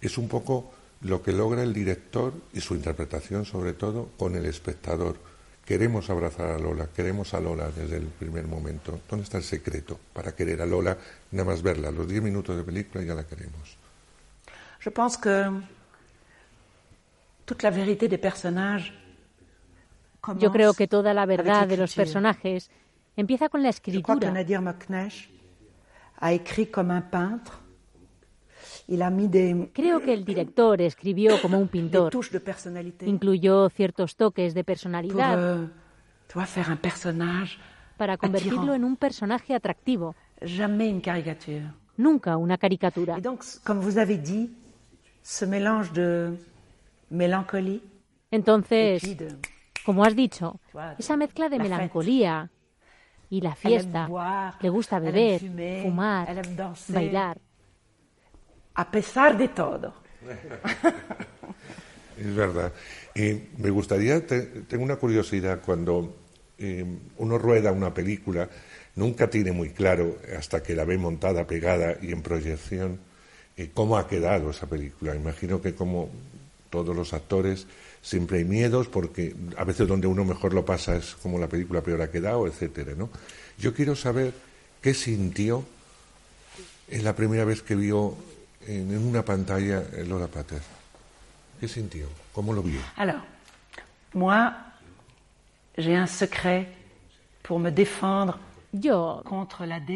[0.00, 0.72] es un poco
[1.02, 5.29] lo que logra el director y su interpretación sobre todo con el espectador.
[5.70, 9.02] Queremos abrazar a Lola, queremos a Lola desde el primer momento.
[9.08, 10.98] ¿Dónde está el secreto para querer a Lola?
[11.30, 13.76] Nada más verla, los 10 minutos de película ya la queremos.
[14.80, 15.48] Je pense que
[17.44, 18.92] toute la vérité des personnages
[20.40, 22.68] Yo creo que toda la verdad de los personajes
[23.16, 24.28] Empieza con la escritura.
[24.32, 24.58] Nadir
[26.18, 27.54] ha écrit comme un peintre.
[29.72, 32.12] Creo que el director escribió como un pintor.
[33.06, 35.68] Incluyó ciertos toques de personalidad euh,
[37.96, 40.14] para convertirlo en un personaje atractivo.
[41.96, 43.16] Nunca una caricatura.
[48.30, 49.16] Entonces,
[49.84, 50.60] como has dicho,
[50.98, 52.50] esa mezcla de melancolía,
[53.30, 54.08] y la fiesta.
[54.60, 55.40] Le gusta beber,
[55.82, 56.42] fumar,
[56.88, 57.38] bailar.
[58.80, 59.92] A pesar de todo.
[62.18, 62.72] es verdad.
[63.14, 66.16] Y me gustaría, tengo una curiosidad, cuando
[66.56, 66.86] eh,
[67.18, 68.48] uno rueda una película,
[68.96, 72.98] nunca tiene muy claro, hasta que la ve montada, pegada y en proyección,
[73.58, 75.14] eh, cómo ha quedado esa película.
[75.14, 76.08] Imagino que como
[76.70, 77.66] todos los actores
[78.00, 81.82] siempre hay miedos porque a veces donde uno mejor lo pasa es como la película
[81.82, 83.10] peor ha quedado, etcétera, ¿no?
[83.58, 84.32] Yo quiero saber
[84.80, 85.66] qué sintió
[86.88, 88.16] en la primera vez que vio
[88.66, 90.60] en una pantalla Lola Pater.
[91.58, 92.06] ¿Qué sintió?
[92.32, 92.80] ¿Cómo lo vio?
[92.96, 93.22] Alors,
[94.14, 94.52] moi,
[95.76, 96.68] j'ai un secret
[97.42, 98.38] pour me défendre
[98.72, 99.22] yo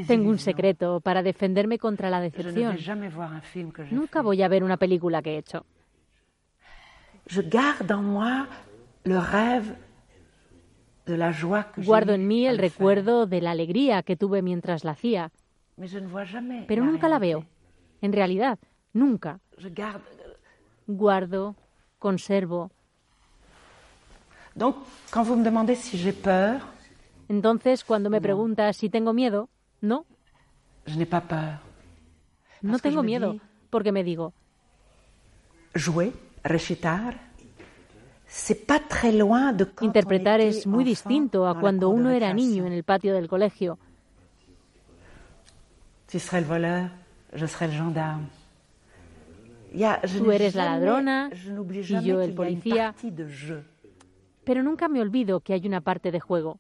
[0.07, 2.77] tengo un secreto para defenderme contra la decepción.
[3.91, 5.65] Nunca voy a ver una película que he hecho.
[11.77, 15.31] Guardo en mí el recuerdo de la alegría que tuve mientras la hacía.
[16.67, 17.47] Pero nunca la veo.
[18.05, 18.59] En realidad,
[18.93, 19.41] nunca.
[20.87, 21.57] Guardo,
[21.99, 22.71] conservo.
[24.55, 24.77] Donc,
[25.11, 26.61] quand vous me demandez si j'ai peur,
[27.31, 29.49] Entonces, cuando me preguntas si tengo miedo,
[29.81, 30.05] no.
[32.61, 33.41] No tengo miedo,
[33.71, 34.35] porque me digo.
[39.81, 43.79] Interpretar es muy distinto a cuando uno era niño en el patio del colegio.
[50.19, 52.95] Tú eres la ladrona y yo el policía.
[54.45, 56.59] Pero nunca me olvido que hay una parte de juego.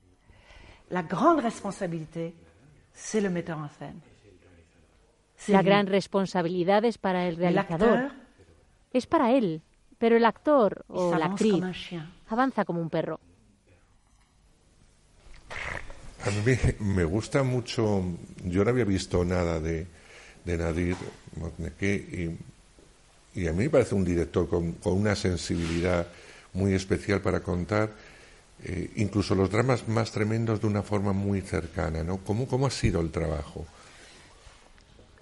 [5.49, 8.13] la gran responsabilidad es para el realizador.
[8.93, 9.63] Es para él,
[9.99, 11.63] pero el actor o la actriz
[12.29, 13.21] avanza como un perro.
[16.25, 18.03] A mí me gusta mucho,
[18.45, 19.87] yo no había visto nada de,
[20.45, 20.97] de Nadir
[21.81, 26.07] y, y, a mí me parece un director con, con una sensibilidad
[26.53, 27.91] muy especial para contar
[28.63, 32.05] eh, incluso los dramas más tremendos de una forma muy cercana.
[32.05, 32.19] ¿no?
[32.19, 33.67] ¿Cómo, ¿Cómo ha sido el trabajo?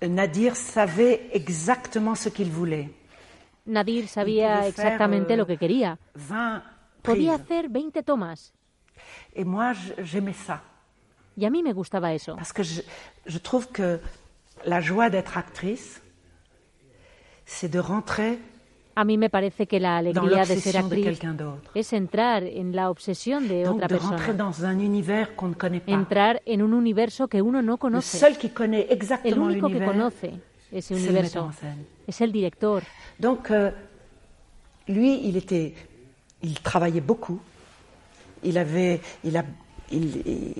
[0.00, 2.90] Nadir savait exactement ce qu'il voulait.
[3.64, 5.96] Nadir sabía exactamente lo que quería.
[7.02, 8.52] Podía hacer 20 tomas.
[9.34, 9.42] Y
[11.44, 12.34] a mí me gustaba eso.
[12.34, 12.82] Parce que je,
[13.26, 14.00] je trouve que
[14.64, 16.02] la joie d'être actrice,
[17.44, 18.38] c'est de rentrer
[18.94, 21.18] a mí me parece que la alegría de ser actriz
[21.74, 24.18] es entrar en la obsesión de otra persona.
[25.86, 28.20] Entrar en un universo que uno no conoce.
[29.24, 30.34] El único que conoce
[30.70, 31.50] ese universo
[32.06, 32.82] es el director.
[33.18, 33.70] Donc, euh,
[34.88, 35.74] lui, il était,
[36.42, 37.40] il travaillait beaucoup.
[38.42, 39.44] Il avait, il a,
[39.90, 40.54] il,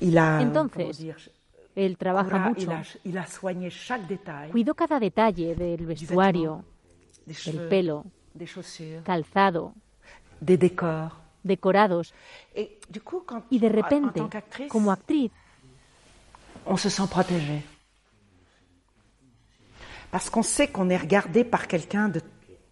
[0.00, 1.30] il a, Entonces,
[1.78, 2.70] él trabaja mucho.
[4.50, 6.64] Cuidó cada detalle del vestuario
[7.46, 8.04] el pelo,
[9.04, 9.74] calzado,
[10.40, 12.14] decorados.
[13.50, 14.20] y de repente,
[14.68, 15.30] como actriz,
[16.66, 17.62] on se sent protégé.
[20.10, 22.22] Parce qu'on sait qu'on est regardé par quelqu'un de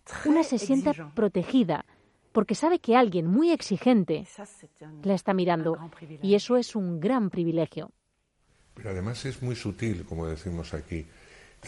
[0.04, 1.84] très Una se siente protegida
[2.32, 4.26] porque sabe que alguien muy exigente
[5.02, 5.78] la está mirando
[6.22, 7.90] y eso es un gran privilegio.
[8.76, 11.06] Pero además es muy sutil, como decimos aquí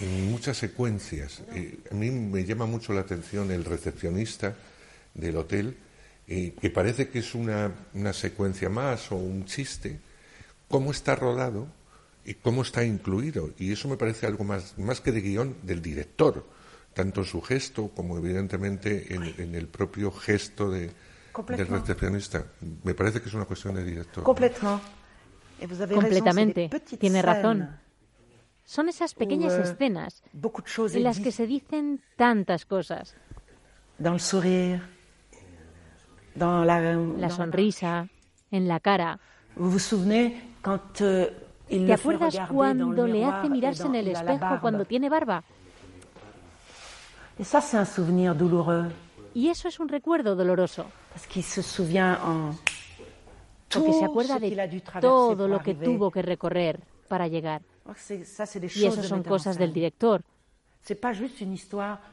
[0.00, 1.42] en muchas secuencias.
[1.54, 4.54] Eh, a mí me llama mucho la atención el recepcionista
[5.14, 5.76] del hotel,
[6.26, 9.98] eh, que parece que es una, una, secuencia más o un chiste,
[10.68, 11.66] cómo está rodado
[12.24, 13.50] y cómo está incluido.
[13.58, 16.46] Y eso me parece algo más, más que de guion del director,
[16.92, 20.90] tanto en su gesto como evidentemente en, el propio gesto de,
[21.48, 22.44] del recepcionista.
[22.84, 24.22] Me parece que es una cuestión de director.
[24.22, 24.97] Completamente.
[26.98, 27.68] Tiene razón
[28.68, 33.14] son esas pequeñas escenas en las que se dicen tantas cosas.
[33.98, 34.18] La,
[37.30, 38.08] sonrisa,
[38.50, 39.18] en la cara.
[39.56, 41.30] Euh,
[41.66, 45.42] ¿Te acuerdas cuando le hace mirarse en el espejo cuando tiene barba?
[49.34, 50.84] Y eso es un recuerdo doloroso.
[51.14, 52.52] Parce qu'il se souvient en
[53.72, 57.62] Porque se acuerda de todo lo que tuvo que recorrer para llegar.
[58.74, 60.22] Y eso son cosas del director.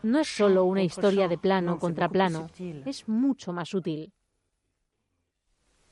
[0.04, 2.50] No es solo una historia de plano contra plano,
[2.86, 4.12] es mucho más sutil.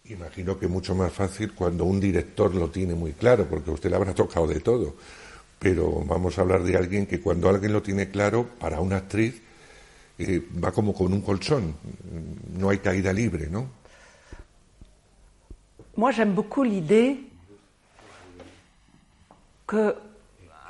[0.05, 3.95] Imagino que mucho más fácil cuando un director lo tiene muy claro, porque usted le
[3.95, 4.95] habrá tocado de todo.
[5.59, 9.41] Pero vamos a hablar de alguien que cuando alguien lo tiene claro, para una actriz
[10.17, 11.73] eh, va como con un colchón,
[12.57, 13.82] no hay caída libre, ¿no?
[15.95, 17.19] Moi, j'aime beaucoup l'idée
[19.67, 19.95] que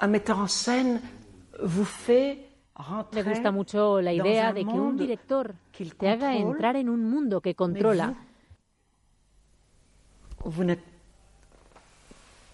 [0.02, 1.02] un metteur en scène
[1.62, 2.40] vous fait
[3.14, 7.40] Me gusta mucho la idea de que un director te haga entrar en un mundo
[7.40, 8.14] que controla.
[10.44, 10.84] Vous, êtes,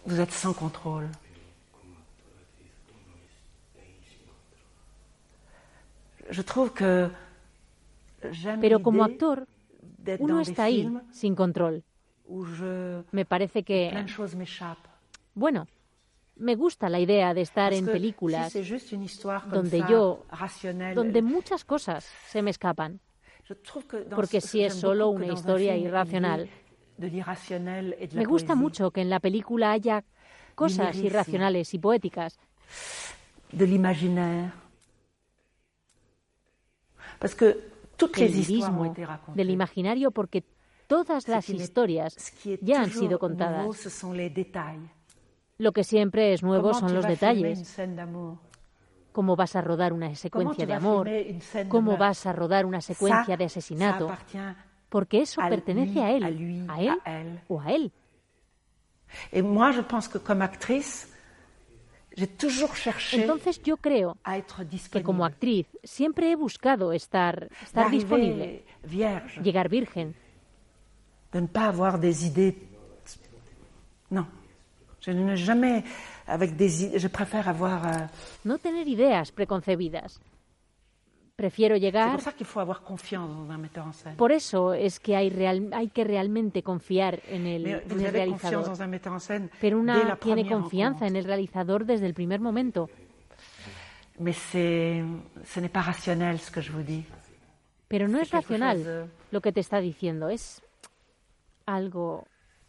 [0.05, 1.07] vous êtes sans contrôle.
[6.29, 7.09] Je trouve que
[8.61, 9.47] Pero como actor,
[10.19, 11.83] uno está ahí sin control.
[13.11, 13.91] Me parece que...
[15.33, 15.67] Bueno,
[16.35, 18.53] me gusta la idea de estar en películas
[19.49, 20.25] donde yo,
[20.95, 22.99] donde muchas cosas se me escapan.
[24.15, 26.49] Porque si es solo una historia irracional,
[28.13, 30.03] me gusta mucho que en la película haya
[30.55, 32.39] cosas irracionales y poéticas.
[33.51, 33.73] Del
[39.35, 40.43] del imaginario, porque
[40.89, 43.65] todas las historias ya han sido contadas.
[45.59, 47.79] Lo que siempre es nuevo son los detalles.
[49.11, 51.07] ¿Cómo vas a rodar una secuencia de amor?
[51.67, 54.11] ¿Cómo vas a rodar una secuencia de asesinato?
[54.89, 57.91] Porque eso pertenece a él, a él o a él.
[63.13, 64.17] Entonces yo creo
[64.91, 68.65] que como actriz siempre he buscado estar, estar disponible,
[69.43, 70.15] llegar virgen.
[71.31, 72.55] De no avoir des idées.
[74.09, 74.25] No.
[75.01, 75.83] Je n'ai jamais
[76.27, 78.09] avec des je préfère avoir
[78.43, 80.19] no tener ideas preconcebidas.
[81.39, 82.19] Prefiero llegar.
[84.17, 88.77] Por eso es que hay, real, hay que realmente confiar en el, en el realizador.
[89.61, 92.89] Pero una tiene confianza en el realizador desde el primer momento.
[97.87, 100.61] Pero no es racional lo que te está diciendo, es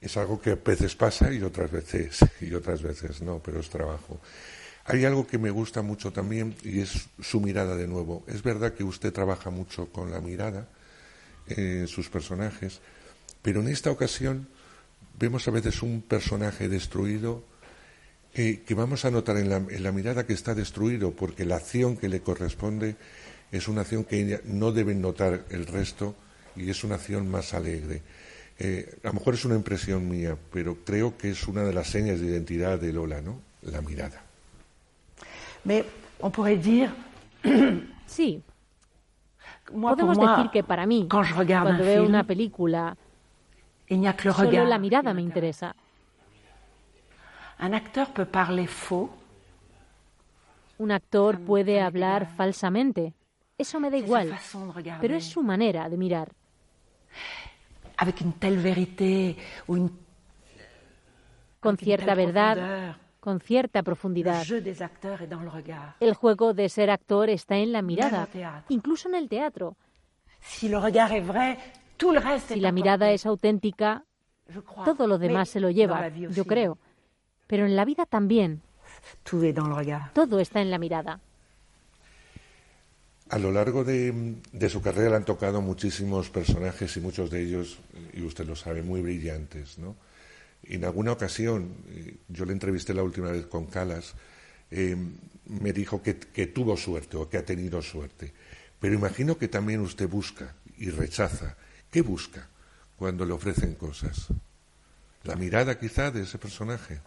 [0.00, 3.68] Es algo que a veces pasa y otras veces y otras veces no, pero es
[3.68, 4.20] trabajo.
[4.86, 8.24] Hay algo que me gusta mucho también y es su mirada de nuevo.
[8.26, 10.68] Es verdad que usted trabaja mucho con la mirada
[11.48, 12.80] en sus personajes,
[13.42, 14.48] pero en esta ocasión
[15.18, 17.44] vemos a veces un personaje destruido
[18.32, 22.20] que, vamos a notar en la, mirada que está destruido, porque la acción que le
[22.20, 22.96] corresponde
[23.50, 26.14] es una acción que no deben notar el resto
[26.56, 28.02] y es una acción más alegre.
[28.62, 31.88] Eh, a lo mejor es una impresión mía, pero creo que es una de las
[31.88, 33.40] señas de identidad de Lola, ¿no?
[33.62, 34.22] La mirada.
[35.64, 35.84] Mais
[36.20, 36.90] on pourrait dire.
[38.06, 38.42] sí.
[39.72, 42.96] Podemos decir que para mí, cuando veo una película,
[44.34, 45.74] solo la mirada me interesa.
[47.60, 49.10] Un acteur peut parler faux.
[50.78, 53.12] Un actor puede hablar falsamente.
[53.56, 54.34] Eso me da igual.
[55.00, 56.32] Pero es su manera de mirar.
[58.00, 59.36] Avec une telle vérité,
[59.68, 59.90] ou une...
[61.60, 64.44] Con cierta verdad con cierta profundidad.
[66.00, 68.28] El juego de ser actor está en la mirada,
[68.68, 69.76] incluso en el teatro.
[70.40, 74.04] Si la mirada es auténtica,
[74.84, 76.78] todo lo demás se lo lleva, yo creo.
[77.46, 78.62] Pero en la vida también.
[80.14, 81.20] Todo está en la mirada.
[83.30, 87.78] A lo largo de, su carrera le han tocado muchísimos personajes y muchos de ellos,
[88.12, 89.94] y usted lo sabe, muy brillantes, ¿no?
[90.64, 94.14] En alguna ocasión, eh, yo le entrevisté la última vez con Calas,
[94.72, 94.96] eh,
[95.46, 96.14] me dijo que,
[96.48, 98.34] tuvo suerte o que ha tenido suerte.
[98.80, 101.56] Pero imagino que también usted busca y rechaza.
[101.88, 102.48] ¿Qué busca
[102.96, 104.26] cuando le ofrecen cosas?
[105.22, 107.00] ¿La mirada quizá de ese personaje?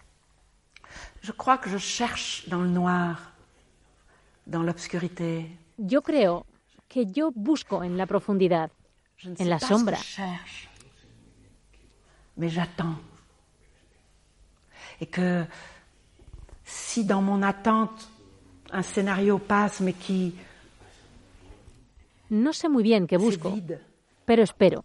[5.77, 6.45] Yo creo
[6.87, 8.71] que yo busco en la profundidad,
[9.23, 9.97] en la sombra.
[14.99, 15.45] et que
[16.63, 18.07] si dans mon attente
[18.71, 20.33] un scénario passe mais qui
[22.29, 23.55] no sé muy bien qué busco,
[24.25, 24.83] pero espero.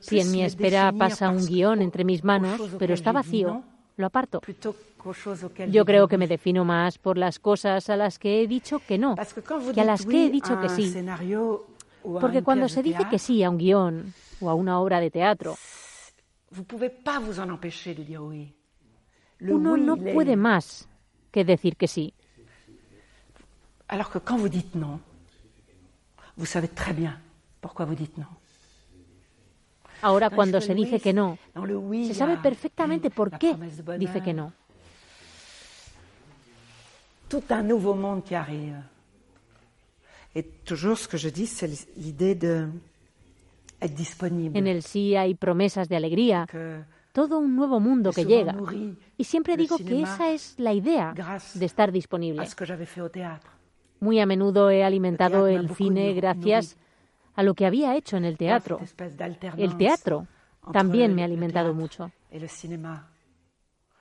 [0.00, 3.64] Si en mi espera pasa un guion entre mis manos, pero está vacío,
[3.98, 4.40] lo aparto.
[5.70, 8.96] Yo creo que me defino más por las cosas a las que he dicho que
[8.96, 9.16] no,
[9.74, 10.94] que a las que he dicho que sí.
[12.02, 15.56] Porque cuando se dice que sí a un guion o a una obra de teatro,
[19.40, 20.88] Uno no puede más
[21.30, 22.14] que decir que sí.
[23.88, 25.00] Alors que quand vous dites non,
[26.36, 27.20] vous savez très bien
[27.60, 28.37] pourquoi vous dites non.
[30.02, 31.38] Ahora, cuando se dice que no,
[32.06, 33.54] se sabe perfectamente por qué
[33.98, 34.52] dice que no.
[37.28, 38.82] Tout un nouveau monde qui arrive.
[40.34, 42.68] Et toujours ce que je dis, c'est l'idée de
[43.80, 46.46] en el sí hay promesas de alegría,
[47.12, 48.56] todo un nuevo mundo que llega.
[49.16, 51.14] Y siempre digo que esa es la idea
[51.54, 52.46] de estar disponible.
[54.00, 56.76] Muy a menudo he alimentado el cine gracias
[57.38, 58.80] a lo que había hecho en el teatro.
[59.56, 60.26] El teatro
[60.72, 62.10] también me ha alimentado mucho.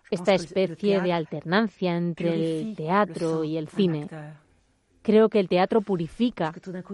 [0.09, 4.09] Esta especie de alternancia entre el teatro y el cine.
[5.03, 6.51] Creo que el teatro purifica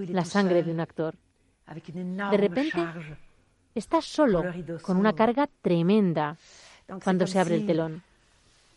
[0.10, 1.16] la sangre de un actor.
[1.66, 2.78] De repente
[3.74, 4.44] estás solo,
[4.82, 6.36] con una carga tremenda
[7.06, 8.04] cuando se abre el telón.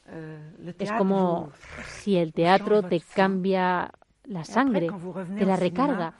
[0.09, 1.51] Euh, es como
[1.84, 3.90] si el teatro te cambia
[4.22, 4.88] la sangre,
[5.36, 6.14] te la recarga.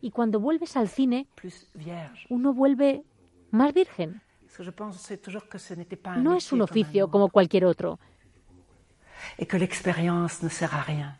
[0.00, 1.26] Y cuando vuelves al cine,
[2.28, 3.04] uno vuelve
[3.50, 4.22] más virgen.
[6.16, 7.98] No es un oficio como cualquier otro.
[9.38, 9.68] Y que
[10.50, 11.16] sert rien.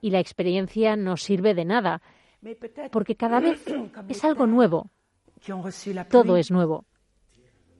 [0.00, 2.02] La experiencia no sirve de nada,
[2.90, 3.64] porque cada vez
[4.08, 4.90] es algo nuevo.
[6.10, 6.84] Todo es nuevo.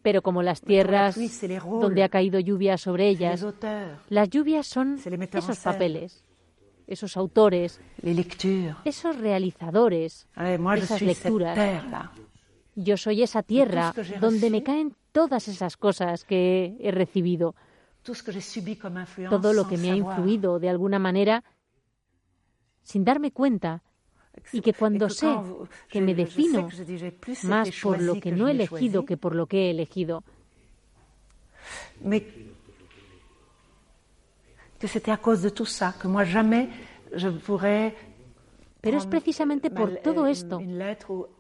[0.05, 1.17] Pero como las tierras
[1.65, 3.43] donde ha caído lluvia sobre ellas,
[4.11, 5.01] las lluvias son
[5.33, 6.23] esos papeles,
[6.87, 7.81] esos autores,
[8.85, 10.29] esos realizadores,
[10.77, 11.59] esas lecturas.
[12.75, 17.55] Yo soy esa tierra donde me caen todas esas cosas que he recibido.
[19.31, 21.45] Todo lo que me ha influido de alguna manera
[22.83, 23.83] sin darme cuenta
[24.53, 25.29] y que cuando sé
[25.89, 26.69] que me defino
[27.45, 30.23] más por lo que no he elegido que por lo que he elegido.
[38.81, 40.61] Pero es precisamente por todo esto.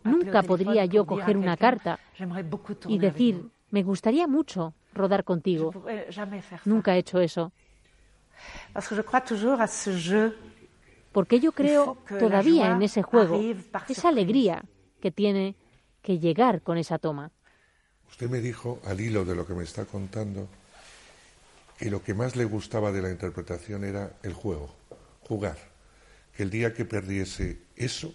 [0.02, 1.98] Nunca podría yo coger una carta
[2.88, 5.72] y decir, me gustaría mucho rodar contigo.
[6.64, 7.52] Nunca he hecho eso.
[11.14, 13.40] Porque yo creo todavía en ese juego,
[13.88, 14.64] esa alegría
[15.00, 15.54] que tiene
[16.02, 17.30] que llegar con esa toma.
[18.10, 20.48] Usted me dijo, al hilo de lo que me está contando,
[21.78, 24.74] que lo que más le gustaba de la interpretación era el juego,
[25.20, 25.56] jugar
[26.36, 28.12] que el día que perdiese eso,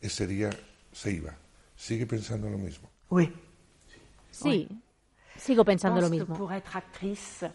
[0.00, 0.50] ese día
[0.90, 1.34] se iba.
[1.76, 2.90] ¿Sigue pensando lo mismo?
[4.32, 4.68] Sí,
[5.36, 6.50] sigo pensando lo mismo.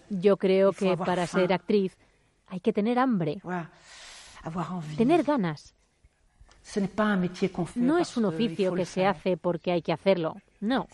[0.09, 1.97] Yo creo que para ser actriz
[2.47, 3.41] hay que tener hambre,
[4.97, 5.73] tener ganas.
[7.75, 10.87] No es un oficio que se hace porque hay que hacerlo, no.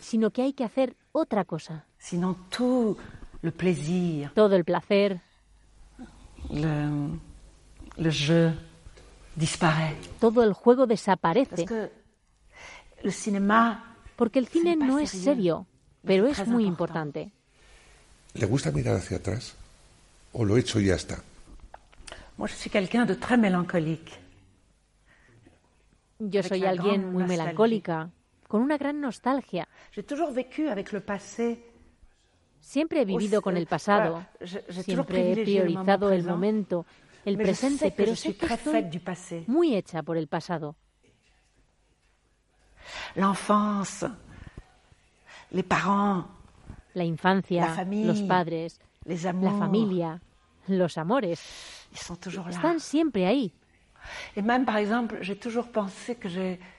[0.00, 1.84] Sino que hay que hacer otra cosa.
[4.34, 5.20] Todo el placer.
[10.20, 11.66] Todo el juego desaparece.
[14.16, 15.66] Porque el cine no es serio,
[16.02, 17.30] pero es muy importante.
[18.32, 19.54] ¿Le gusta mirar hacia atrás?
[20.32, 21.22] ¿O lo hecho y ya está?
[22.38, 24.20] Moi, je suis quelqu'un de très mélancolique.
[26.18, 28.10] Yo soy alguien muy melancólica,
[28.48, 29.66] con una gran nostalgia.
[29.92, 31.62] J'ai toujours vécu avec le passé.
[32.60, 34.24] Siempre he vivido con el pasado,
[34.70, 36.84] siempre he priorizado el momento
[37.24, 40.76] el presente, pero sé que estoy muy hecha por el pasado.
[43.16, 44.06] L'enfance,
[45.50, 46.26] les parents,
[46.94, 50.20] la infancia, los padres, la familia,
[50.68, 51.85] los amores,
[52.48, 53.52] están siempre ahí.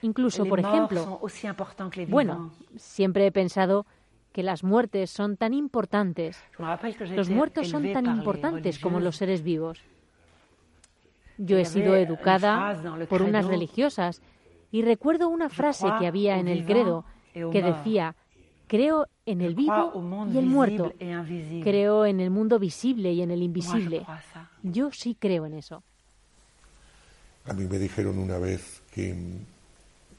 [0.02, 1.20] Incluso, por ejemplo,
[2.08, 3.86] bueno, siempre he pensado
[4.32, 6.42] que las muertes son tan importantes,
[7.10, 9.82] los muertos son tan importantes como los seres vivos.
[11.38, 14.22] Yo he sido educada por unas religiosas
[14.70, 18.16] y recuerdo una frase que había en el credo que decía,
[18.68, 19.92] creo en el vivo
[20.32, 20.92] y el muerto,
[21.62, 24.06] creo en el mundo visible y en el invisible.
[24.62, 25.82] Yo sí creo en eso.
[27.46, 29.16] A mí me dijeron una vez que,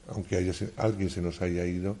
[0.08, 1.96] aunque haya, alguien se nos haya ido,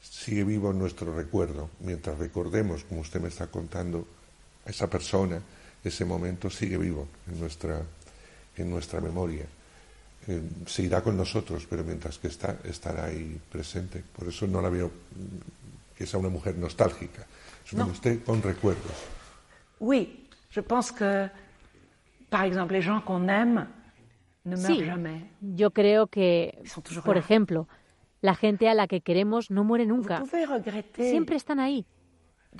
[0.00, 1.70] sigue vivo en nuestro recuerdo.
[1.80, 4.06] Mientras recordemos, como usted me está contando,
[4.64, 5.40] a esa persona,
[5.82, 7.82] ese momento sigue vivo en nuestra
[8.56, 9.46] en nuestra memoria.
[10.26, 14.02] Eh, se irá con nosotros, pero mientras que está, estará ahí presente.
[14.16, 14.90] Por eso no la veo
[16.00, 17.26] que sea una mujer nostálgica.
[17.62, 18.96] Es una mujer con recuerdos.
[19.80, 21.28] Oui, je pense que,
[22.30, 23.66] par exemple, les gens qu'on aime
[24.46, 25.24] ne meurent jamais.
[25.42, 26.58] Yo creo que,
[27.04, 27.68] por ejemplo,
[28.22, 30.24] la gente a la que queremos no muere nunca.
[30.94, 31.84] Siempre están ahí.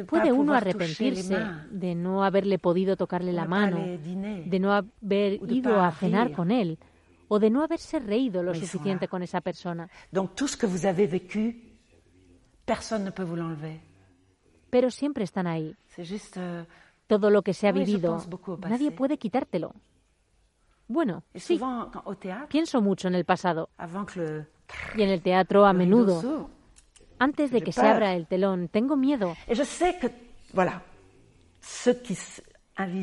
[0.06, 1.38] Puede uno arrepentirse
[1.70, 6.78] de no haberle podido tocarle la mano, de no haber ido a cenar con él
[7.28, 9.88] o de no haberse reído lo suficiente con esa persona.
[14.70, 15.76] Pero siempre están ahí.
[15.98, 16.64] Euh,
[17.06, 18.18] Todo lo que se ha vivido,
[18.68, 19.74] nadie puede quitártelo.
[20.86, 21.60] Bueno, sí,
[22.48, 23.70] pienso mucho en el pasado.
[24.96, 26.50] Y en el teatro a menudo
[27.20, 29.36] antes de que se abra el telón, tengo miedo.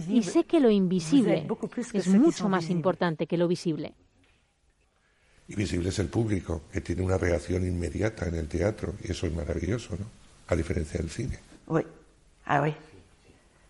[0.09, 1.47] Y sé que lo invisible
[1.93, 3.93] es mucho más importante que lo visible.
[5.47, 9.27] Y visible es el público, que tiene una reacción inmediata en el teatro, y eso
[9.27, 10.05] es maravilloso, ¿no?
[10.47, 11.39] A diferencia del cine.
[11.67, 11.83] Oui.
[12.45, 12.73] Ah oui.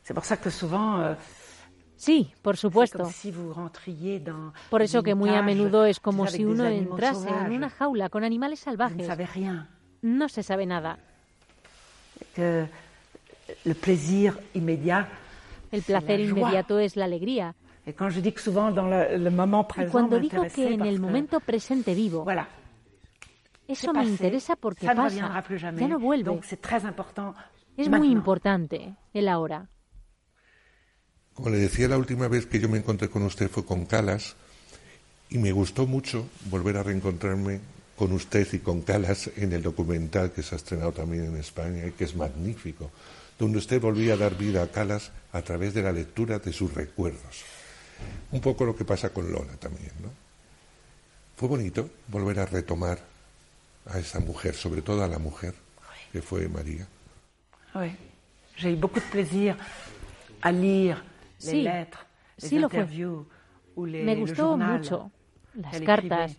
[0.04, 1.16] C'est pour ça que souvent euh,
[1.98, 3.10] Sí, por supuesto.
[4.70, 8.24] Por eso que muy a menudo es como si uno entrase en una jaula con
[8.24, 9.10] animales salvajes
[10.04, 11.00] no se sabe nada.
[12.36, 12.70] El
[15.86, 17.56] placer inmediato es la alegría.
[17.88, 18.20] Y cuando
[20.20, 22.26] digo que en el momento presente vivo,
[23.66, 26.38] eso me interesa porque pasa, ya no vuelve.
[27.78, 29.70] Es muy importante el ahora.
[31.34, 34.36] Como le decía la última vez que yo me encontré con usted fue con Calas
[35.30, 37.62] y me gustó mucho volver a reencontrarme
[37.96, 41.86] con usted y con Calas en el documental que se ha estrenado también en España
[41.86, 42.92] y que es magnífico,
[43.40, 46.74] donde usted volvía a dar vida a Calas a través de la lectura de sus
[46.74, 47.46] recuerdos.
[48.32, 50.10] Un poco lo que pasa con Lola también, ¿no?
[51.36, 52.98] Fue bonito volver a retomar
[53.86, 55.54] a esa mujer, sobre todo a la mujer
[56.12, 56.86] que fue María.
[57.76, 57.92] Oui,
[58.58, 59.56] j'ai eu beaucoup de plaisir
[60.42, 60.98] à lire
[61.40, 62.00] les sí, lettres,
[62.42, 63.26] les sí interviews
[63.76, 65.12] ou les, Me gustó journal mucho
[65.54, 66.38] las cartas, écrivait.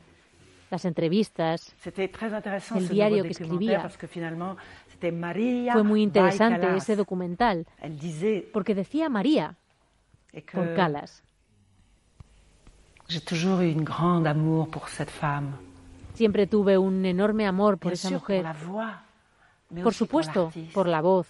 [0.71, 3.81] las entrevistas, C'était très intéressant el ce diario que escribía.
[3.83, 4.57] parce que finalement
[4.91, 9.55] c'était María Fue muy interesante ese documental, Elle disait porque decía María,
[10.53, 11.23] por Calas.
[16.15, 18.45] Siempre tuve un enorme amor por esa mujer.
[19.83, 21.29] Por supuesto, por la voz,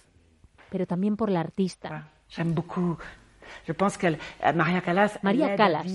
[0.69, 2.09] pero también por la artista.
[5.23, 5.85] María Calas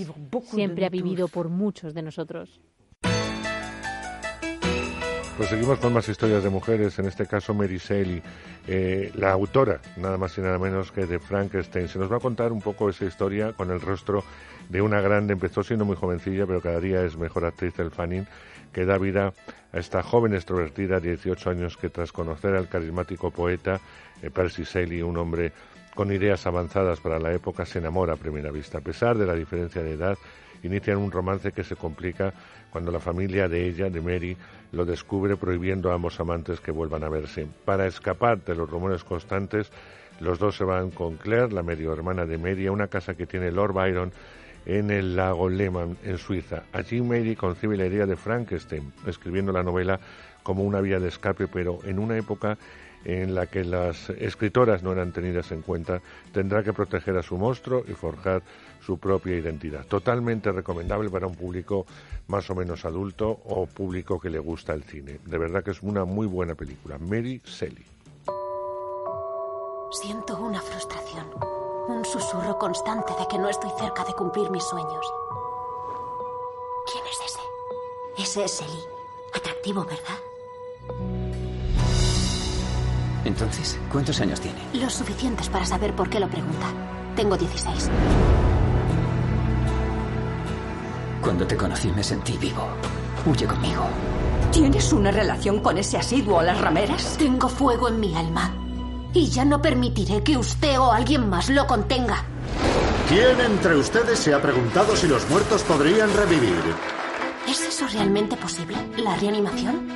[0.44, 2.61] siempre ha vivido por muchos de nosotros.
[5.36, 8.23] Pues seguimos con más historias de mujeres, en este caso Mary Shelley,
[8.69, 11.89] eh, la autora, nada más y nada menos que de Frankenstein.
[11.89, 14.23] Se nos va a contar un poco esa historia con el rostro
[14.69, 18.28] de una grande, empezó siendo muy jovencilla, pero cada día es mejor actriz del Fanning,
[18.73, 19.35] que da vida
[19.73, 23.81] a esta joven extrovertida, 18 años, que tras conocer al carismático poeta
[24.23, 25.52] eh, Percy Shelley, un hombre
[25.97, 28.78] con ideas avanzadas para la época, se enamora a primera vista.
[28.78, 30.16] A pesar de la diferencia de edad,
[30.66, 32.32] inician un romance que se complica
[32.70, 34.36] cuando la familia de ella, de Mary,
[34.73, 37.47] lo descubre prohibiendo a ambos amantes que vuelvan a verse.
[37.65, 39.70] Para escapar de los rumores constantes,
[40.20, 43.27] los dos se van con Claire, la medio hermana de Mary, a una casa que
[43.27, 44.12] tiene Lord Byron
[44.66, 46.62] en el lago Lehmann, en Suiza.
[46.73, 50.01] Allí Mary concibe la idea de Frankenstein, escribiendo la novela
[50.43, 52.57] como una vía de escape, pero en una época
[53.05, 56.01] en la que las escritoras no eran tenidas en cuenta,
[56.32, 58.43] tendrá que proteger a su monstruo y forjar
[58.85, 59.86] su propia identidad.
[59.86, 61.86] Totalmente recomendable para un público
[62.28, 65.20] más o menos adulto o público que le gusta el cine.
[65.24, 66.98] De verdad que es una muy buena película.
[66.98, 67.85] Mary Shelley.
[69.90, 71.27] Siento una frustración,
[71.89, 75.06] un susurro constante de que no estoy cerca de cumplir mis sueños.
[76.93, 78.23] ¿Quién es ese?
[78.23, 78.85] Ese es Shelley.
[79.35, 80.19] Atractivo, ¿verdad?
[83.24, 84.59] Entonces, ¿cuántos años tiene?
[84.74, 86.66] Lo suficientes para saber por qué lo pregunta.
[87.16, 87.90] Tengo 16.
[91.24, 92.68] Cuando te conocí me sentí vivo.
[93.24, 93.86] Huye conmigo.
[94.52, 97.16] ¿Tienes una relación con ese asiduo a las rameras?
[97.16, 98.55] Tengo fuego en mi alma.
[99.14, 102.22] Y ya no permitiré que usted o alguien más lo contenga.
[103.09, 106.62] ¿Quién entre ustedes se ha preguntado si los muertos podrían revivir?
[107.48, 108.76] ¿Es eso realmente posible?
[108.98, 109.88] ¿La reanimación?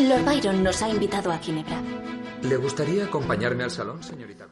[0.00, 1.80] Lord Byron nos ha invitado a Ginebra.
[2.42, 4.48] ¿Le gustaría acompañarme al salón, señorita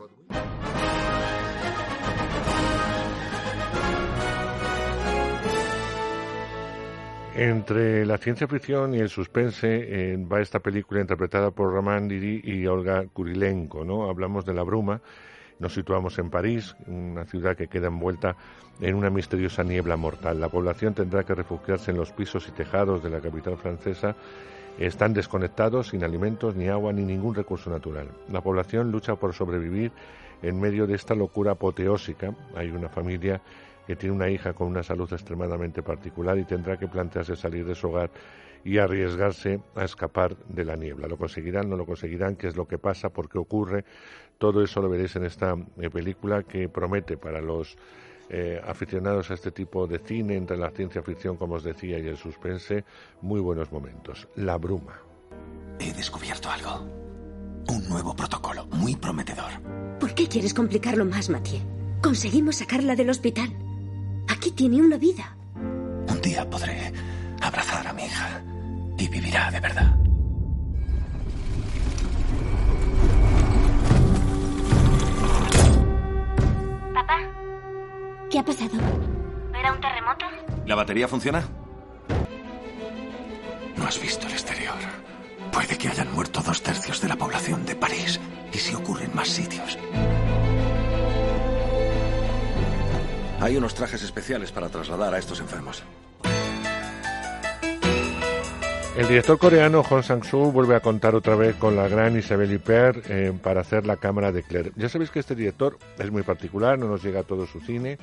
[7.35, 12.43] Entre la ciencia ficción y el suspense eh, va esta película interpretada por Roman Didi
[12.45, 14.11] y Olga Kurilenko, ¿no?
[14.11, 15.01] Hablamos de La Bruma,
[15.59, 18.37] nos situamos en París, una ciudad que queda envuelta
[18.83, 20.41] en una misteriosa niebla mortal.
[20.41, 24.15] La población tendrá que refugiarse en los pisos y tejados de la capital francesa.
[24.79, 28.09] Están desconectados, sin alimentos, ni agua, ni ningún recurso natural.
[28.31, 29.91] La población lucha por sobrevivir
[30.43, 32.35] en medio de esta locura apoteósica.
[32.55, 33.41] Hay una familia
[33.87, 37.75] que tiene una hija con una salud extremadamente particular y tendrá que plantearse salir de
[37.75, 38.11] su hogar
[38.65, 41.09] y arriesgarse a escapar de la niebla.
[41.09, 41.69] ¿Lo conseguirán?
[41.69, 42.37] ¿No lo conseguirán?
[42.37, 43.09] ¿Qué es lo que pasa?
[43.09, 43.85] ¿Por qué ocurre?
[44.39, 47.77] Todo eso lo veréis en esta eh, película que promete para los
[48.29, 52.07] eh, aficionados a este tipo de cine, entre la ciencia ficción, como os decía, y
[52.07, 52.85] el suspense,
[53.21, 54.29] muy buenos momentos.
[54.37, 55.01] La bruma.
[55.79, 56.87] He descubierto algo.
[57.69, 59.53] Un nuevo protocolo, muy prometedor.
[59.99, 61.61] ¿Por qué quieres complicarlo más, Mathieu?
[62.03, 63.51] Conseguimos sacarla del hospital.
[64.29, 65.37] Aquí tiene una vida.
[65.55, 66.93] Un día podré
[67.41, 68.43] abrazar a mi hija
[68.99, 69.97] y vivirá de verdad.
[76.95, 77.19] Papá.
[78.31, 78.79] ¿Qué ha pasado?
[79.59, 80.27] ¿Era un terremoto?
[80.67, 81.43] ¿La batería funciona?
[83.77, 84.75] No has visto el exterior.
[85.53, 88.21] Puede que hayan muerto dos tercios de la población de París.
[88.53, 89.79] ¿Y si ocurre en más sitios?
[93.43, 95.83] Hay unos trajes especiales para trasladar a estos enfermos.
[98.97, 103.05] El director coreano Hong Sang-soo vuelve a contar otra vez con la gran Isabelle Huppert
[103.11, 104.71] eh, para hacer la cámara de Claire.
[104.77, 107.99] Ya sabéis que este director es muy particular, no nos llega a todo su cine,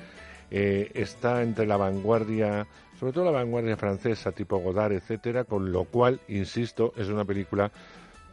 [0.51, 2.67] eh, está entre la vanguardia,
[2.99, 7.71] sobre todo la vanguardia francesa, tipo Godard, etcétera, con lo cual, insisto, es una película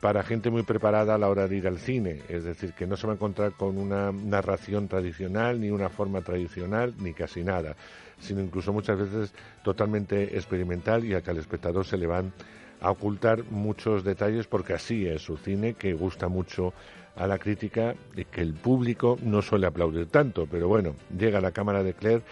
[0.01, 2.97] para gente muy preparada a la hora de ir al cine, es decir, que no
[2.97, 7.77] se va a encontrar con una narración tradicional, ni una forma tradicional, ni casi nada,
[8.18, 9.32] sino incluso muchas veces
[9.62, 12.32] totalmente experimental y a que al espectador se le van
[12.81, 16.74] a ocultar muchos detalles porque así es su cine que gusta mucho
[17.16, 21.52] a la crítica y que el público no suele aplaudir tanto, pero bueno, llega la
[21.52, 22.23] cámara de Claire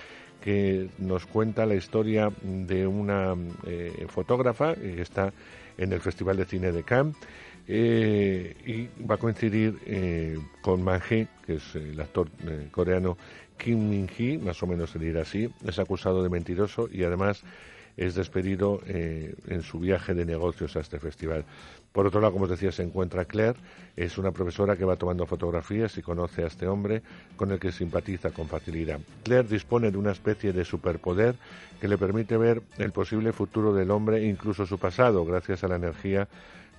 [0.43, 3.35] que nos cuenta la historia de una
[3.67, 5.33] eh, fotógrafa que está
[5.79, 7.17] en el Festival de Cine de Cannes
[7.67, 13.17] eh, y va a coincidir eh, con Man que es el actor eh, coreano
[13.57, 17.45] Kim Min-hee, más o menos se dirá así, es acusado de mentiroso y además
[17.97, 21.45] es despedido eh, en su viaje de negocios a este festival.
[21.93, 23.59] Por otro lado, como os decía, se encuentra Claire,
[23.95, 27.03] es una profesora que va tomando fotografías y conoce a este hombre
[27.37, 28.99] con el que simpatiza con facilidad.
[29.23, 31.37] Claire dispone de una especie de superpoder
[31.81, 35.77] que le permite ver el posible futuro del hombre incluso su pasado, gracias a la
[35.77, 36.27] energía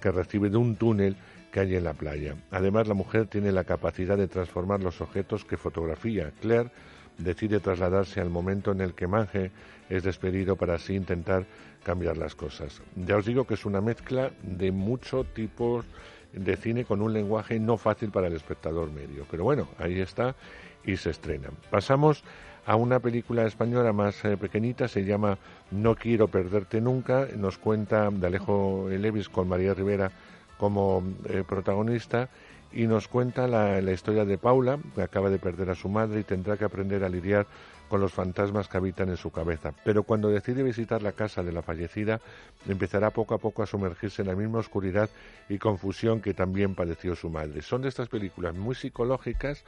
[0.06, 1.16] que recibe de un túnel
[1.52, 2.36] que hay en la playa.
[2.52, 6.32] Además, la mujer tiene la capacidad de transformar los objetos que fotografía.
[6.42, 6.70] Claire
[7.18, 9.50] decide trasladarse al momento en el que Mange
[9.90, 11.48] es despedido para así intentar
[11.84, 12.84] cambiar las cosas.
[12.96, 15.86] Ya os digo que es una mezcla de muchos tipos
[16.34, 19.26] de cine con un lenguaje no fácil para el espectador medio.
[19.32, 20.36] Pero bueno, ahí está
[20.84, 21.50] y se estrena.
[21.72, 22.24] Pasamos
[22.66, 25.38] a una película española más eh, pequeñita, se llama
[25.72, 30.12] No quiero perderte nunca, nos cuenta de Alejo Levis con María Rivera
[30.58, 32.30] como eh, protagonista
[32.74, 36.24] y nos cuenta la, historia de Paula, que acaba de perder a su madre y
[36.24, 37.48] tendrá que aprender a lidiar
[37.88, 39.72] con los fantasmas que habitan en su cabeza.
[39.86, 42.20] Pero cuando decide visitar la casa de la fallecida,
[42.68, 45.10] empezará poco a poco a sumergirse en la misma oscuridad
[45.48, 47.62] y confusión que también padeció su madre.
[47.62, 49.64] Son de estas películas muy psicológicas,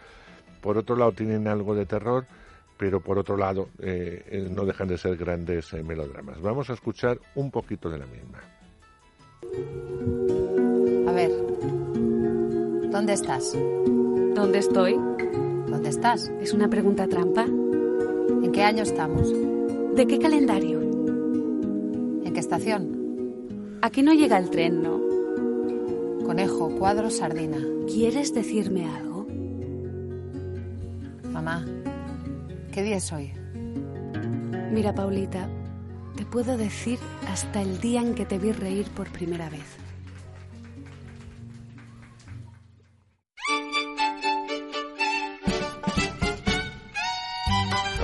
[0.61, 2.25] por otro lado tienen algo de terror,
[2.77, 6.39] pero por otro lado eh, eh, no dejan de ser grandes eh, melodramas.
[6.41, 8.39] Vamos a escuchar un poquito de la misma.
[11.07, 11.31] A ver,
[12.91, 13.53] ¿dónde estás?
[13.53, 14.93] ¿Dónde estoy?
[14.93, 16.31] ¿Dónde estás?
[16.39, 17.45] ¿Es una pregunta trampa?
[17.45, 19.31] ¿En qué año estamos?
[19.95, 20.79] ¿De qué calendario?
[20.81, 23.79] ¿En qué estación?
[23.81, 25.01] Aquí no llega el tren, ¿no?
[26.25, 27.57] Conejo, cuadro, sardina.
[27.87, 29.25] ¿Quieres decirme algo?
[31.31, 31.65] Mamá,
[32.77, 33.33] ¿qué día es hoy?
[34.71, 35.49] Mira, Paulita,
[36.15, 39.65] te puedo decir hasta el día en que te vi reír por primera vez.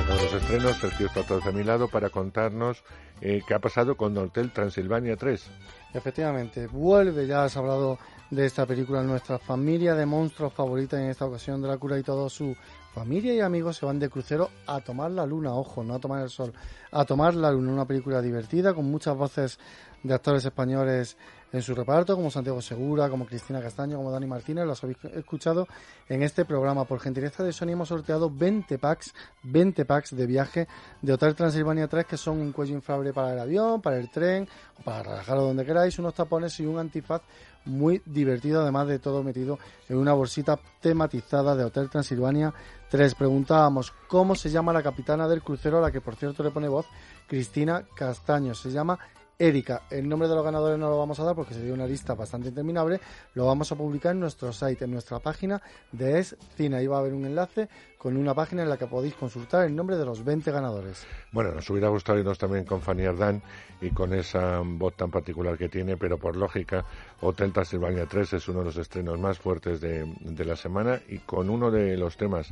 [0.07, 2.83] los estrenos, Sergio está todo a mi lado para contarnos
[3.21, 5.51] eh, qué ha pasado con Hotel Transilvania 3.
[5.93, 7.99] Efectivamente, vuelve, ya has hablado
[8.31, 12.03] de esta película, nuestra familia de monstruos favorita en esta ocasión de la cura y
[12.03, 12.55] todo su
[12.93, 16.21] familia y amigos se van de crucero a tomar la luna, ojo, no a tomar
[16.21, 16.53] el sol,
[16.91, 19.59] a tomar la luna, una película divertida con muchas voces
[20.03, 21.17] de actores españoles
[21.51, 25.67] en su reparto, como Santiago Segura, como Cristina Castaño, como Dani Martínez, los habéis escuchado
[26.09, 26.85] en este programa.
[26.85, 29.13] Por gentileza de Sony hemos sorteado 20 packs,
[29.43, 30.67] 20 packs de viaje
[31.01, 34.47] de Hotel Transilvania 3, que son un cuello inflable para el avión, para el tren,
[34.79, 37.21] o para relajarlo donde queráis, unos tapones y un antifaz
[37.65, 39.59] muy divertido, además de todo metido
[39.89, 42.53] en una bolsita tematizada de Hotel Transilvania
[42.89, 43.15] 3.
[43.15, 46.67] Preguntábamos cómo se llama la capitana del crucero, a la que por cierto le pone
[46.67, 46.85] voz
[47.27, 48.53] Cristina Castaño.
[48.53, 48.99] Se llama
[49.39, 49.83] Erika.
[49.89, 52.49] El nombre de los ganadores no lo vamos a dar porque sería una lista bastante
[52.49, 52.99] interminable.
[53.33, 55.61] Lo vamos a publicar en nuestro site, en nuestra página
[55.91, 56.77] de Es Cine.
[56.77, 59.75] Ahí va a haber un enlace con una página en la que podéis consultar el
[59.75, 61.05] nombre de los 20 ganadores.
[61.31, 63.41] Bueno, nos hubiera gustado irnos también con Fanny Ardán
[63.81, 66.85] y con esa voz tan particular que tiene, pero por lógica,
[67.21, 71.19] Hotel Transilvania 3 es uno de los estrenos más fuertes de, de la semana y
[71.19, 72.51] con uno de los temas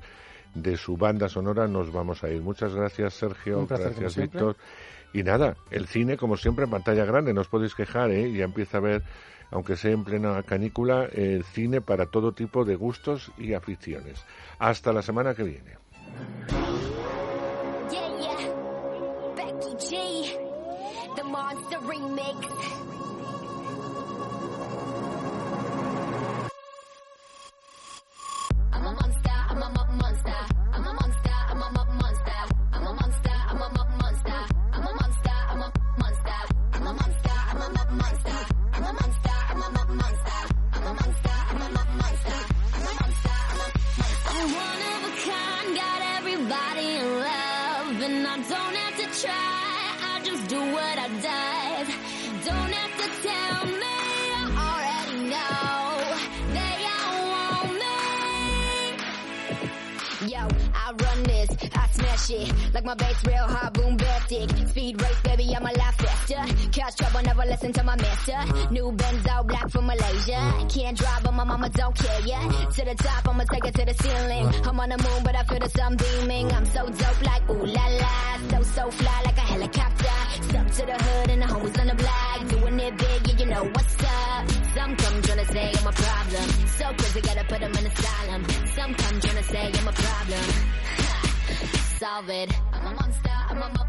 [0.54, 2.42] de su banda sonora nos vamos a ir.
[2.42, 3.66] Muchas gracias, Sergio.
[3.68, 4.56] gracias, Víctor.
[5.14, 8.32] Y nada, el cine, como siempre, en pantalla grande, no os podéis quejar, ¿eh?
[8.32, 9.04] Ya empieza a ver,
[9.52, 14.26] aunque sea en plena canícula, el cine para todo tipo de gustos y aficiones.
[14.60, 15.78] Hasta la semana que viene.
[49.22, 49.32] try.
[49.34, 51.90] I just do what I dive.
[52.46, 54.00] Don't have to tell me.
[54.34, 55.82] I already know.
[56.58, 57.98] They all want me.
[60.32, 60.42] Yo,
[60.74, 61.50] I run this.
[61.74, 62.74] I smash it.
[62.74, 63.74] Like my bass real hard.
[63.74, 64.50] Boom, blastic.
[64.70, 65.56] Speed race, baby.
[65.56, 66.02] I'm a last
[66.82, 68.72] Catch trouble, never listen to my master.
[68.72, 70.42] New Benzo, black from Malaysia.
[70.68, 72.42] Can't drive, but my mama don't care, yeah.
[72.76, 74.48] To the top, I'ma take it to the ceiling.
[74.66, 76.52] I'm on the moon, but I feel the sun beaming.
[76.52, 78.38] I'm so dope, like ooh la la.
[78.50, 80.18] So, so fly, like a helicopter.
[80.42, 82.48] Step to the hood and the homies on the block.
[82.50, 84.50] Doing it big, yeah, you know what's up.
[84.74, 86.50] Some come trying to say I'm a problem.
[86.80, 88.44] So crazy, gotta put them in asylum.
[88.74, 90.46] Some come trying to say I'm a problem
[92.02, 92.52] solve it.
[92.74, 93.82] I'm a monster, I'm a